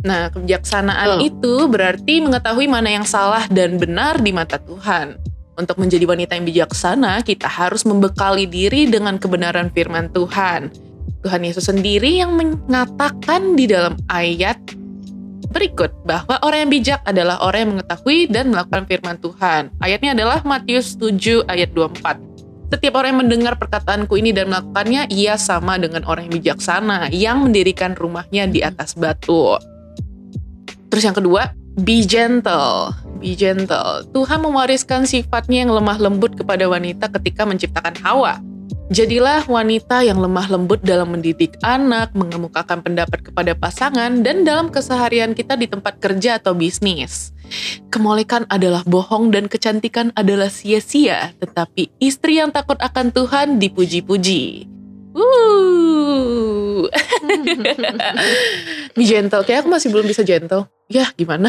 Nah, 0.00 0.32
kebijaksanaan 0.32 1.20
Betul. 1.20 1.28
itu 1.28 1.54
berarti 1.68 2.14
mengetahui 2.24 2.66
mana 2.68 2.88
yang 3.00 3.04
salah 3.04 3.44
dan 3.52 3.76
benar 3.76 4.20
di 4.20 4.32
mata 4.32 4.56
Tuhan. 4.56 5.20
Untuk 5.60 5.76
menjadi 5.76 6.08
wanita 6.08 6.40
yang 6.40 6.48
bijaksana, 6.48 7.20
kita 7.20 7.44
harus 7.44 7.84
membekali 7.84 8.48
diri 8.48 8.88
dengan 8.88 9.20
kebenaran 9.20 9.68
firman 9.68 10.08
Tuhan. 10.08 10.72
Tuhan 11.20 11.40
Yesus 11.44 11.68
sendiri 11.68 12.16
yang 12.16 12.32
mengatakan 12.32 13.60
di 13.60 13.68
dalam 13.68 13.92
ayat 14.08 14.56
berikut 15.52 15.92
bahwa 16.08 16.40
orang 16.40 16.64
yang 16.64 16.72
bijak 16.72 17.00
adalah 17.04 17.36
orang 17.44 17.60
yang 17.60 17.72
mengetahui 17.76 18.18
dan 18.32 18.48
melakukan 18.48 18.88
firman 18.88 19.20
Tuhan. 19.20 19.68
Ayatnya 19.84 20.16
adalah 20.16 20.40
Matius 20.48 20.96
7 20.96 21.44
ayat 21.44 21.76
24. 21.76 22.16
Setiap 22.72 22.96
orang 22.96 23.12
yang 23.12 23.20
mendengar 23.28 23.54
perkataanku 23.60 24.16
ini 24.16 24.32
dan 24.32 24.48
melakukannya, 24.48 25.12
ia 25.12 25.36
sama 25.36 25.76
dengan 25.76 26.08
orang 26.08 26.32
yang 26.32 26.40
bijaksana 26.40 27.12
yang 27.12 27.44
mendirikan 27.44 27.92
rumahnya 27.92 28.48
di 28.48 28.64
atas 28.64 28.96
batu. 28.96 29.60
Terus 30.88 31.04
yang 31.04 31.18
kedua, 31.18 31.52
be 31.80 32.04
gentle. 32.04 32.92
Be 33.20 33.36
gentle. 33.36 34.04
Tuhan 34.12 34.44
mewariskan 34.44 35.04
sifatnya 35.04 35.64
yang 35.64 35.72
lemah 35.72 36.00
lembut 36.00 36.36
kepada 36.36 36.68
wanita 36.68 37.08
ketika 37.20 37.48
menciptakan 37.48 37.96
Hawa. 38.00 38.40
Jadilah 38.90 39.46
wanita 39.46 40.02
yang 40.02 40.18
lemah 40.18 40.50
lembut 40.50 40.82
dalam 40.82 41.14
mendidik 41.14 41.54
anak, 41.62 42.10
mengemukakan 42.10 42.82
pendapat 42.82 43.22
kepada 43.22 43.54
pasangan, 43.54 44.26
dan 44.26 44.42
dalam 44.42 44.66
keseharian 44.66 45.30
kita 45.30 45.54
di 45.54 45.70
tempat 45.70 46.02
kerja 46.02 46.42
atau 46.42 46.58
bisnis. 46.58 47.30
Kemolekan 47.94 48.50
adalah 48.50 48.82
bohong 48.82 49.30
dan 49.30 49.46
kecantikan 49.46 50.10
adalah 50.18 50.50
sia-sia, 50.50 51.30
tetapi 51.38 51.94
istri 52.02 52.42
yang 52.42 52.50
takut 52.50 52.82
akan 52.82 53.14
Tuhan 53.14 53.62
dipuji-puji. 53.62 54.66
Wuh. 55.14 56.90
Be 58.98 59.04
gentle, 59.06 59.46
kayak 59.46 59.66
aku 59.66 59.70
masih 59.70 59.94
belum 59.94 60.10
bisa 60.10 60.26
gentle. 60.26 60.66
Ya, 60.90 61.06
gimana? 61.14 61.46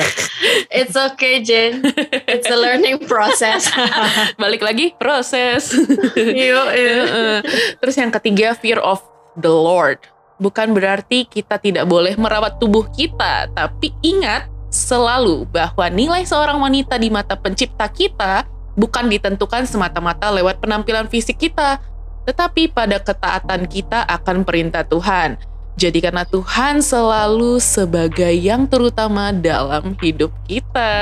It's 0.70 0.94
okay, 0.94 1.42
Jen. 1.42 1.82
It's 2.30 2.46
a 2.46 2.54
learning 2.54 3.02
process. 3.02 3.66
Balik 4.42 4.62
lagi, 4.62 4.94
proses. 4.94 5.74
Yuk, 6.14 6.68
yuk. 6.70 7.06
Heeh. 7.10 7.38
Terus 7.82 7.96
yang 7.98 8.14
ketiga, 8.14 8.54
fear 8.54 8.78
of 8.78 9.02
the 9.34 9.50
Lord. 9.50 9.98
Bukan 10.38 10.70
berarti 10.70 11.26
kita 11.26 11.58
tidak 11.58 11.90
boleh 11.90 12.14
merawat 12.14 12.62
tubuh 12.62 12.86
kita, 12.94 13.50
tapi 13.50 13.90
ingat 14.06 14.46
selalu 14.70 15.50
bahwa 15.50 15.90
nilai 15.90 16.22
seorang 16.22 16.62
wanita 16.62 16.94
di 16.94 17.10
mata 17.10 17.34
pencipta 17.34 17.90
kita 17.90 18.46
bukan 18.78 19.10
ditentukan 19.10 19.66
semata-mata 19.66 20.30
lewat 20.30 20.62
penampilan 20.62 21.10
fisik 21.10 21.42
kita, 21.42 21.82
tetapi 22.22 22.70
pada 22.70 23.02
ketaatan 23.02 23.66
kita 23.66 24.06
akan 24.06 24.46
perintah 24.46 24.86
Tuhan. 24.86 25.49
Jadikanlah 25.80 26.28
Tuhan 26.28 26.84
selalu 26.84 27.56
sebagai 27.56 28.28
yang 28.36 28.68
terutama 28.68 29.32
dalam 29.32 29.96
hidup 30.04 30.28
kita. 30.44 30.92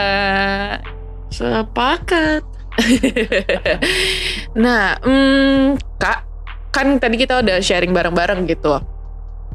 Sepakat. 1.35 2.47
nah, 4.55 4.95
hmm, 5.03 5.83
Kak, 5.99 6.23
kan 6.71 6.95
tadi 7.03 7.19
kita 7.19 7.43
udah 7.43 7.59
sharing 7.59 7.91
bareng-bareng 7.91 8.47
gitu. 8.47 8.79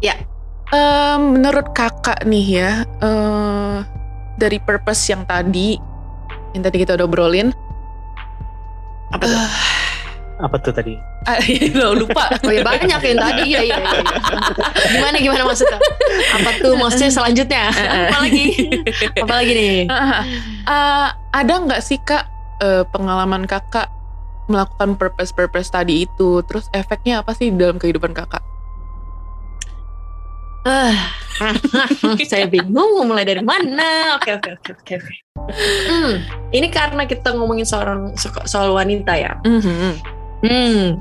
Ya. 0.03 0.19
Em, 0.75 1.39
menurut 1.39 1.71
kakak 1.71 2.27
nih 2.27 2.59
ya, 2.59 2.71
eh, 2.83 3.77
dari 4.35 4.59
purpose 4.59 5.07
yang 5.07 5.23
tadi, 5.23 5.79
yang 6.51 6.67
tadi 6.67 6.83
kita 6.83 6.99
udah 6.99 7.07
obrolin. 7.07 7.55
Apa 9.15 9.23
tuh? 9.23 9.39
Apa 10.41 10.57
tuh 10.57 10.73
tadi? 10.73 10.97
Ah, 11.29 11.37
lo 11.77 11.93
lupa. 11.93 12.33
Oh 12.41 12.51
ya 12.51 12.65
banyak 12.65 12.89
yang 12.89 13.19
tadi 13.21 13.41
iya 13.53 13.61
iya. 13.63 13.77
iya. 13.79 13.91
Gimana 14.89 15.17
gimana 15.21 15.43
maksudnya? 15.45 15.77
Apa 16.41 16.49
tuh 16.57 16.73
maksudnya 16.73 17.11
selanjutnya? 17.13 17.65
Apa 18.09 18.17
lagi? 18.25 18.45
Apa 19.21 19.33
lagi 19.39 19.51
nih? 19.53 19.77
Uh, 20.65 21.07
ada 21.31 21.53
nggak 21.53 21.81
sih 21.85 22.01
kak 22.01 22.25
uh, 22.65 22.83
pengalaman 22.89 23.45
kakak 23.45 23.93
melakukan 24.51 24.99
purpose-purpose 24.99 25.71
tadi 25.71 26.03
itu, 26.03 26.43
terus 26.43 26.67
efeknya 26.75 27.23
apa 27.23 27.31
sih 27.31 27.53
dalam 27.53 27.79
kehidupan 27.79 28.11
kakak? 28.11 28.43
Ah, 30.63 31.11
saya 32.31 32.47
bingung 32.47 32.95
mau 32.95 33.03
mulai 33.03 33.27
dari 33.27 33.43
mana. 33.43 34.15
Oke 34.15 34.31
oke 34.39 34.49
oke 34.55 34.71
oke. 34.79 35.15
Hmm, 35.91 36.23
ini 36.55 36.71
karena 36.71 37.03
kita 37.03 37.35
ngomongin 37.35 37.67
soal 37.67 38.15
soal 38.47 38.71
wanita 38.71 39.11
ya. 39.19 39.35
Mhm. 39.43 39.59
Hmm, 39.59 39.95
oke. 40.43 40.99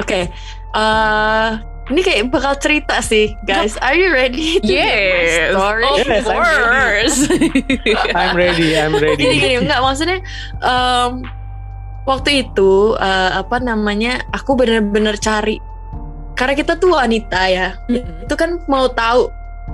Okay. 0.00 0.24
Uh, 0.70 1.58
ini 1.88 2.00
kayak 2.00 2.30
bakal 2.30 2.54
cerita 2.54 3.02
sih, 3.02 3.34
guys. 3.42 3.74
Are 3.78 3.94
you 3.94 4.10
ready? 4.10 4.62
To 4.62 4.66
Yes, 4.66 5.50
story? 5.50 5.82
of 5.82 5.98
Yes, 5.98 6.22
I'm 6.22 6.38
course. 6.38 7.18
I'm 8.18 8.32
ready, 8.34 8.68
I'm 8.74 8.94
gini 8.94 9.02
ready. 9.02 9.24
gini 9.34 9.50
enggak 9.58 9.80
maksudnya 9.82 10.18
um, 10.62 11.26
waktu 12.02 12.46
itu 12.46 12.94
uh, 12.94 13.42
apa 13.42 13.58
namanya 13.58 14.22
aku 14.30 14.54
bener-bener 14.54 15.18
cari 15.18 15.58
karena 16.32 16.54
kita 16.54 16.72
tuh 16.74 16.94
wanita 16.94 17.42
ya 17.46 17.74
Mhm. 17.84 18.24
itu 18.24 18.34
kan 18.34 18.62
mau 18.64 18.86
tahu 18.88 19.28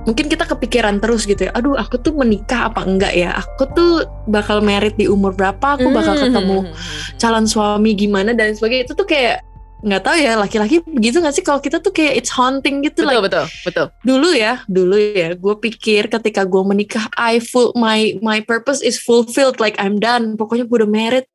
mungkin 0.07 0.31
kita 0.31 0.47
kepikiran 0.47 1.03
terus 1.03 1.27
gitu 1.27 1.45
ya 1.45 1.51
aduh 1.51 1.75
aku 1.75 1.99
tuh 1.99 2.15
menikah 2.15 2.71
apa 2.71 2.87
enggak 2.87 3.11
ya? 3.11 3.35
Aku 3.35 3.67
tuh 3.75 4.07
bakal 4.25 4.63
merit 4.63 4.95
di 4.95 5.05
umur 5.05 5.35
berapa? 5.35 5.75
Aku 5.75 5.91
bakal 5.91 6.15
ketemu 6.15 6.63
Mhm. 6.63 7.19
calon 7.19 7.43
suami 7.45 7.91
gimana? 7.91 8.31
Dan 8.31 8.55
sebagainya. 8.55 8.87
Itu 8.87 8.95
tuh 8.95 9.03
kayak 9.03 9.43
nggak 9.77 10.01
tahu 10.01 10.15
ya 10.17 10.33
laki-laki 10.33 10.81
begitu 10.81 11.19
nggak 11.19 11.35
sih? 11.35 11.43
Kalau 11.43 11.59
kita 11.59 11.77
tuh 11.77 11.91
kayak 11.91 12.17
it's 12.17 12.31
haunting 12.31 12.81
gitu 12.81 13.03
Betul 13.03 13.13
like 13.13 13.29
betul 13.29 13.45
betul. 13.61 13.85
dulu 14.01 14.29
ya 14.33 14.63
dulu 14.65 14.95
ya 14.97 15.37
gue 15.37 15.55
pikir 15.59 16.09
ketika 16.09 16.49
gue 16.49 16.63
menikah 16.65 17.05
I 17.13 17.37
full 17.37 17.75
my 17.77 18.15
my 18.23 18.41
purpose 18.41 18.79
is 18.81 18.97
fulfilled 18.97 19.59
like 19.59 19.75
I'm 19.77 19.99
done. 19.99 20.33
Pokoknya 20.33 20.65
gue 20.65 20.77
udah 20.81 20.89
married 20.89 21.27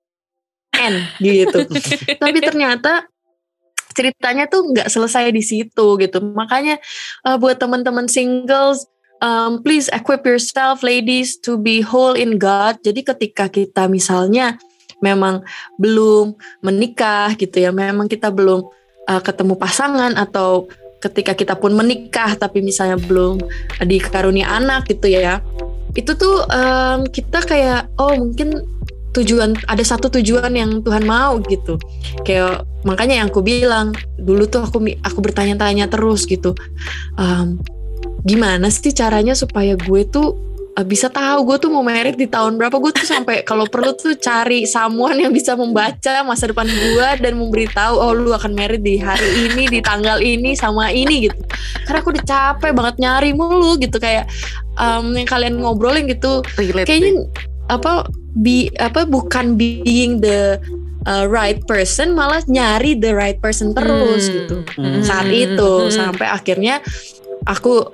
end 0.75 1.07
gitu. 1.21 1.69
Tapi 2.25 2.39
ternyata 2.41 3.05
ceritanya 3.93 4.49
tuh 4.49 4.73
nggak 4.73 4.89
selesai 4.89 5.31
di 5.31 5.43
situ 5.45 5.87
gitu. 6.01 6.19
Makanya 6.21 6.81
uh, 7.29 7.37
buat 7.37 7.61
teman-teman 7.61 8.09
singles 8.09 8.89
um, 9.23 9.63
please 9.63 9.87
equip 9.95 10.27
yourself 10.27 10.83
ladies 10.83 11.39
to 11.39 11.57
be 11.57 11.81
whole 11.81 12.19
in 12.19 12.37
God. 12.37 12.83
Jadi 12.83 13.07
ketika 13.07 13.47
kita 13.49 13.87
misalnya 13.87 14.59
memang 15.03 15.43
belum 15.77 16.39
menikah 16.63 17.35
gitu 17.35 17.59
ya 17.59 17.75
memang 17.75 18.07
kita 18.07 18.31
belum 18.31 18.63
uh, 19.11 19.23
ketemu 19.23 19.59
pasangan 19.59 20.15
atau 20.15 20.71
ketika 21.03 21.35
kita 21.35 21.59
pun 21.59 21.75
menikah 21.75 22.39
tapi 22.39 22.63
misalnya 22.63 22.95
belum 22.95 23.43
dikarunia 23.83 24.47
anak 24.47 24.87
gitu 24.87 25.11
ya 25.11 25.43
itu 25.99 26.15
tuh 26.15 26.47
um, 26.47 27.05
kita 27.11 27.43
kayak 27.43 27.91
oh 27.99 28.15
mungkin 28.15 28.63
tujuan 29.13 29.55
ada 29.69 29.85
satu 29.85 30.09
tujuan 30.09 30.53
yang 30.57 30.81
Tuhan 30.81 31.05
mau 31.05 31.37
gitu. 31.45 31.77
Kayak 32.25 32.65
makanya 32.83 33.23
yang 33.23 33.29
aku 33.29 33.45
bilang 33.45 33.93
dulu 34.17 34.49
tuh 34.49 34.65
aku 34.65 34.81
aku 35.05 35.19
bertanya-tanya 35.21 35.89
terus 35.93 36.25
gitu. 36.25 36.57
Um, 37.21 37.61
gimana 38.25 38.73
sih 38.73 38.95
caranya 38.95 39.37
supaya 39.37 39.77
gue 39.77 40.03
tuh 40.09 40.35
uh, 40.81 40.87
bisa 40.87 41.13
tahu 41.13 41.45
gue 41.45 41.57
tuh 41.61 41.71
mau 41.71 41.85
merit 41.85 42.17
di 42.17 42.25
tahun 42.25 42.57
berapa? 42.57 42.73
Gue 42.81 42.93
tuh 42.97 43.05
sampai 43.05 43.45
kalau 43.49 43.69
perlu 43.69 43.93
tuh 43.93 44.17
cari 44.17 44.65
someone 44.65 45.21
yang 45.21 45.33
bisa 45.33 45.53
membaca 45.53 46.25
masa 46.25 46.49
depan 46.49 46.65
gue 46.65 47.09
dan 47.21 47.37
memberitahu 47.37 47.95
oh 48.01 48.17
lu 48.17 48.33
akan 48.33 48.57
merit 48.57 48.81
di 48.81 48.97
hari 48.97 49.53
ini 49.53 49.69
di 49.69 49.81
tanggal 49.85 50.25
ini 50.25 50.57
sama 50.57 50.89
ini 50.89 51.29
gitu. 51.29 51.37
Karena 51.85 52.01
aku 52.01 52.17
udah 52.17 52.25
capek 52.25 52.73
banget 52.73 52.95
nyari 52.97 53.31
mulu 53.37 53.77
gitu. 53.77 54.01
Kayak 54.01 54.33
um, 54.81 55.13
yang 55.13 55.29
kalian 55.29 55.61
ngobrolin 55.61 56.09
gitu 56.09 56.41
Relate. 56.57 56.89
kayaknya 56.89 57.29
apa 57.71 58.09
bi 58.33 58.73
apa 58.81 59.05
bukan 59.05 59.61
being 59.61 60.21
the 60.25 60.57
uh, 61.05 61.29
right 61.29 61.61
person 61.69 62.17
malah 62.17 62.41
nyari 62.49 62.97
the 62.97 63.13
right 63.13 63.37
person 63.39 63.77
terus 63.77 64.29
Hmm. 64.29 64.35
gitu 64.35 64.57
Hmm. 64.81 65.03
saat 65.05 65.29
itu 65.29 65.71
Hmm. 65.87 65.93
sampai 65.93 66.27
akhirnya 66.33 66.81
aku 67.45 67.87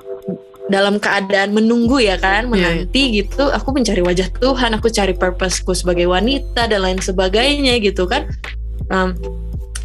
dalam 0.69 1.01
keadaan 1.01 1.57
menunggu 1.57 1.97
ya 1.97 2.21
kan 2.21 2.45
Iya, 2.45 2.53
menanti 2.53 3.25
gitu 3.25 3.49
aku 3.49 3.73
mencari 3.73 4.05
wajah 4.05 4.29
Tuhan 4.37 4.77
aku 4.77 4.93
cari 4.93 5.17
purposeku 5.17 5.73
sebagai 5.73 6.05
wanita 6.05 6.69
dan 6.69 6.85
lain 6.85 7.01
sebagainya 7.01 7.81
gitu 7.81 8.05
kan 8.05 8.29
Um, 8.89 9.13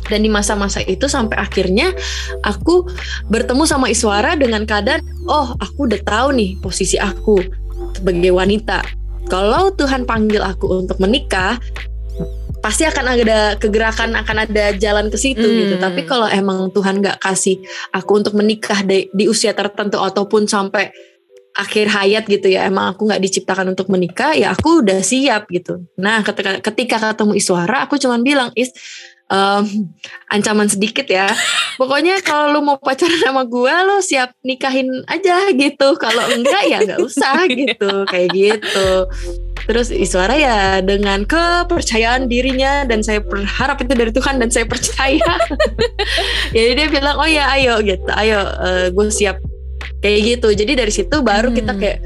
dan 0.07 0.23
di 0.23 0.31
masa-masa 0.31 0.79
itu 0.79 1.11
sampai 1.11 1.35
akhirnya 1.35 1.91
aku 2.39 2.87
bertemu 3.27 3.67
sama 3.67 3.91
Iswara 3.91 4.39
dengan 4.39 4.63
keadaan 4.63 5.03
oh 5.27 5.59
aku 5.59 5.91
udah 5.91 5.99
tahu 6.07 6.31
nih 6.35 6.55
posisi 6.63 6.95
aku 6.95 7.39
sebagai 7.95 8.31
wanita 8.31 8.79
kalau 9.33 9.73
Tuhan 9.73 10.05
panggil 10.05 10.45
aku 10.45 10.85
untuk 10.85 11.01
menikah 11.01 11.57
pasti 12.61 12.85
akan 12.85 13.17
ada 13.17 13.57
kegerakan 13.57 14.13
akan 14.13 14.45
ada 14.45 14.77
jalan 14.77 15.09
ke 15.09 15.17
situ 15.17 15.41
Hmm. 15.41 15.57
gitu 15.65 15.75
tapi 15.81 16.05
kalau 16.05 16.29
emang 16.29 16.69
Tuhan 16.69 17.01
nggak 17.01 17.17
kasih 17.17 17.57
aku 17.89 18.21
untuk 18.21 18.37
menikah 18.37 18.85
di, 18.85 19.09
di 19.09 19.25
usia 19.25 19.57
tertentu 19.57 19.97
ataupun 19.97 20.45
sampai 20.45 20.93
akhir 21.53 21.85
hayat 21.89 22.23
gitu 22.29 22.49
ya 22.49 22.69
emang 22.69 22.93
aku 22.93 23.09
nggak 23.09 23.21
diciptakan 23.25 23.73
untuk 23.73 23.89
menikah 23.89 24.37
ya 24.37 24.53
aku 24.53 24.85
udah 24.85 25.01
siap 25.01 25.49
gitu 25.49 25.81
nah 25.97 26.21
ketika 26.21 26.61
ketika 26.61 26.95
ketemu 27.11 27.33
Iswara 27.37 27.89
aku 27.89 27.97
cuman 27.97 28.21
bilang 28.21 28.49
is 28.53 28.69
em, 29.33 29.89
ancaman 30.29 30.69
sedikit 30.69 31.09
ya. 31.09 31.25
Pokoknya 31.81 32.21
kalau 32.21 32.53
lu 32.53 32.61
mau 32.61 32.77
pacaran 32.77 33.17
sama 33.17 33.49
gue 33.49 33.73
lu 33.73 33.97
siap 34.05 34.37
nikahin 34.45 35.01
aja 35.09 35.49
gitu. 35.49 35.97
Kalau 35.97 36.23
enggak 36.29 36.63
ya 36.69 36.77
nggak 36.85 37.01
usah 37.01 37.49
gitu. 37.51 38.05
Kayak 38.05 38.29
gitu. 38.31 38.89
Terus 39.63 39.89
Iswara 39.89 40.35
ya 40.35 40.59
dengan 40.83 41.23
kepercayaan 41.25 42.27
dirinya 42.27 42.83
dan 42.83 42.99
saya 43.01 43.23
berharap 43.23 43.79
itu 43.81 43.93
dari 43.95 44.11
Tuhan 44.13 44.37
dan 44.37 44.53
saya 44.53 44.69
percaya. 44.69 45.33
Jadi 46.55 46.71
dia 46.77 46.87
bilang 46.91 47.17
oh 47.17 47.29
ya 47.29 47.49
ayo 47.57 47.81
gitu. 47.81 48.11
Ayo 48.13 48.43
gue 48.93 49.07
siap 49.09 49.41
kayak 50.03 50.19
gitu. 50.27 50.47
Jadi 50.51 50.75
dari 50.75 50.91
situ 50.91 51.15
baru 51.23 51.47
Hmm. 51.49 51.57
kita 51.57 51.71
kayak 51.79 51.99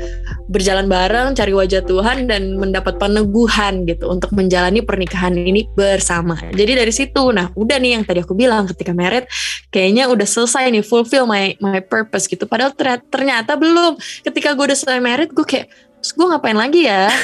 berjalan 0.48 0.86
bareng 0.86 1.34
cari 1.34 1.52
wajah 1.52 1.82
Tuhan 1.82 2.30
dan 2.30 2.56
mendapat 2.56 2.96
peneguhan 2.96 3.84
gitu 3.84 4.08
untuk 4.08 4.30
menjalani 4.32 4.80
pernikahan 4.80 5.34
ini 5.34 5.66
bersama. 5.74 6.38
Jadi 6.54 6.78
dari 6.78 6.94
situ 6.94 7.34
nah 7.34 7.50
udah 7.52 7.82
nih 7.82 7.98
yang 7.98 8.04
tadi 8.06 8.22
aku 8.22 8.38
bilang 8.38 8.70
ketika 8.70 8.94
married 8.94 9.26
kayaknya 9.74 10.08
udah 10.08 10.24
selesai 10.24 10.70
nih 10.70 10.86
fulfill 10.86 11.26
my 11.26 11.58
my 11.58 11.82
purpose 11.82 12.30
gitu. 12.30 12.46
Padahal 12.46 12.72
ter- 12.72 13.04
ternyata 13.10 13.58
belum. 13.58 13.98
Ketika 14.24 14.54
gue 14.54 14.70
udah 14.70 14.78
selesai 14.78 15.02
married 15.02 15.34
gue 15.34 15.44
kayak 15.44 15.68
gue 16.06 16.26
ngapain 16.30 16.56
lagi 16.56 16.86
ya? 16.86 17.10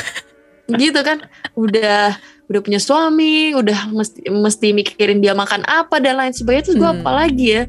Gitu 0.64 0.96
kan. 1.04 1.20
Udah 1.54 2.18
udah 2.44 2.60
punya 2.60 2.78
suami 2.78 3.56
udah 3.56 3.88
mesti 3.90 4.28
mesti 4.28 4.76
mikirin 4.76 5.24
dia 5.24 5.32
makan 5.32 5.64
apa 5.64 5.98
dan 6.04 6.20
lain 6.20 6.36
sebagainya 6.36 6.70
terus 6.70 6.78
gue 6.78 6.86
Hmm. 6.86 7.00
apa 7.02 7.12
lagi 7.24 7.48
ya 7.56 7.64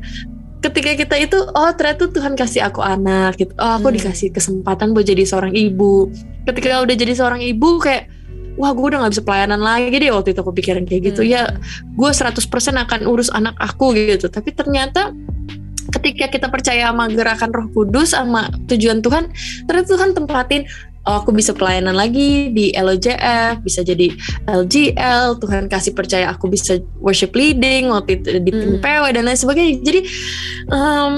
ketika 0.64 0.90
kita 0.96 1.16
itu 1.20 1.36
oh 1.36 1.70
ternyata 1.76 2.08
Tuhan 2.08 2.32
kasih 2.32 2.64
aku 2.64 2.80
anak 2.80 3.36
gitu 3.36 3.52
oh 3.60 3.76
aku 3.76 3.92
Hmm. 3.92 3.96
dikasih 4.00 4.32
kesempatan 4.32 4.96
buat 4.96 5.04
jadi 5.04 5.28
seorang 5.28 5.52
ibu 5.52 6.08
ketika 6.48 6.80
udah 6.80 6.96
jadi 6.96 7.12
seorang 7.12 7.44
ibu 7.44 7.76
kayak 7.76 8.08
wah 8.56 8.70
gue 8.72 8.86
udah 8.86 9.04
gak 9.04 9.12
bisa 9.18 9.24
pelayanan 9.26 9.60
lagi 9.60 9.92
deh 9.92 10.14
waktu 10.14 10.32
itu 10.32 10.40
aku 10.40 10.54
pikiran 10.54 10.88
kayak 10.88 11.12
gitu 11.12 11.20
Hmm. 11.20 11.32
ya 11.34 11.42
gue 11.92 12.10
100% 12.10 12.40
akan 12.80 13.00
urus 13.04 13.28
anak 13.28 13.52
aku 13.60 13.92
gitu 13.92 14.32
tapi 14.32 14.56
ternyata 14.56 15.12
ketika 15.92 16.32
kita 16.32 16.46
percaya 16.48 16.88
sama 16.88 17.12
gerakan 17.12 17.52
Roh 17.52 17.68
Kudus 17.70 18.16
sama 18.16 18.48
tujuan 18.66 19.04
Tuhan 19.04 19.28
ternyata 19.68 19.88
Tuhan 19.92 20.10
tempatin 20.16 20.64
oh, 21.04 21.16
aku 21.18 21.30
bisa 21.30 21.50
pelayanan 21.50 21.92
lagi 21.92 22.48
di 22.48 22.72
LOJF 22.72 23.60
bisa 23.60 23.80
jadi 23.80 24.08
LGL 24.46 25.38
Tuhan 25.38 25.66
kasih 25.66 25.92
percaya 25.92 26.28
aku 26.28 26.46
bisa 26.46 26.76
worship 26.98 27.32
leading 27.32 27.88
waktu 27.88 28.18
itu 28.18 28.38
di 28.38 28.50
Hmm. 28.50 28.78
PW 28.78 29.04
dan 29.10 29.24
lain 29.24 29.36
sebagainya 29.36 29.80
jadi 29.80 30.00
em, 30.68 31.14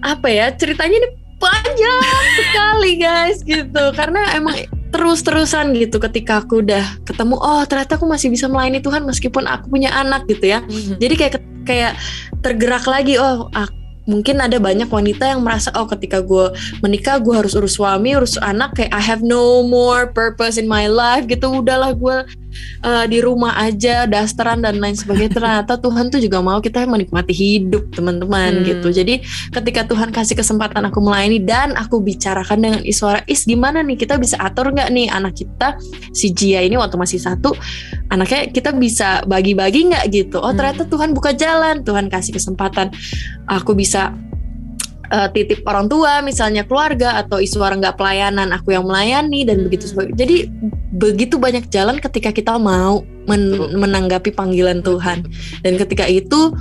apa 0.00 0.26
ya 0.26 0.52
ceritanya 0.52 0.96
ini 0.96 1.08
panjang 1.36 2.02
sekali 2.38 2.92
guys 2.96 3.38
gitu 3.40 3.84
karena 3.92 4.34
emang 4.34 4.54
terus-terusan 4.88 5.76
gitu 5.76 6.00
ketika 6.00 6.40
aku 6.40 6.60
udah 6.60 6.80
ketemu 7.04 7.36
oh 7.36 7.62
ternyata 7.62 7.94
aku 7.94 8.04
masih 8.04 8.28
bisa 8.28 8.48
melayani 8.48 8.80
Tuhan 8.80 9.04
meskipun 9.04 9.44
aku 9.44 9.68
punya 9.68 9.92
anak 9.92 10.24
gitu 10.26 10.48
ya 10.48 10.60
Mhm. 10.60 10.96
jadi 10.96 11.14
kayak 11.14 11.32
kayak 11.62 11.92
tergerak 12.40 12.84
lagi 12.84 13.20
oh 13.20 13.52
ak- 13.52 13.76
mungkin 14.08 14.40
ada 14.40 14.56
banyak 14.56 14.88
wanita 14.88 15.36
yang 15.36 15.44
merasa 15.44 15.68
oh 15.76 15.84
ketika 15.84 16.24
gue 16.24 16.50
menikah 16.80 17.20
gue 17.20 17.36
harus 17.36 17.52
urus 17.52 17.76
suami 17.76 18.16
urus 18.16 18.40
anak 18.40 18.72
kayak 18.74 18.90
I 18.96 19.04
have 19.04 19.20
no 19.20 19.60
more 19.62 20.08
purpose 20.08 20.56
in 20.56 20.64
my 20.64 20.88
life 20.88 21.28
gitu. 21.28 21.60
Udahlah 21.60 21.92
gue 21.92 22.24
uh, 22.82 23.04
di 23.06 23.18
rumah 23.20 23.54
aja 23.58 24.04
dasteran 24.08 24.64
dan 24.64 24.78
lain 24.78 24.94
sebagainya. 24.94 25.32
Ternyata 25.36 25.78
Tuhan 25.78 26.08
tuh 26.08 26.20
juga 26.22 26.38
mau 26.40 26.58
kita 26.58 26.84
menikmati 26.84 27.32
hidup 27.32 27.92
teman-teman 27.94 28.60
Hmm. 28.60 28.64
gitu. 28.64 28.88
Jadi 28.90 29.20
ketika 29.52 29.84
Tuhan 29.86 30.10
kasih 30.10 30.36
kesempatan 30.38 30.84
aku 30.88 30.98
melayani 31.02 31.38
dan 31.42 31.76
aku 31.76 32.00
bicarakan 32.00 32.58
dengan 32.58 32.80
Iswara 32.82 33.22
is 33.28 33.44
gimana 33.44 33.84
nih? 33.84 33.96
Kita 33.98 34.16
bisa 34.16 34.36
atur 34.40 34.72
nggak 34.72 34.88
nih 34.92 35.06
anak 35.10 35.36
kita? 35.38 35.76
Si 36.12 36.32
Jia 36.32 36.64
ini 36.64 36.78
waktu 36.78 36.96
masih 36.98 37.20
satu 37.20 37.54
anaknya 38.08 38.48
kita 38.50 38.72
bisa 38.76 39.22
bagi-bagi 39.28 39.92
nggak? 39.92 40.04
Gitu. 40.10 40.36
Oh 40.40 40.50
Hmm. 40.50 40.58
ternyata 40.58 40.88
Tuhan 40.88 41.12
buka 41.12 41.32
jalan 41.36 41.84
Tuhan 41.84 42.08
kasih 42.08 42.34
kesempatan. 42.36 42.90
Aku 43.48 43.72
bisa 43.72 44.12
uh, 45.12 45.28
titip 45.32 45.64
orang 45.64 45.88
tua 45.88 46.20
misalnya 46.20 46.64
keluarga 46.64 47.20
atau 47.20 47.40
Iswara 47.40 47.76
nggak 47.76 47.96
pelayanan 47.96 48.52
aku 48.52 48.72
yang 48.76 48.84
melayani 48.86 49.44
dan 49.44 49.58
Hmm. 49.58 49.66
begitu 49.66 49.84
sebagainya 49.90 50.18
jadi 50.18 50.36
begitu 50.98 51.34
banyak 51.36 51.68
jalan 51.68 51.96
ketika 52.00 52.30
kita 52.32 52.56
mau 52.56 53.04
men- 53.28 53.76
menanggapi 53.76 54.32
panggilan 54.32 54.80
Tuhan. 54.80 55.24
Dan 55.62 55.76
ketika 55.76 56.08
itu 56.08 56.56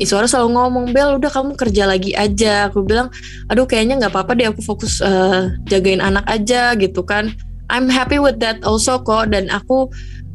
Iswara 0.00 0.26
selalu 0.26 0.56
ngomong 0.56 0.86
Bel 0.90 1.20
udah 1.20 1.30
kamu 1.30 1.54
kerja 1.54 1.86
lagi 1.86 2.16
aja. 2.16 2.72
Aku 2.72 2.82
bilang 2.82 3.12
aduh 3.46 3.68
kayaknya 3.68 4.02
nggak 4.02 4.12
apa-apa 4.14 4.32
deh 4.34 4.48
aku 4.50 4.64
fokus 4.64 4.98
uh, 5.04 5.52
jagain 5.68 6.02
anak 6.02 6.26
aja 6.26 6.74
gitu 6.78 7.04
kan. 7.06 7.30
I'm 7.70 7.88
happy 7.88 8.18
with 8.20 8.36
that 8.42 8.60
also 8.66 9.00
kok 9.00 9.32
dan 9.32 9.48
aku 9.48 9.88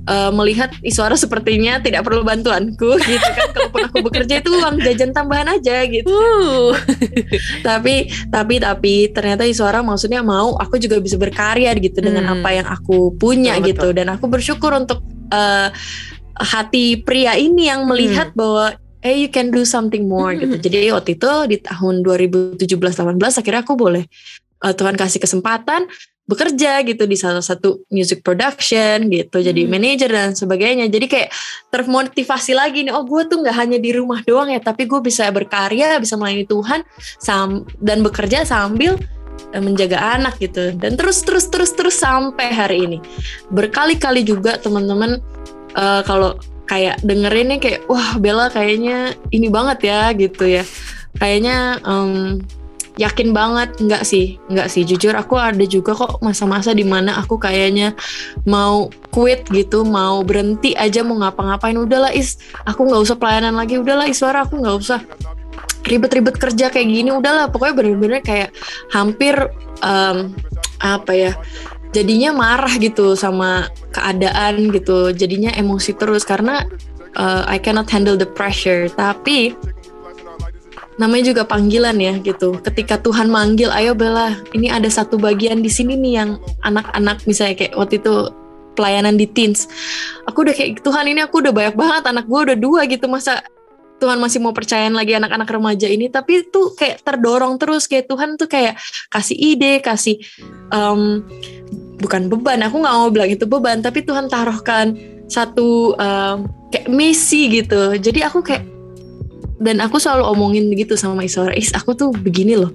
uh, 0.07 0.31
melihat 0.31 0.71
Iswara 0.81 1.13
sepertinya 1.13 1.77
tidak 1.83 2.07
perlu 2.07 2.23
bantuanku 2.23 2.97
gitu 3.11 3.27
kan 3.27 3.47
kalaupun 3.53 3.81
aku 3.91 3.97
bekerja 4.07 4.39
itu 4.39 4.49
uang 4.49 4.79
jajan 4.81 5.11
tambahan 5.11 5.47
aja 5.51 5.83
gitu 5.85 6.07
Uh. 6.07 6.71
tapi 7.67 8.09
tapi 8.31 8.57
tapi 8.57 8.93
ternyata 9.11 9.43
Iswara 9.43 9.83
maksudnya 9.83 10.23
mau 10.23 10.55
aku 10.57 10.79
juga 10.79 10.97
bisa 10.97 11.19
berkarya 11.19 11.75
gitu 11.77 11.99
dengan 11.99 12.23
Hmm. 12.27 12.41
apa 12.41 12.49
yang 12.49 12.67
aku 12.67 13.13
punya 13.15 13.55
Betul, 13.59 13.67
gitu 13.71 13.87
dan 13.93 14.07
aku 14.09 14.25
bersyukur 14.27 14.73
untuk 14.73 14.99
uh, 15.29 15.69
hati 16.37 17.01
pria 17.01 17.35
ini 17.35 17.67
yang 17.69 17.85
melihat 17.85 18.33
bahwa 18.33 18.73
hey 19.01 19.25
you 19.25 19.29
can 19.29 19.51
do 19.53 19.63
something 19.63 20.09
more 20.09 20.33
Hmm. 20.33 20.41
gitu 20.43 20.69
jadi 20.69 20.91
waktu 20.95 21.15
itu 21.15 21.31
di 21.51 21.57
tahun 21.61 22.01
2017-18 22.01 23.15
akhirnya 23.19 23.61
aku 23.61 23.73
boleh 23.77 24.03
uh, 24.63 24.73
Tuhan 24.73 24.95
kasih 24.97 25.21
kesempatan 25.21 25.85
bekerja 26.27 26.83
gitu 26.83 27.07
di 27.07 27.15
salah 27.15 27.39
satu 27.39 27.87
music 27.87 28.19
production 28.19 29.07
gitu 29.07 29.39
jadi 29.39 29.63
Hmm. 29.63 29.71
manajer 29.71 30.09
dan 30.11 30.35
sebagainya. 30.35 30.91
Jadi 30.91 31.07
kayak 31.07 31.29
termotivasi 31.71 32.51
lagi 32.51 32.83
nih 32.83 32.91
oh 32.91 33.07
gue 33.07 33.23
tuh 33.31 33.39
nggak 33.39 33.55
hanya 33.55 33.79
di 33.79 33.95
rumah 33.95 34.19
doang 34.27 34.51
ya 34.51 34.59
tapi 34.59 34.83
gue 34.91 34.99
bisa 34.99 35.31
berkarya 35.31 35.95
bisa 36.03 36.19
melayani 36.19 36.43
Tuhan 36.43 36.83
sam 37.23 37.63
dan 37.79 38.03
bekerja 38.03 38.43
sambil 38.43 38.99
eh, 39.55 39.63
menjaga 39.63 40.19
anak 40.19 40.35
gitu. 40.43 40.75
Dan 40.75 40.99
terus 40.99 41.23
terus 41.23 41.47
terus 41.47 41.71
terus 41.71 41.95
sampai 41.95 42.51
hari 42.51 42.83
ini. 42.83 42.97
Berkali-kali 43.47 44.27
juga 44.27 44.59
teman-teman 44.59 45.23
eh, 45.79 46.01
kalau 46.03 46.35
kayak 46.67 46.99
dengerinnya 47.07 47.63
kayak 47.63 47.87
wah 47.87 48.19
Bella 48.19 48.51
kayaknya 48.51 49.15
ini 49.31 49.47
banget 49.47 49.87
ya 49.87 50.11
gitu 50.11 50.43
ya. 50.43 50.67
Kayaknya 51.15 51.79
em, 51.87 52.43
yakin 52.97 53.31
banget 53.31 53.77
nggak 53.77 54.03
sih. 54.03 54.41
Nggak 54.49 54.67
sih 54.73 54.83
jujur 54.83 55.13
aku 55.13 55.37
ada 55.37 55.63
juga 55.63 55.93
kok 55.93 56.19
masa-masa 56.19 56.73
di 56.73 56.83
mana 56.83 57.15
aku 57.21 57.37
kayaknya 57.37 57.93
mau 58.43 58.89
quit 59.13 59.45
gitu 59.53 59.85
mau 59.85 60.25
berhenti 60.25 60.73
aja 60.73 61.05
mau 61.05 61.21
ngapa-ngapain. 61.21 61.77
Udahlah 61.77 62.11
is. 62.11 62.41
Aku 62.65 62.89
nggak 62.89 63.01
usah 63.05 63.15
pelayanan 63.15 63.55
lagi. 63.55 63.77
Udahlah 63.77 64.09
iswara 64.09 64.43
aku 64.43 64.59
nggak 64.59 64.75
usah 64.77 64.99
ribet-ribet 65.87 66.35
kerja 66.35 66.73
kayak 66.73 66.89
gini. 66.89 67.09
Udahlah 67.13 67.47
pokoknya 67.53 67.73
bener-bener 67.77 68.19
kayak 68.25 68.51
hampir 68.91 69.37
em, 69.85 70.33
apa 70.81 71.13
ya 71.13 71.31
jadinya 71.95 72.35
marah 72.35 72.73
gitu 72.81 73.13
sama 73.13 73.69
keadaan 73.93 74.73
gitu. 74.73 75.13
Jadinya 75.13 75.53
emosi 75.53 75.95
terus 75.95 76.25
karena 76.25 76.65
uh, 77.17 77.43
I 77.47 77.57
cannot 77.61 77.89
handle 77.89 78.17
the 78.17 78.27
pressure. 78.27 78.89
Tapi 78.91 79.55
namanya 80.97 81.33
juga 81.33 81.43
panggilan 81.45 81.97
ya 81.97 82.17
gitu. 82.21 82.57
Ketika 82.61 82.97
Tuhan 82.97 83.29
manggil 83.29 83.69
ayo 83.69 83.93
Bella 83.93 84.33
ini 84.53 84.67
ada 84.69 84.89
satu 84.89 85.17
bagian 85.21 85.61
di 85.61 85.69
sini 85.69 85.93
nih 85.93 86.13
yang 86.21 86.29
anak-anak 86.65 87.23
misalnya 87.29 87.53
kayak 87.53 87.73
waktu 87.77 88.01
itu 88.01 88.33
pelayanan 88.77 89.17
di 89.17 89.25
teens. 89.29 89.69
Aku 90.29 90.45
udah 90.45 90.53
kayak 90.53 90.81
Tuhan 90.85 91.09
ini 91.09 91.21
aku 91.25 91.41
udah 91.41 91.53
banyak 91.53 91.75
banget 91.77 92.03
anak 92.05 92.25
gue 92.29 92.39
udah 92.53 92.57
dua 92.57 92.81
gitu. 92.85 93.05
Masa 93.09 93.41
Tuhan 93.97 94.21
masih 94.21 94.37
mau 94.37 94.53
percayain 94.53 94.93
lagi 94.93 95.17
anak-anak 95.17 95.49
remaja 95.49 95.89
ini? 95.89 96.09
Tapi 96.09 96.49
tuh 96.53 96.77
kayak 96.77 97.01
terdorong 97.01 97.57
terus 97.57 97.89
kayak 97.89 98.05
Tuhan 98.05 98.37
tuh 98.37 98.45
kayak 98.45 98.77
kasih 99.09 99.33
ide 99.33 99.81
kasih 99.81 100.21
em, 100.69 101.25
bukan 101.97 102.29
beban 102.29 102.61
aku 102.61 102.77
nggak 102.77 102.93
mau 102.93 103.09
bilang 103.09 103.29
itu 103.33 103.49
beban 103.49 103.81
tapi 103.81 104.05
Tuhan 104.05 104.29
taruhkan 104.29 104.93
satu 105.25 105.97
em, 105.97 106.45
kayak 106.69 106.87
misi 106.93 107.49
gitu. 107.49 107.97
Jadi 107.97 108.21
aku 108.21 108.45
kayak 108.45 108.76
dan 109.57 109.81
aku 109.81 109.97
selalu 109.97 110.23
omongin 110.37 110.69
gitu 110.77 110.93
sama 110.93 111.25
Isora 111.25 111.53
is 111.57 111.73
aku 111.73 111.97
tuh 111.97 112.09
begini 112.13 112.57
loh. 112.57 112.69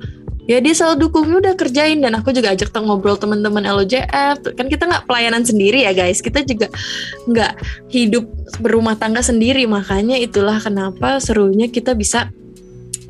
Ya 0.51 0.59
dia 0.59 0.74
selalu 0.74 1.07
dukung 1.07 1.30
"Ya 1.30 1.39
udah 1.39 1.55
kerjain. 1.55 2.03
Dan 2.03 2.18
aku 2.18 2.35
juga 2.35 2.51
ajak 2.51 2.74
tuh 2.74 2.83
ngobrol 2.83 3.14
teman-teman 3.14 3.62
LOJF 3.62 4.43
kan 4.59 4.66
kita 4.66 4.91
nggak 4.91 5.07
pelayanan 5.07 5.47
sendiri 5.47 5.87
ya 5.87 5.95
guys. 5.95 6.18
Kita 6.18 6.43
juga 6.43 6.66
nggak 7.30 7.53
hidup 7.95 8.26
berumah 8.59 8.99
tangga 8.99 9.22
sendiri. 9.22 9.62
Makanya 9.70 10.18
itulah 10.18 10.59
kenapa 10.59 11.22
serunya 11.22 11.70
kita 11.70 11.95
bisa 11.95 12.35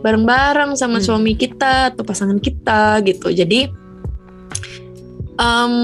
bareng-bareng 0.05 0.77
sama 0.77 1.01
Hmm. 1.01 1.07
suami 1.09 1.33
kita 1.33 1.97
atau 1.97 2.05
pasangan 2.05 2.37
kita 2.37 3.01
gitu. 3.09 3.33
Jadi 3.33 3.71
em, 5.43 5.75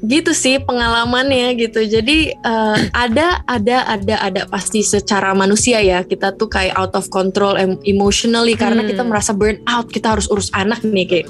gitu 0.00 0.32
sih 0.32 0.56
pengalamannya 0.58 1.60
gitu. 1.60 1.84
Jadi 1.84 2.32
eh, 2.32 2.78
ada 2.96 3.44
ada 3.44 3.76
ada 3.84 4.14
ada 4.16 4.40
pasti 4.48 4.80
secara 4.80 5.36
manusia 5.36 5.84
ya. 5.84 6.00
Kita 6.02 6.32
tuh 6.32 6.48
kayak 6.48 6.74
out 6.74 6.96
of 6.96 7.12
control 7.12 7.60
em- 7.60 7.80
emotionally 7.84 8.56
karena 8.56 8.80
Hmm. 8.80 8.90
kita 8.90 9.02
merasa 9.04 9.36
burn 9.36 9.60
out 9.68 9.92
kita 9.92 10.16
harus 10.16 10.24
urus 10.32 10.48
anak 10.56 10.80
nih 10.80 11.04
kayak 11.04 11.28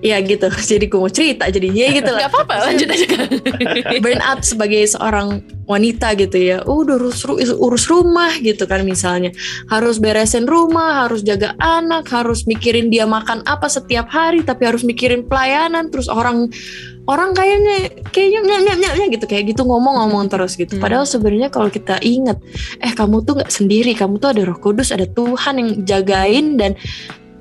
ya 0.00 0.16
gitu. 0.24 0.48
Jadi 0.72 0.84
gue 0.88 1.00
mau 1.00 1.12
cerita 1.12 1.48
jadinya 1.48 1.84
gitu 1.92 2.10
lah. 2.10 2.20
Gak 2.26 2.32
apa-apa 2.32 2.54
lanjut 2.68 2.88
aja. 2.88 3.06
Kan. 3.06 3.28
burn 4.04 4.20
out 4.24 4.40
sebagai 4.42 4.82
seorang 4.88 5.44
wanita 5.68 6.18
gitu 6.18 6.36
ya. 6.40 6.66
Oh, 6.66 6.82
udah 6.82 6.98
urus, 6.98 7.22
urus 7.54 7.84
rumah 7.86 8.32
gitu 8.40 8.66
kan 8.66 8.82
misalnya. 8.82 9.30
Harus 9.70 10.02
beresin 10.02 10.48
rumah 10.48 11.06
harus 11.06 11.22
jaga 11.22 11.54
anak 11.62 12.10
harus 12.10 12.48
mikirin 12.48 12.90
dia 12.90 13.06
makan 13.06 13.44
apa 13.46 13.70
setiap 13.70 14.10
hari 14.10 14.42
tapi 14.42 14.66
harus 14.66 14.82
mikirin 14.82 15.22
pelayanan. 15.28 15.92
Terus 15.92 16.10
orang 16.10 16.50
orang 17.06 17.34
kayaknya 17.34 17.90
kayaknya 18.10 18.40
nyam, 18.46 18.62
nyam, 18.66 18.78
nyam, 18.82 18.94
nyam, 18.98 19.08
gitu. 19.14 19.26
Kayak 19.30 19.54
gitu 19.54 19.62
ngomong-ngomong 19.68 20.26
terus 20.26 20.58
gitu. 20.58 20.74
Hmm. 20.74 20.82
padahal 20.82 21.06
sebenarnya 21.06 21.48
kalau 21.52 21.70
kita 21.70 22.02
ingat 22.02 22.40
eh 22.82 22.92
kamu 22.96 23.22
tuh 23.22 23.38
nggak 23.38 23.52
sendiri. 23.52 23.92
Kamu 23.94 24.18
tuh 24.18 24.34
ada 24.34 24.42
Roh 24.42 24.58
Kudus 24.58 24.90
ada 24.90 25.06
Tuhan 25.06 25.54
yang 25.60 25.70
jagain 25.86 26.58
dan 26.58 26.74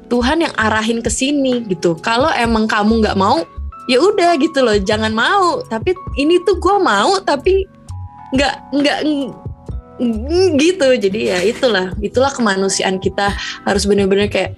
Tuhan 0.09 0.41
yang 0.41 0.53
arahin 0.57 0.99
ke 1.05 1.07
sini 1.13 1.61
gitu. 1.69 1.93
Kalau 2.01 2.33
emang 2.33 2.65
kamu 2.65 3.05
nggak 3.05 3.17
mau 3.17 3.45
ya 3.85 4.01
udah 4.01 4.35
gitu 4.41 4.65
loh 4.65 4.75
jangan 4.81 5.13
mau. 5.13 5.61
Tapi 5.69 5.93
ini 6.17 6.41
tuh 6.43 6.57
gue 6.57 6.77
mau 6.81 7.21
tapi 7.21 7.69
nggak 8.33 8.53
nggak 8.73 8.99
ng- 9.05 9.33
ng- 10.01 10.53
gitu. 10.57 10.87
Jadi 10.97 11.19
ya 11.29 11.39
itulah 11.45 11.93
itulah 12.01 12.33
kemanusiaan 12.33 12.97
kita. 12.97 13.31
Harus 13.63 13.85
bener-bener 13.85 14.27
kayak 14.27 14.57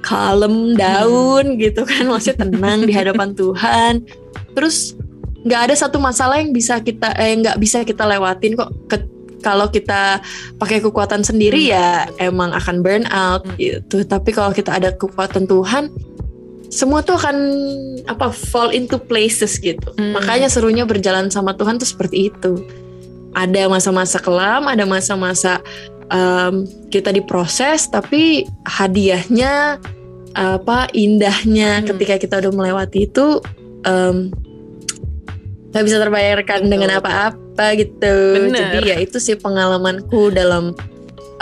kalem 0.00 0.78
down 0.78 1.58
gitu 1.58 1.82
kan. 1.82 2.06
Maksudnya 2.06 2.46
tenang 2.46 2.86
di 2.86 2.94
hadapan 2.94 3.34
Tuhan. 3.34 4.06
Terus 4.54 4.94
nggak 5.42 5.70
ada 5.70 5.74
satu 5.74 5.98
masalah 5.98 6.38
yang 6.38 6.54
bisa 6.54 6.78
kita 6.78 7.14
eh 7.18 7.34
nggak 7.34 7.58
bisa 7.58 7.82
kita 7.82 8.06
lewatin 8.06 8.54
kok. 8.54 8.70
Ke- 8.86 9.17
kalau 9.40 9.70
kita 9.70 10.18
pakai 10.56 10.82
kekuatan 10.82 11.22
sendiri 11.22 11.70
ya 11.70 12.06
emang 12.18 12.50
akan 12.50 12.82
burn 12.82 13.04
out 13.08 13.46
Hmm. 13.46 13.54
gitu 13.56 14.02
tapi 14.02 14.30
kalau 14.30 14.50
kita 14.50 14.74
ada 14.74 14.90
kekuatan 14.92 15.46
Tuhan 15.46 15.90
semua 16.68 17.00
tuh 17.00 17.16
akan 17.16 17.36
apa 18.06 18.28
fall 18.28 18.70
into 18.70 18.98
places 18.98 19.56
gitu 19.56 19.88
Hmm. 19.96 20.12
makanya 20.12 20.50
serunya 20.50 20.84
berjalan 20.84 21.30
sama 21.30 21.54
Tuhan 21.54 21.78
tuh 21.78 21.88
seperti 21.88 22.28
itu 22.28 22.66
ada 23.32 23.68
masa-masa 23.68 24.18
kelam 24.18 24.66
ada 24.66 24.82
masa-masa 24.84 25.62
em, 26.08 26.64
kita 26.88 27.12
diproses 27.12 27.86
tapi 27.86 28.44
hadiahnya 28.66 29.78
apa 30.34 30.86
indahnya 30.92 31.80
Hmm. 31.82 31.86
ketika 31.94 32.14
kita 32.16 32.34
udah 32.42 32.52
melewati 32.52 33.06
itu 33.06 33.38
em, 33.86 34.28
nggak 35.68 35.84
bisa 35.84 35.96
terbayarkan 36.00 36.60
Betul. 36.64 36.72
dengan 36.72 36.90
apa-apa 37.00 37.66
gitu. 37.76 38.14
Bener. 38.48 38.52
jadi 38.56 38.78
ya 38.84 38.96
itu 39.04 39.18
sih 39.20 39.36
pengalamanku 39.36 40.32
dalam 40.32 40.72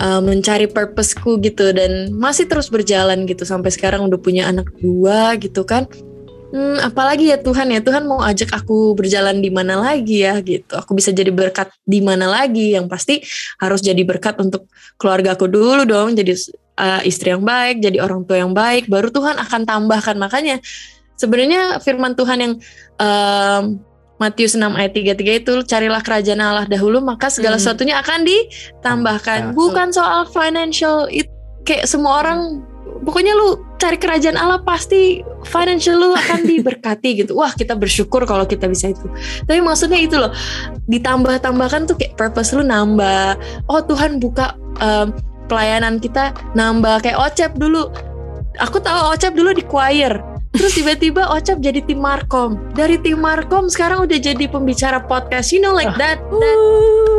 uh, 0.03 0.21
mencari 0.23 0.67
purposeku 0.67 1.39
gitu. 1.43 1.71
Dan 1.71 2.15
masih 2.17 2.51
terus 2.51 2.67
berjalan 2.67 3.25
gitu. 3.31 3.47
Sampai 3.47 3.71
sekarang 3.71 4.07
udah 4.11 4.19
punya 4.19 4.51
anak 4.51 4.67
dua 4.83 5.39
gitu 5.39 5.63
kan. 5.63 5.87
Hmm, 6.51 6.79
apalagi 6.83 7.31
ya 7.31 7.39
Tuhan 7.39 7.71
ya. 7.71 7.81
Tuhan 7.83 8.07
mau 8.07 8.23
ajak 8.23 8.51
aku 8.55 8.99
berjalan 8.99 9.39
di 9.39 9.51
mana 9.51 9.79
lagi 9.79 10.27
ya 10.27 10.39
gitu. 10.43 10.75
Aku 10.75 10.99
bisa 10.99 11.15
jadi 11.15 11.31
berkat 11.31 11.71
di 11.87 12.03
mana 12.03 12.27
lagi. 12.27 12.75
Yang 12.75 12.87
pasti 12.91 13.15
harus 13.63 13.79
jadi 13.79 14.03
berkat 14.03 14.39
untuk 14.43 14.67
keluarga 14.99 15.39
aku 15.39 15.47
dulu 15.47 15.87
dong. 15.87 16.19
Jadi 16.19 16.35
uh, 16.83 17.03
istri 17.07 17.31
yang 17.31 17.47
baik 17.47 17.79
jadi 17.79 18.03
orang 18.03 18.27
tua 18.27 18.43
yang 18.43 18.51
baik. 18.51 18.91
Baru 18.91 19.15
Tuhan 19.15 19.39
akan 19.39 19.63
tambahkan. 19.63 20.19
Makanya 20.19 20.59
sebenarnya 21.15 21.79
firman 21.79 22.19
Tuhan 22.19 22.39
yang 22.43 22.55
um, 23.01 23.81
Matius 24.17 24.57
6 24.57 24.65
ayat 24.73 24.97
33 24.97 25.41
itu 25.45 25.53
carilah 25.63 26.01
kerajaan 26.01 26.41
Allah 26.41 26.65
dahulu 26.65 27.05
maka 27.05 27.29
segala 27.29 27.57
Hmm. 27.57 27.63
sesuatunya 27.63 28.01
akan 28.01 28.25
ditambahkan. 28.25 28.81
Tambahkan. 28.81 29.41
Bukan 29.53 29.89
soal 29.93 30.25
financial 30.27 31.05
it, 31.13 31.29
kayak 31.63 31.85
semua 31.85 32.25
orang 32.25 32.65
pokoknya 33.05 33.37
lu 33.37 33.61
cari 33.77 34.01
kerajaan 34.01 34.41
Allah 34.41 34.65
pasti 34.65 35.21
financial 35.45 36.01
lu 36.01 36.17
akan 36.17 36.43
diberkati 36.51 37.23
gitu. 37.23 37.37
Wah, 37.37 37.53
kita 37.53 37.77
bersyukur 37.77 38.25
kalau 38.25 38.49
kita 38.49 38.65
bisa 38.67 38.89
itu. 38.89 39.05
Tapi 39.45 39.61
maksudnya 39.61 40.01
itu 40.01 40.17
loh, 40.17 40.33
ditambah-tambahkan 40.89 41.85
tuh 41.85 41.97
kayak 42.01 42.17
purpose 42.17 42.57
lu 42.57 42.65
nambah. 42.65 43.37
Oh, 43.69 43.85
Tuhan 43.85 44.17
buka 44.17 44.57
em, 44.81 45.13
pelayanan 45.47 46.01
kita 46.01 46.33
nambah 46.57 47.05
kayak 47.05 47.21
Ocep 47.21 47.53
dulu. 47.61 47.93
Aku 48.57 48.81
tahu 48.81 49.13
Ocep 49.13 49.37
dulu 49.37 49.53
di 49.53 49.61
choir. 49.63 50.17
Terus 50.57 50.73
tiba-tiba 50.75 51.29
Ocep 51.31 51.61
jadi 51.61 51.85
tim 51.85 52.01
Markom. 52.01 52.57
Dari 52.73 52.97
tim 53.01 53.21
Markom 53.21 53.69
sekarang 53.69 54.09
udah 54.09 54.19
jadi 54.19 54.45
pembicara 54.49 55.05
podcast. 55.05 55.53
You 55.53 55.61
know 55.61 55.77
like 55.77 55.93
that 56.01 56.17
that 56.19 56.59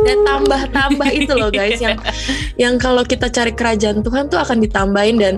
dan 0.06 0.18
tambah-tambah 0.26 1.08
itu 1.14 1.32
loh 1.34 1.50
guys 1.50 1.78
yang 1.78 1.98
yang 2.62 2.74
kalau 2.76 3.06
kita 3.06 3.30
cari 3.30 3.54
kerajaan 3.54 4.02
Tuhan 4.02 4.26
tuh 4.26 4.38
akan 4.42 4.58
ditambahin 4.62 5.16
dan 5.18 5.34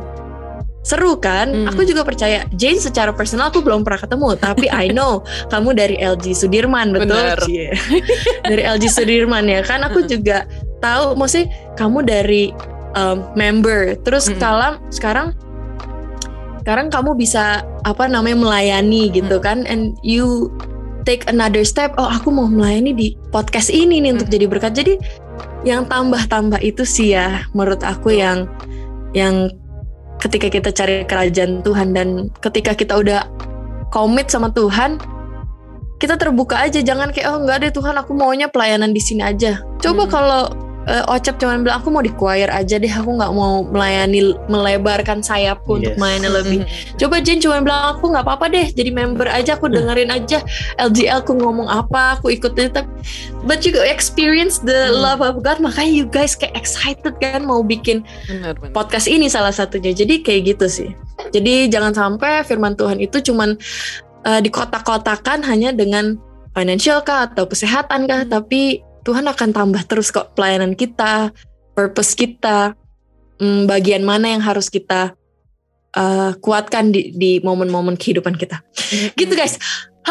seru 0.81 1.21
kan? 1.21 1.53
Hmm. 1.53 1.69
Aku 1.77 1.85
juga 1.85 2.01
percaya 2.09 2.49
Jane 2.57 2.81
secara 2.81 3.13
personal 3.13 3.53
aku 3.53 3.61
belum 3.61 3.85
pernah 3.85 4.01
ketemu 4.01 4.29
tapi 4.41 4.67
I 4.73 4.89
know 4.89 5.21
kamu 5.53 5.77
dari 5.77 6.01
LG 6.01 6.33
Sudirman 6.33 6.97
betul? 6.97 7.13
Bener. 7.13 7.39
Cie. 7.45 7.69
dari 8.49 8.63
LG 8.65 8.85
Sudirman 8.89 9.45
ya 9.45 9.61
kan 9.61 9.85
aku 9.85 10.09
juga 10.09 10.49
tahu 10.81 11.13
maksudnya 11.21 11.53
kamu 11.77 12.01
dari 12.09 12.49
um, 12.97 13.29
member 13.37 13.93
terus 14.01 14.33
Hmm. 14.33 14.41
kalau 14.41 14.73
sekarang 14.89 15.37
sekarang 16.61 16.93
kamu 16.93 17.17
bisa 17.17 17.65
apa 17.89 18.05
namanya 18.05 18.37
melayani 18.37 19.09
gitu 19.09 19.41
kan 19.41 19.65
and 19.65 19.97
you 20.05 20.53
take 21.09 21.25
another 21.27 21.65
step. 21.65 21.97
Oh 21.97 22.07
aku 22.07 22.29
mau 22.29 22.45
melayani 22.47 22.93
di 22.93 23.07
podcast 23.33 23.73
ini 23.73 24.05
nih 24.05 24.21
untuk 24.21 24.29
Hmm. 24.29 24.37
jadi 24.37 24.47
berkat. 24.47 24.73
Jadi 24.77 24.95
yang 25.65 25.89
tambah-tambah 25.89 26.61
itu 26.61 26.85
sih 26.85 27.17
ya 27.17 27.45
menurut 27.57 27.81
aku 27.81 28.13
yang 28.13 28.45
yang 29.17 29.49
ketika 30.21 30.53
kita 30.53 30.71
cari 30.73 31.09
kerajaan 31.09 31.65
Tuhan 31.65 31.97
dan 31.97 32.29
ketika 32.45 32.77
kita 32.77 33.01
udah 33.01 33.25
komit 33.89 34.29
sama 34.29 34.53
Tuhan 34.53 35.01
kita 36.01 36.17
terbuka 36.21 36.61
aja. 36.61 36.81
Jangan 36.85 37.13
kayak 37.13 37.29
oh 37.29 37.41
enggak 37.45 37.65
deh 37.65 37.73
Tuhan 37.73 37.97
aku 37.97 38.13
maunya 38.13 38.49
pelayanan 38.53 38.93
di 38.93 39.01
sini 39.01 39.25
aja. 39.25 39.65
Coba 39.81 40.05
Hmm. 40.05 40.13
kalau 40.13 40.43
eh, 40.87 41.05
Ocep 41.07 41.37
cuman 41.37 41.61
bilang 41.61 41.79
aku 41.79 41.89
mau 41.89 42.01
di 42.01 42.13
choir 42.15 42.49
aja 42.49 42.77
deh 42.77 42.89
aku 42.89 43.13
nggak 43.13 43.33
mau 43.33 43.65
melayani 43.65 44.33
melebarkan 44.47 45.21
sayapku 45.21 45.77
untuk 45.77 45.93
Yes. 45.93 46.01
melayani 46.01 46.29
lebih 46.31 46.61
Coba 46.97 47.21
Jen 47.21 47.37
cuma 47.39 47.61
bilang 47.61 47.95
aku 47.95 48.09
nggak 48.09 48.25
apa-apa 48.25 48.47
deh 48.49 48.67
jadi 48.71 48.91
member 48.91 49.27
aja 49.27 49.55
aku 49.55 49.67
dengerin 49.67 50.09
aja 50.09 50.41
LGL 50.79 51.25
ku 51.25 51.35
ngomong 51.35 51.67
apa 51.67 52.17
aku 52.17 52.31
ikutin 52.31 52.71
tapi 52.71 52.89
but 53.45 53.61
you 53.63 53.73
experience 53.83 54.61
the 54.61 54.89
Hmm. 54.89 54.97
love 54.99 55.21
of 55.21 55.41
God 55.41 55.59
makanya 55.59 55.93
you 55.93 56.07
guys 56.07 56.33
kayak 56.33 56.57
excited 56.57 57.13
kan 57.19 57.43
mau 57.43 57.61
bikin 57.61 58.01
Bener, 58.25 58.57
bener. 58.57 58.73
podcast 58.73 59.05
ini 59.05 59.27
salah 59.27 59.53
satunya 59.53 59.93
jadi 59.93 60.21
kayak 60.21 60.57
gitu 60.57 60.67
sih 60.67 60.91
jadi 61.29 61.69
jangan 61.69 61.93
sampai 61.93 62.41
firman 62.43 62.73
Tuhan 62.75 62.97
itu 62.97 63.21
cuman 63.21 63.55
uh, 64.23 64.41
dikotak-kotakan 64.41 65.45
hanya 65.45 65.71
dengan 65.71 66.17
financial 66.51 67.01
kah 67.01 67.29
atau 67.29 67.45
kesehatan 67.45 68.05
kah 68.05 68.25
Hmm. 68.25 68.33
tapi 68.33 68.81
Tuhan 69.03 69.25
akan 69.27 69.51
tambah 69.53 69.83
terus 69.89 70.13
kok 70.13 70.37
pelayanan 70.37 70.77
kita 70.77 71.33
purpose 71.73 72.13
kita 72.13 72.77
hmm, 73.41 73.65
bagian 73.67 74.05
mana 74.05 74.33
yang 74.37 74.43
harus 74.45 74.69
kita 74.69 75.17
uh, 75.97 76.37
kuatkan 76.39 76.93
di 76.93 77.15
di 77.17 77.41
momen-momen 77.41 77.97
kehidupan 77.97 78.37
kita 78.37 78.61
gitu 79.17 79.33
guys 79.33 79.57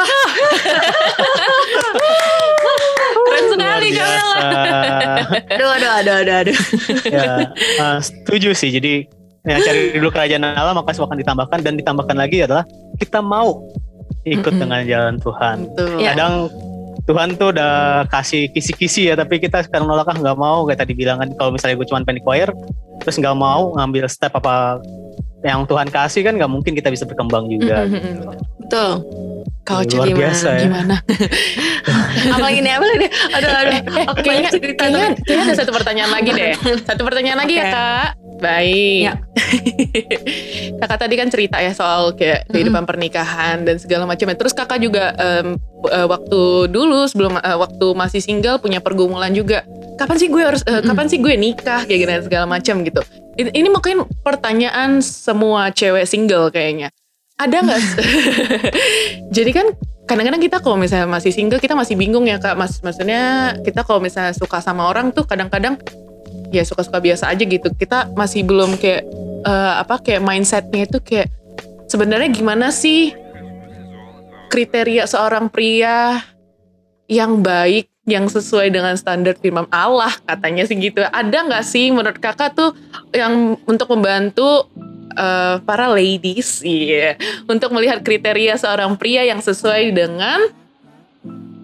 Keren 3.20 3.46
sekali 3.52 3.90
aduh 5.50 5.70
aduh 5.76 5.92
aduh 5.98 6.16
aduh 6.22 6.36
aduh 6.46 6.58
ya, 7.10 7.50
uh, 7.82 7.98
setuju 8.00 8.54
sih. 8.54 8.70
Jadi 8.70 9.06
yang 9.48 9.60
cari 9.64 9.96
dulu 9.96 10.10
kerajaan 10.12 10.44
Allah 10.46 10.76
maka 10.76 10.94
semua 10.94 11.08
akan 11.10 11.20
ditambahkan 11.20 11.60
dan 11.64 11.74
ditambahkan 11.80 12.18
lagi 12.18 12.44
adalah 12.44 12.64
kita 13.00 13.24
mau 13.24 13.66
ikut 14.28 14.52
Mm-mm. 14.52 14.62
dengan 14.62 14.82
jalan 14.86 15.16
Tuhan. 15.18 15.58
Betul. 15.74 15.98
Ya. 16.04 16.14
Tuhan 17.10 17.42
tuh 17.42 17.50
udah 17.50 18.06
kasih 18.06 18.54
kisi-kisi 18.54 19.10
ya, 19.10 19.18
tapi 19.18 19.42
kita 19.42 19.66
sekarang 19.66 19.90
nolak 19.90 20.14
ah 20.14 20.14
nggak 20.14 20.38
mau 20.38 20.62
kayak 20.70 20.86
tadi 20.86 20.94
bilang 20.94 21.18
kan 21.18 21.34
kalau 21.42 21.50
misalnya 21.58 21.82
gue 21.82 21.88
cuma 21.90 22.06
pengen 22.06 22.22
choir, 22.22 22.54
terus 23.02 23.18
nggak 23.18 23.34
mau 23.34 23.74
ngambil 23.74 24.06
step 24.06 24.30
apa 24.38 24.78
yang 25.42 25.66
Tuhan 25.66 25.90
kasih 25.90 26.22
kan 26.22 26.38
nggak 26.38 26.52
mungkin 26.52 26.78
kita 26.78 26.94
bisa 26.94 27.10
berkembang 27.10 27.50
juga. 27.50 27.90
Gitu. 27.90 27.98
bener. 27.98 28.38
betul 28.62 28.92
Kau 29.66 29.82
Luar 29.82 29.90
jadi 29.90 30.12
biasa 30.18 30.48
ya. 30.58 30.62
gimana? 30.66 30.96
apalagi 32.34 32.60
nih 32.62 32.74
apalagi 32.74 32.98
nih 33.06 33.12
aduh 33.38 33.50
aduh 33.54 33.74
aku 33.82 34.22
kayaknya, 34.22 34.30
banyak 34.30 34.52
cerita 34.54 34.84
kayaknya, 34.90 35.42
ada 35.46 35.54
satu 35.58 35.72
pertanyaan 35.74 36.12
lagi 36.14 36.30
deh. 36.34 36.52
Satu 36.90 37.02
pertanyaan 37.06 37.40
lagi 37.42 37.54
ya 37.58 37.66
Oke. 37.66 37.74
kak. 37.74 38.08
Baik. 38.40 39.04
Ya. 39.04 39.14
kakak 40.84 41.00
tadi 41.06 41.16
kan 41.20 41.28
cerita 41.28 41.58
ya 41.60 41.76
soal 41.76 42.16
kayak 42.16 42.48
kehidupan 42.48 42.88
pernikahan 42.88 43.68
dan 43.68 43.76
segala 43.78 44.08
macam. 44.08 44.32
Terus 44.32 44.56
kakak 44.56 44.80
juga 44.80 45.12
eh, 45.20 45.44
waktu 46.08 46.72
dulu 46.72 47.06
sebelum 47.06 47.38
eh, 47.40 47.58
waktu 47.60 47.88
masih 47.94 48.24
single 48.24 48.64
punya 48.64 48.80
pergumulan 48.80 49.32
juga. 49.36 49.68
Kapan 50.00 50.16
sih 50.16 50.32
gue 50.32 50.44
harus? 50.44 50.64
eh, 50.64 50.80
kapan 50.80 51.12
sih 51.12 51.20
gue 51.20 51.36
nikah 51.36 51.84
kayak 51.84 52.00
gitu 52.08 52.12
segala 52.32 52.48
macam 52.48 52.82
gitu. 52.88 53.04
Ini, 53.40 53.52
ini 53.56 53.68
mungkin 53.72 54.08
pertanyaan 54.24 55.04
semua 55.04 55.72
cewek 55.76 56.08
single 56.08 56.52
kayaknya. 56.52 56.92
Ada 57.40 57.64
nggak? 57.64 57.80
Jadi 59.36 59.52
kan 59.52 59.68
kadang-kadang 60.10 60.42
kita 60.42 60.58
kalau 60.58 60.74
misalnya 60.82 61.06
masih 61.06 61.30
single 61.30 61.62
kita 61.62 61.78
masih 61.78 61.94
bingung 61.94 62.26
ya 62.26 62.42
kak 62.42 62.58
mas 62.58 62.82
maksudnya 62.82 63.54
kita 63.62 63.86
kalau 63.86 64.02
misalnya 64.02 64.34
suka 64.34 64.58
sama 64.58 64.90
orang 64.90 65.14
tuh 65.14 65.22
kadang-kadang 65.22 65.78
ya 66.50 66.64
suka-suka 66.66 67.00
biasa 67.00 67.30
aja 67.30 67.44
gitu 67.46 67.70
kita 67.78 68.10
masih 68.18 68.46
belum 68.46 68.78
kayak 68.78 69.06
eh, 69.46 69.74
apa 69.82 70.02
kayak 70.02 70.22
mindsetnya 70.26 70.90
itu 70.90 71.00
kayak 71.02 71.30
sebenarnya 71.90 72.30
gimana 72.30 72.74
sih 72.74 73.14
kriteria 74.50 75.06
seorang 75.06 75.48
pria 75.50 76.22
yang 77.10 77.42
baik 77.42 77.90
yang 78.10 78.26
sesuai 78.26 78.74
dengan 78.74 78.98
standar 78.98 79.38
firman 79.38 79.70
Allah 79.70 80.10
katanya 80.26 80.66
sih 80.66 80.78
gitu 80.78 81.06
ada 81.06 81.38
nggak 81.46 81.66
sih 81.66 81.94
menurut 81.94 82.18
kakak 82.18 82.58
tuh 82.58 82.74
yang 83.14 83.54
untuk 83.70 83.94
membantu 83.94 84.66
eh, 85.14 85.62
para 85.62 85.94
ladies 85.94 86.66
iya 86.66 87.14
untuk 87.46 87.70
melihat 87.74 88.02
kriteria 88.02 88.58
seorang 88.58 88.98
pria 88.98 89.26
yang 89.26 89.42
sesuai 89.42 89.94
dengan 89.94 90.50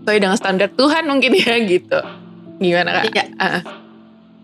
sesuai 0.06 0.22
dengan 0.22 0.38
standar 0.38 0.70
Tuhan 0.70 1.10
mungkin 1.10 1.34
ya 1.34 1.58
gitu 1.66 1.98
gimana 2.62 3.02
kak? 3.02 3.04
Iya. 3.10 3.26
Ah. 3.42 3.85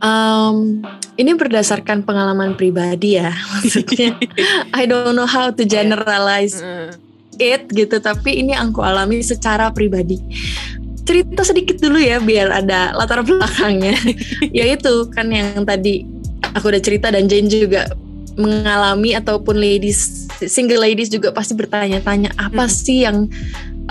Um, 0.01 0.81
ini 1.21 1.37
berdasarkan 1.37 2.01
pengalaman 2.01 2.57
pribadi 2.57 3.21
ya, 3.21 3.29
maksudnya 3.53 4.17
I 4.73 4.89
don't 4.89 5.13
know 5.13 5.29
how 5.29 5.53
to 5.53 5.61
generalize 5.61 6.57
Mm. 6.61 6.97
it 7.37 7.69
gitu, 7.69 8.01
tapi 8.01 8.41
ini 8.41 8.57
aku 8.57 8.81
alami 8.81 9.21
secara 9.21 9.69
pribadi. 9.69 10.17
Cerita 11.05 11.41
sedikit 11.45 11.77
dulu 11.81 11.97
ya, 12.01 12.17
biar 12.21 12.49
ada 12.49 12.93
latar 12.97 13.21
belakangnya. 13.25 13.97
Yaitu 14.57 15.09
kan 15.13 15.29
yang 15.29 15.65
tadi 15.65 16.05
aku 16.53 16.69
udah 16.69 16.81
cerita 16.81 17.09
dan 17.09 17.25
Jane 17.25 17.49
juga 17.49 17.89
mengalami 18.37 19.17
ataupun 19.17 19.57
ladies 19.57 20.20
single 20.47 20.81
ladies 20.81 21.11
juga 21.11 21.29
pasti 21.35 21.53
bertanya-tanya 21.53 22.33
apa 22.39 22.65
Mm. 22.65 22.71
sih 22.71 22.97
yang 23.03 23.17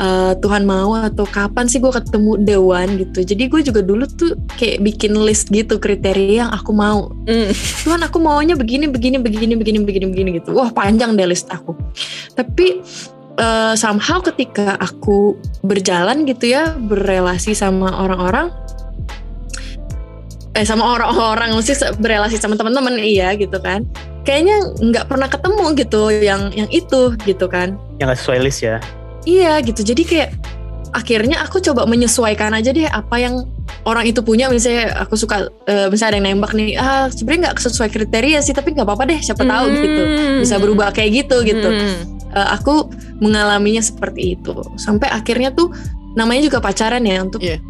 uh, 0.01 0.32
Tuhan 0.38 0.64
mau 0.64 0.96
atau 0.96 1.28
kapan 1.28 1.68
sih 1.68 1.78
gue 1.78 1.92
ketemu 1.92 2.40
the 2.42 2.57
one 2.57 2.90
gitu. 2.98 3.20
Jadi 3.22 3.42
gue 3.51 3.61
juga 3.61 3.80
dulu 3.84 4.09
tuh 4.09 4.34
kayak 4.57 4.80
bikin 4.80 5.14
list 5.20 5.53
gitu 5.53 5.76
kriteria 5.76 6.46
yang 6.46 6.51
aku 6.51 6.72
mau. 6.72 7.12
Mm. 7.28 7.53
Tuhan 7.84 8.01
aku 8.03 8.18
maunya 8.22 8.57
begini 8.57 8.88
begini 8.88 9.20
begini 9.20 9.55
begini 9.55 9.78
begini 9.84 10.07
begini 10.09 10.30
gitu. 10.40 10.57
Wah 10.57 10.72
panjang 10.72 11.14
deh 11.14 11.28
list 11.28 11.51
aku. 11.53 11.76
Tapi 12.34 12.80
uh, 13.40 13.74
somehow 13.76 14.18
ketika 14.24 14.80
aku 14.80 15.36
berjalan 15.62 16.24
gitu 16.24 16.55
ya 16.55 16.74
berrelasi 16.76 17.53
sama 17.53 17.90
orang-orang 18.01 18.48
eh 20.51 20.66
sama 20.66 20.98
orang-orang 20.98 21.55
mesti 21.55 21.78
se- 21.78 21.94
berrelasi 21.96 22.34
sama 22.34 22.59
teman-teman 22.59 22.98
iya 22.98 23.38
gitu 23.38 23.55
kan 23.62 23.86
kayaknya 24.26 24.57
nggak 24.82 25.07
pernah 25.07 25.30
ketemu 25.30 25.64
gitu 25.78 26.11
yang 26.11 26.51
yang 26.53 26.66
itu 26.68 27.14
gitu 27.22 27.46
kan 27.46 27.78
Yang 27.96 28.07
nggak 28.11 28.20
sesuai 28.20 28.38
list 28.42 28.61
ya. 28.61 28.76
Iya 29.22 29.61
gitu. 29.61 29.84
Jadi 29.84 30.03
kayak 30.03 30.30
akhirnya 30.90 31.44
aku 31.44 31.61
coba 31.61 31.86
menyesuaikan 31.86 32.51
aja 32.51 32.72
deh 32.72 32.88
apa 32.88 33.16
yang 33.16 33.44
orang 33.84 34.09
itu 34.09 34.20
punya. 34.20 34.48
Misalnya 34.48 34.96
aku 34.96 35.12
suka 35.14 35.46
eh, 35.68 35.86
misalnya 35.88 36.16
ada 36.16 36.18
yang 36.24 36.40
nembak 36.40 36.53
nih, 36.57 36.74
ah 36.76 37.07
sebenarnya 37.09 37.53
nggak 37.53 37.57
sesuai 37.61 37.88
kriteria 37.92 38.40
sih, 38.40 38.57
tapi 38.57 38.72
nggak 38.72 38.88
apa-apa 38.88 39.12
deh. 39.12 39.20
Siapa 39.20 39.44
tahu 39.44 39.64
gitu. 39.76 40.03
Bisa 40.40 40.57
berubah 40.57 40.88
kayak 40.90 41.11
gitu 41.24 41.36
gitu. 41.44 41.68
Eh, 42.32 42.48
aku 42.48 42.88
mengalaminya 43.20 43.80
seperti 43.80 44.40
itu. 44.40 44.57
Sampai 44.76 45.12
akhirnya 45.12 45.53
tuh 45.53 45.68
namanya 46.16 46.48
juga 46.48 46.59
pacaran 46.59 47.05
ya 47.05 47.20
untuk 47.22 47.40
Iya. 47.40 47.61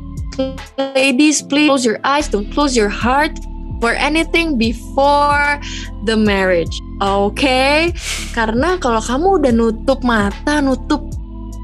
Ladies 0.96 1.40
please 1.40 1.68
close 1.68 1.84
your 1.84 2.00
eyes, 2.04 2.28
don't 2.28 2.48
close 2.52 2.76
your 2.76 2.90
heart 2.90 3.34
for 3.80 3.96
anything 3.96 4.60
before 4.60 5.58
the 6.04 6.16
marriage. 6.16 6.74
Oke, 7.00 7.92
karena 8.36 8.76
kalau 8.76 9.00
kamu 9.00 9.40
udah 9.40 9.52
nutup 9.56 10.00
mata, 10.04 10.60
nutup 10.60 11.00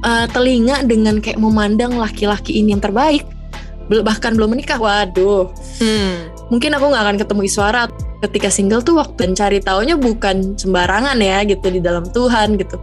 uh, 0.05 0.27
telinga 0.33 0.85
dengan 0.85 1.21
kayak 1.21 1.37
memandang 1.37 1.97
laki-laki 1.97 2.61
ini 2.61 2.73
yang 2.77 2.83
terbaik 2.83 3.25
bahkan 3.87 4.35
belum 4.35 4.59
menikah 4.59 4.83
waduh 4.83 5.47
hmm. 5.79 6.51
mungkin 6.51 6.75
aku 6.75 6.91
nggak 6.91 7.03
akan 7.07 7.17
ketemu 7.23 7.41
Iswara 7.47 7.83
ketika 8.27 8.49
single 8.51 8.83
tuh 8.83 8.99
waktu 8.99 9.31
cari 9.39 9.63
taunya 9.63 9.95
bukan 9.95 10.59
sembarangan 10.59 11.15
ya 11.23 11.47
gitu 11.47 11.71
di 11.71 11.79
dalam 11.79 12.03
Tuhan 12.11 12.59
gitu 12.59 12.77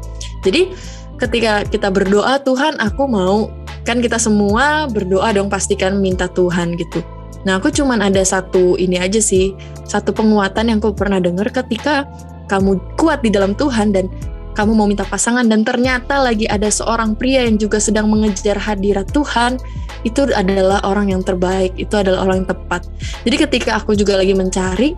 jadi 0.47 0.71
ketika 1.19 1.67
kita 1.67 1.91
berdoa 1.91 2.39
Tuhan 2.39 2.79
aku 2.79 3.03
mau 3.07 3.51
kan 3.83 3.99
kita 3.99 4.19
semua 4.19 4.87
berdoa 4.87 5.31
dong 5.35 5.51
pastikan 5.51 5.99
minta 5.99 6.27
Tuhan 6.31 6.75
gitu 6.79 7.03
nah 7.43 7.59
aku 7.59 7.71
cuman 7.71 7.99
ada 7.99 8.23
satu 8.23 8.79
ini 8.79 8.99
aja 8.99 9.19
sih 9.19 9.51
satu 9.83 10.15
penguatan 10.15 10.71
yang 10.71 10.79
aku 10.79 10.95
pernah 10.95 11.19
dengar 11.19 11.51
ketika 11.51 12.07
kamu 12.47 12.79
kuat 12.99 13.23
di 13.23 13.31
dalam 13.31 13.55
Tuhan 13.55 13.91
dan 13.91 14.07
kamu 14.53 14.71
mau 14.77 14.85
minta 14.85 15.01
pasangan 15.03 15.49
dan 15.49 15.65
ternyata 15.65 16.21
lagi 16.21 16.45
ada 16.45 16.69
seorang 16.69 17.17
pria 17.17 17.43
yang 17.49 17.57
juga 17.57 17.81
sedang 17.81 18.05
mengejar 18.05 18.53
hadirat 18.53 19.09
Tuhan, 19.09 19.57
itu 20.05 20.29
adalah 20.29 20.79
orang 20.85 21.09
yang 21.09 21.25
terbaik, 21.25 21.73
itu 21.75 21.97
adalah 21.97 22.29
orang 22.29 22.45
yang 22.45 22.49
tepat. 22.53 22.85
Jadi 23.25 23.35
ketika 23.49 23.81
aku 23.81 23.97
juga 23.97 24.21
lagi 24.21 24.37
mencari 24.37 24.93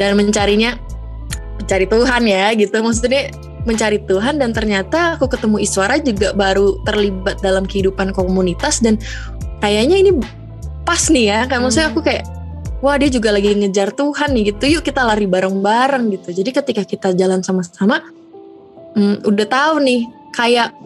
dan 0.00 0.16
mencarinya 0.16 0.80
mencari 1.60 1.86
Tuhan 1.86 2.22
ya 2.24 2.44
gitu, 2.56 2.76
maksudnya 2.80 3.30
mencari 3.64 4.00
Tuhan 4.04 4.40
dan 4.40 4.52
ternyata 4.52 5.16
aku 5.16 5.28
ketemu 5.28 5.60
Iswara 5.60 5.96
juga 6.00 6.36
baru 6.36 6.80
terlibat 6.84 7.40
dalam 7.40 7.64
kehidupan 7.64 8.12
komunitas 8.12 8.84
dan 8.84 9.00
kayaknya 9.64 9.96
ini 10.00 10.12
pas 10.84 11.08
nih 11.08 11.32
ya, 11.32 11.38
kayak 11.48 11.58
hmm. 11.58 11.64
maksudnya 11.64 11.88
aku 11.88 12.00
kayak 12.04 12.24
wah 12.84 13.00
dia 13.00 13.08
juga 13.08 13.32
lagi 13.32 13.56
ngejar 13.56 13.96
Tuhan 13.96 14.36
nih 14.36 14.52
gitu, 14.52 14.64
yuk 14.78 14.82
kita 14.84 15.00
lari 15.00 15.24
bareng-bareng 15.24 16.12
gitu. 16.12 16.36
Jadi 16.36 16.50
ketika 16.52 16.82
kita 16.84 17.08
jalan 17.16 17.40
sama-sama 17.40 18.04
hmm, 18.92 19.24
udah 19.24 19.46
tahu 19.48 19.80
nih 19.80 20.04
kayak 20.36 20.76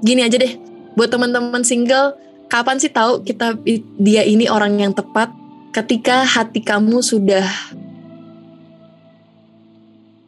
gini 0.00 0.24
aja 0.24 0.40
deh 0.40 0.56
buat 0.96 1.08
teman-teman 1.08 1.60
single 1.64 2.16
kapan 2.48 2.76
sih 2.76 2.92
tahu 2.92 3.24
kita 3.24 3.56
dia 3.96 4.22
ini 4.24 4.48
orang 4.48 4.76
yang 4.76 4.92
tepat 4.92 5.32
ketika 5.72 6.24
hati 6.24 6.60
kamu 6.60 7.00
sudah 7.00 7.44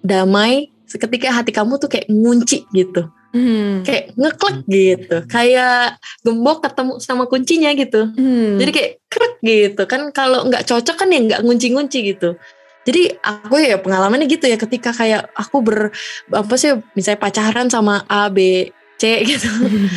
damai 0.01 0.74
ketika 0.97 1.35
hati 1.35 1.51
kamu 1.51 1.77
tuh 1.79 1.91
kayak 1.91 2.07
ngunci 2.11 2.69
gitu. 2.73 3.11
Hmm. 3.35 3.83
kayak 3.83 4.15
ngeklik 4.15 4.63
gitu. 4.71 5.17
Kayak 5.27 5.99
gembok 6.23 6.63
ketemu 6.63 6.93
sama 7.03 7.27
kuncinya 7.27 7.75
gitu. 7.75 8.15
Hmm. 8.15 8.63
jadi 8.63 8.71
kayak 8.71 8.91
krek 9.11 9.35
gitu. 9.43 9.83
Kan 9.91 10.15
kalau 10.15 10.47
nggak 10.47 10.63
cocok 10.63 10.95
kan 10.95 11.11
ya 11.11 11.19
nggak 11.19 11.43
ngunci-ngunci 11.43 11.99
gitu. 12.15 12.39
Jadi 12.85 13.17
aku 13.19 13.59
ya 13.59 13.83
pengalamannya 13.83 14.31
gitu 14.31 14.47
ya. 14.47 14.55
Ketika 14.55 14.95
kayak 14.95 15.35
aku 15.35 15.67
ber 15.67 15.91
apa 16.31 16.55
sih 16.55 16.79
misalnya 16.95 17.19
pacaran 17.19 17.67
sama 17.67 18.07
A 18.07 18.31
B 18.31 18.71
C 19.01 19.27
gitu. 19.27 19.51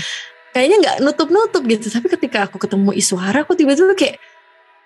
Kayaknya 0.57 0.77
nggak 0.81 0.97
nutup 1.05 1.29
nutup 1.29 1.61
gitu. 1.69 1.93
Tapi 1.93 2.09
ketika 2.09 2.49
aku 2.49 2.57
ketemu 2.57 2.89
Iswara 2.97 3.45
aku 3.45 3.53
tiba-tiba 3.53 3.93
kayak 3.93 4.17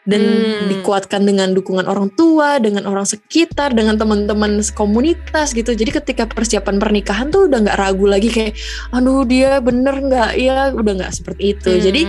dan 0.09 0.21
hmm. 0.21 0.65
dikuatkan 0.73 1.21
dengan 1.21 1.53
dukungan 1.53 1.85
orang 1.85 2.09
tua, 2.17 2.57
dengan 2.57 2.89
orang 2.89 3.05
sekitar, 3.05 3.73
dengan 3.77 4.01
teman-teman 4.01 4.61
komunitas 4.73 5.53
gitu. 5.53 5.77
Jadi 5.77 5.93
ketika 5.93 6.25
persiapan 6.25 6.81
pernikahan 6.81 7.29
tuh 7.29 7.45
udah 7.45 7.61
nggak 7.61 7.77
ragu 7.77 8.05
lagi 8.09 8.29
kayak, 8.33 8.57
aduh 8.89 9.21
dia 9.29 9.61
bener 9.61 10.01
nggak, 10.01 10.31
ya 10.41 10.73
udah 10.73 10.93
nggak 11.05 11.13
seperti 11.13 11.53
itu. 11.53 11.69
Hmm. 11.69 11.81
Jadi 11.85 12.01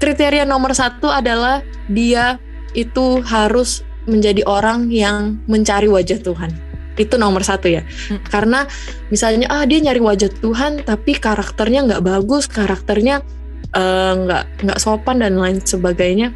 kriteria 0.00 0.48
nomor 0.48 0.72
satu 0.72 1.12
adalah 1.12 1.60
dia 1.92 2.40
itu 2.72 3.20
harus 3.24 3.84
menjadi 4.08 4.40
orang 4.48 4.88
yang 4.88 5.36
mencari 5.44 5.88
wajah 5.88 6.16
Tuhan 6.24 6.68
itu 6.98 7.14
nomor 7.14 7.46
satu 7.46 7.70
ya 7.70 7.86
hmm. 7.86 8.26
karena 8.26 8.66
misalnya 9.08 9.46
ah 9.48 9.62
dia 9.62 9.78
nyari 9.78 10.02
wajah 10.02 10.28
Tuhan 10.42 10.82
tapi 10.82 11.14
karakternya 11.14 11.86
nggak 11.86 12.02
bagus 12.02 12.50
karakternya 12.50 13.22
eh, 13.72 14.12
nggak 14.18 14.44
uh, 14.44 14.52
nggak 14.66 14.78
sopan 14.82 15.22
dan 15.22 15.38
lain 15.38 15.62
sebagainya 15.62 16.34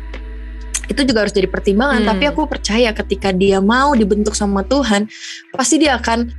itu 0.91 1.03
juga 1.07 1.27
harus 1.27 1.35
jadi 1.35 1.47
pertimbangan 1.51 2.03
hmm. 2.03 2.11
tapi 2.11 2.25
aku 2.31 2.49
percaya 2.51 2.91
ketika 2.95 3.31
dia 3.31 3.63
mau 3.63 3.95
dibentuk 3.95 4.35
sama 4.35 4.67
Tuhan 4.67 5.07
pasti 5.55 5.79
dia 5.83 5.99
akan 5.99 6.31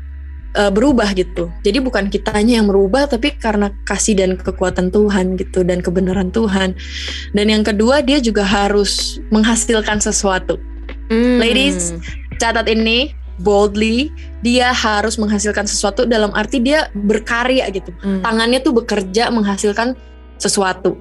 uh, 0.60 0.72
berubah 0.72 1.12
gitu 1.16 1.52
jadi 1.64 1.80
bukan 1.80 2.12
kitanya 2.12 2.60
yang 2.60 2.68
merubah 2.68 3.08
tapi 3.08 3.36
karena 3.36 3.72
kasih 3.88 4.20
dan 4.20 4.36
kekuatan 4.36 4.92
Tuhan 4.92 5.40
gitu 5.40 5.64
dan 5.64 5.80
kebenaran 5.80 6.34
Tuhan 6.34 6.76
dan 7.32 7.46
yang 7.48 7.64
kedua 7.64 8.04
dia 8.04 8.20
juga 8.20 8.44
harus 8.44 9.22
menghasilkan 9.32 10.04
sesuatu 10.04 10.60
Hmm. 11.12 11.40
Ladies, 11.40 11.94
catat 12.40 12.68
ini 12.70 13.12
boldly 13.42 14.14
dia 14.46 14.72
harus 14.72 15.18
menghasilkan 15.18 15.66
sesuatu 15.66 16.06
dalam 16.06 16.32
arti 16.34 16.62
dia 16.64 16.88
berkarya 16.94 17.68
gitu. 17.74 17.92
Hmm. 18.02 18.22
Tangannya 18.24 18.60
tuh 18.64 18.74
bekerja 18.78 19.30
menghasilkan 19.34 19.98
sesuatu 20.40 20.98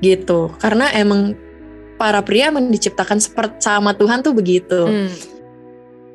gitu. 0.00 0.52
Karena 0.60 0.90
emang 0.92 1.38
para 1.96 2.20
pria 2.22 2.52
diciptakan 2.52 3.18
seperti 3.18 3.64
sama 3.64 3.96
Tuhan 3.96 4.20
tuh 4.22 4.36
begitu. 4.36 4.86
Hmm. 4.86 5.10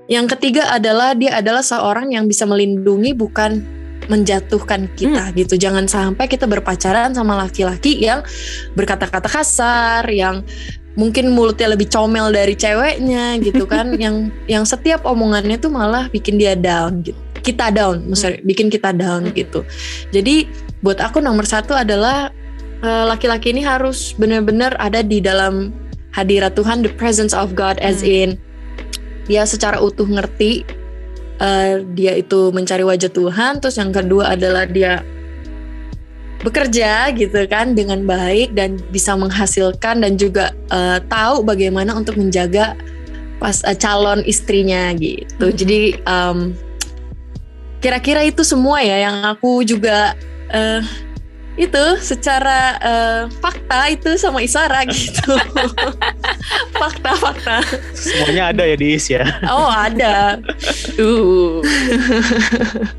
Yang 0.10 0.38
ketiga 0.38 0.70
adalah 0.74 1.14
dia 1.18 1.38
adalah 1.38 1.62
seorang 1.62 2.14
yang 2.14 2.26
bisa 2.26 2.44
melindungi 2.46 3.14
bukan 3.14 3.62
menjatuhkan 4.10 4.90
kita 4.98 5.30
hmm. 5.30 5.36
gitu. 5.38 5.54
Jangan 5.58 5.86
sampai 5.86 6.26
kita 6.26 6.50
berpacaran 6.50 7.14
sama 7.14 7.38
laki-laki 7.38 8.02
yang 8.02 8.26
berkata-kata 8.74 9.30
kasar, 9.30 10.04
yang 10.10 10.42
mungkin 11.00 11.32
mulutnya 11.32 11.72
lebih 11.72 11.88
comel 11.88 12.32
dari 12.36 12.52
ceweknya 12.56 13.40
gitu 13.40 13.64
kan 13.64 13.96
yang 14.04 14.28
yang 14.48 14.68
setiap 14.68 15.08
omongannya 15.08 15.56
tuh 15.56 15.72
malah 15.72 16.12
bikin 16.12 16.36
dia 16.36 16.52
down 16.58 17.00
gitu 17.00 17.16
kita 17.42 17.72
down 17.72 18.12
maksudnya 18.12 18.44
hmm. 18.44 18.48
bikin 18.48 18.68
kita 18.68 18.92
down 18.92 19.32
gitu 19.32 19.64
jadi 20.12 20.46
buat 20.84 21.00
aku 21.00 21.24
nomor 21.24 21.48
satu 21.48 21.72
adalah 21.72 22.36
laki-laki 22.82 23.50
uh, 23.50 23.54
ini 23.54 23.62
harus 23.62 24.18
benar-benar 24.18 24.74
ada 24.82 25.06
di 25.06 25.22
dalam 25.22 25.70
hadirat 26.18 26.58
Tuhan 26.58 26.82
the 26.82 26.92
presence 26.98 27.32
of 27.32 27.54
God 27.54 27.78
as 27.80 28.02
hmm. 28.02 28.10
in 28.10 28.30
dia 29.30 29.46
secara 29.46 29.78
utuh 29.78 30.10
ngerti 30.10 30.66
uh, 31.40 31.86
dia 31.94 32.18
itu 32.18 32.50
mencari 32.52 32.82
wajah 32.82 33.12
Tuhan 33.14 33.62
terus 33.62 33.78
yang 33.78 33.94
kedua 33.94 34.34
adalah 34.34 34.66
dia 34.66 35.06
bekerja 36.42 37.14
gitu 37.14 37.46
kan 37.46 37.78
dengan 37.78 38.02
baik 38.02 38.58
dan 38.58 38.82
bisa 38.90 39.14
menghasilkan 39.14 40.02
dan 40.02 40.18
juga 40.18 40.50
uh, 40.74 40.98
tahu 41.06 41.46
bagaimana 41.46 41.94
untuk 41.94 42.18
menjaga 42.18 42.74
pas 43.38 43.62
uh, 43.62 43.78
calon 43.78 44.26
istrinya 44.26 44.90
gitu. 44.98 45.54
Hmm. 45.54 45.58
Jadi 45.58 45.82
um, 46.06 46.40
kira-kira 47.78 48.26
itu 48.26 48.42
semua 48.42 48.82
ya 48.82 49.06
yang 49.10 49.22
aku 49.22 49.62
juga 49.62 50.18
uh, 50.50 50.82
itu 51.60 51.84
secara 52.00 52.80
uh, 52.80 53.22
fakta 53.44 53.92
itu 53.92 54.16
sama 54.16 54.40
Isara 54.40 54.88
gitu. 54.88 55.36
Fakta-fakta. 56.80 57.60
Semuanya 57.92 58.56
ada 58.56 58.64
ya 58.64 58.76
di 58.80 58.96
Is 58.96 59.12
ya. 59.12 59.28
Oh 59.52 59.68
ada. 59.68 60.40
Uh. 60.96 61.60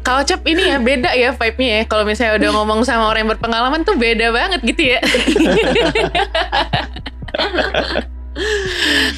Kalau 0.05 0.20
Cap 0.28 0.44
ini 0.44 0.68
ya 0.68 0.76
beda 0.76 1.16
ya 1.16 1.32
vibe-nya 1.32 1.70
ya. 1.80 1.84
Kalau 1.88 2.05
misalnya 2.05 2.36
udah 2.36 2.50
ngomong 2.61 2.84
sama 2.84 3.09
orang 3.09 3.24
yang 3.24 3.32
berpengalaman 3.32 3.88
tuh 3.88 3.96
beda 3.96 4.28
banget 4.28 4.61
gitu 4.68 4.82
ya. 4.96 5.00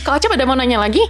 Kalau 0.06 0.18
Cap 0.22 0.30
ada 0.30 0.46
mau 0.46 0.54
nanya 0.54 0.78
lagi? 0.78 1.02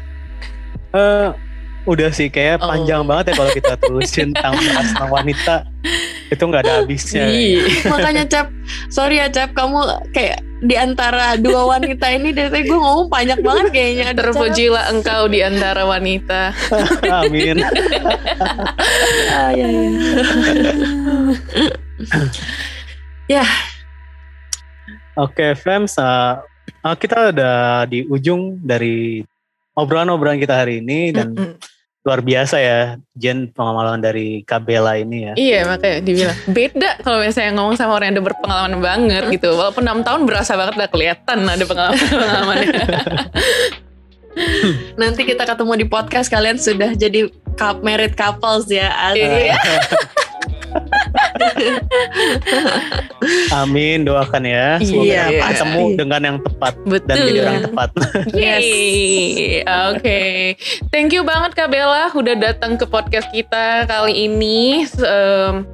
Uh, 0.97 1.37
udah 1.85 2.09
sih 2.09 2.33
kayak 2.33 2.65
oh. 2.65 2.71
panjang 2.73 3.05
banget 3.05 3.35
ya 3.35 3.35
kalau 3.37 3.51
kita 3.53 3.75
terusin 3.77 4.33
tentang 4.33 4.57
tentang 4.57 5.11
wanita 5.13 5.74
itu 6.33 6.43
nggak 6.43 6.63
ada 6.65 6.75
habisnya. 6.83 7.29
Iya. 7.29 7.65
Makanya 7.93 8.25
Cap, 8.27 8.49
sorry 8.89 9.21
ya 9.21 9.29
Cap, 9.29 9.53
kamu 9.53 9.85
kayak 10.17 10.41
di 10.65 10.75
antara 10.81 11.37
dua 11.37 11.77
wanita 11.77 12.09
ini 12.09 12.33
dari 12.33 12.65
gue 12.65 12.79
ngomong 12.79 13.13
banyak 13.13 13.39
banget 13.45 13.67
kayaknya. 13.71 14.07
Terpujilah 14.17 14.85
engkau 14.91 15.29
di 15.29 15.45
antara 15.45 15.85
wanita. 15.85 16.57
Amin. 17.21 17.61
ah, 19.31 19.51
ya, 19.53 19.67
ya. 19.69 19.89
ya. 23.29 23.45
Oke, 25.15 25.55
Fems, 25.55 25.95
uh, 26.01 26.43
kita 26.99 27.31
udah 27.31 27.87
di 27.87 28.03
ujung 28.09 28.59
dari 28.59 29.23
obrolan-obrolan 29.79 30.43
kita 30.43 30.65
hari 30.65 30.83
ini 30.83 31.15
dan 31.15 31.37
mm 31.37 31.39
-hmm 31.39 31.74
luar 32.05 32.21
biasa 32.21 32.61
ya 32.61 33.01
Jen 33.17 33.49
pengalaman 33.49 34.05
dari 34.05 34.45
Kabela 34.45 35.01
ini 35.01 35.25
ya. 35.25 35.33
Iya 35.41 35.61
makanya 35.65 36.05
dibilang 36.05 36.39
beda 36.53 36.91
kalau 37.01 37.25
misalnya 37.25 37.57
ngomong 37.57 37.81
sama 37.81 37.97
orang 37.97 38.13
yang 38.13 38.21
udah 38.21 38.27
berpengalaman 38.29 38.75
banget 38.85 39.25
gitu. 39.33 39.57
Walaupun 39.57 39.89
enam 39.89 40.05
tahun 40.05 40.29
berasa 40.29 40.53
banget 40.53 40.77
udah 40.77 40.91
kelihatan 40.93 41.39
ada 41.49 41.65
pengalaman 41.65 42.05
pengalamannya. 42.05 42.69
Nanti 45.01 45.25
kita 45.25 45.49
ketemu 45.49 45.73
di 45.81 45.87
podcast 45.89 46.29
kalian 46.29 46.61
sudah 46.61 46.93
jadi 46.93 47.33
married 47.81 48.21
couples 48.21 48.69
ya. 48.69 48.93
Iya. 49.17 49.57
Amin 53.55 54.05
doakan 54.05 54.45
ya 54.45 54.77
semoga 54.83 55.07
iya, 55.07 55.23
iya, 55.33 55.41
ketemu 55.49 55.83
iya. 55.89 55.97
dengan 55.97 56.21
yang 56.21 56.39
tepat 56.43 56.75
Betul. 56.85 57.07
dan 57.09 57.17
jadi 57.25 57.39
orang 57.41 57.63
tepat. 57.65 57.89
yes. 58.37 58.61
Oke, 58.65 59.65
okay. 59.65 60.35
thank 60.93 61.11
you 61.15 61.23
banget 61.25 61.57
Kak 61.57 61.71
Bella 61.73 62.13
udah 62.13 62.35
datang 62.37 62.77
ke 62.77 62.85
podcast 62.85 63.29
kita 63.33 63.89
kali 63.89 64.29
ini. 64.29 64.85
Um, 65.01 65.65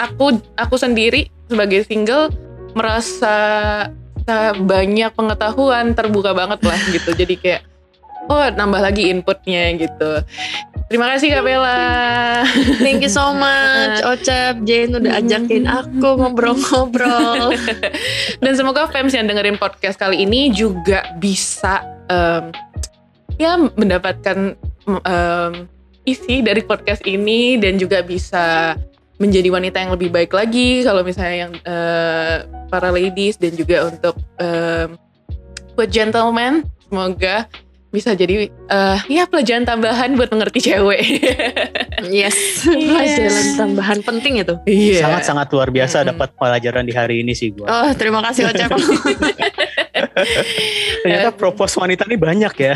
aku 0.00 0.40
aku 0.58 0.76
sendiri 0.76 1.30
sebagai 1.46 1.86
single 1.86 2.32
merasa 2.76 3.36
banyak 4.58 5.14
pengetahuan 5.14 5.94
terbuka 5.94 6.34
banget 6.34 6.60
lah 6.66 6.80
gitu. 6.90 7.14
Jadi 7.14 7.34
kayak 7.38 7.62
oh 8.30 8.46
nambah 8.52 8.80
lagi 8.82 9.10
inputnya 9.10 9.74
gitu. 9.76 10.22
Terima 10.86 11.10
kasih 11.10 11.34
Kak 11.34 11.42
Bella. 11.42 11.82
Thank 12.78 13.02
you 13.02 13.10
so 13.10 13.34
much 13.34 13.98
Ocep 14.14 14.62
Jane 14.62 14.94
udah 14.94 15.18
ajakin 15.18 15.66
aku 15.66 16.14
ngobrol-ngobrol. 16.14 17.58
Dan 18.42 18.52
semoga 18.54 18.86
fans 18.86 19.10
yang 19.10 19.26
dengerin 19.26 19.58
podcast 19.58 19.98
kali 19.98 20.22
ini 20.22 20.54
juga 20.54 21.10
bisa 21.18 21.82
um, 22.06 22.54
ya 23.34 23.58
mendapatkan 23.58 24.54
um, 24.86 25.66
isi 26.06 26.38
dari 26.40 26.62
podcast 26.62 27.02
ini 27.02 27.58
dan 27.58 27.76
juga 27.76 28.00
bisa 28.00 28.78
menjadi 29.18 29.48
wanita 29.50 29.76
yang 29.82 29.92
lebih 29.92 30.14
baik 30.14 30.30
lagi 30.30 30.86
kalau 30.86 31.02
misalnya 31.02 31.36
yang 31.48 31.52
uh, 31.66 32.46
para 32.70 32.94
ladies 32.94 33.34
dan 33.40 33.58
juga 33.58 33.90
untuk 33.90 34.14
um, 34.38 34.94
buat 35.74 35.90
gentleman 35.90 36.62
semoga 36.86 37.50
bisa 37.96 38.12
jadi 38.12 38.52
uh, 38.68 39.00
ya 39.08 39.24
pelajaran 39.24 39.64
tambahan 39.64 40.12
buat 40.20 40.28
mengerti 40.28 40.68
cewek. 40.68 41.00
yes, 42.12 42.68
pelajaran 42.68 43.46
tambahan 43.56 43.98
penting 44.04 44.44
itu. 44.44 44.60
Iya. 44.68 45.08
Sangat-sangat 45.08 45.48
luar 45.56 45.72
biasa 45.72 46.04
hmm. 46.04 46.08
dapat 46.12 46.28
pelajaran 46.36 46.84
di 46.84 46.92
hari 46.92 47.24
ini 47.24 47.32
sih 47.32 47.56
gua. 47.56 47.64
Oh, 47.72 47.90
terima 47.96 48.20
kasih 48.20 48.52
Ocep. 48.52 48.68
Ternyata 51.02 51.32
propos 51.32 51.72
wanita 51.80 52.04
ini 52.04 52.20
banyak 52.20 52.54
ya. 52.60 52.74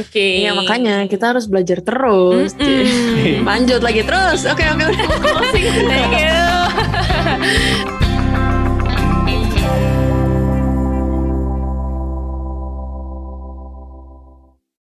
Oke. 0.00 0.08
Okay. 0.08 0.48
Ya 0.48 0.56
makanya 0.56 1.04
kita 1.04 1.36
harus 1.36 1.44
belajar 1.44 1.84
terus. 1.84 2.56
Mm 2.56 2.64
-mm. 2.64 3.44
Lanjut 3.44 3.80
lagi 3.84 4.02
terus. 4.08 4.48
Oke, 4.48 4.64
okay, 4.64 4.72
oke. 4.72 4.84
Okay. 4.88 4.96
Thank 5.92 6.14
you. 6.16 8.08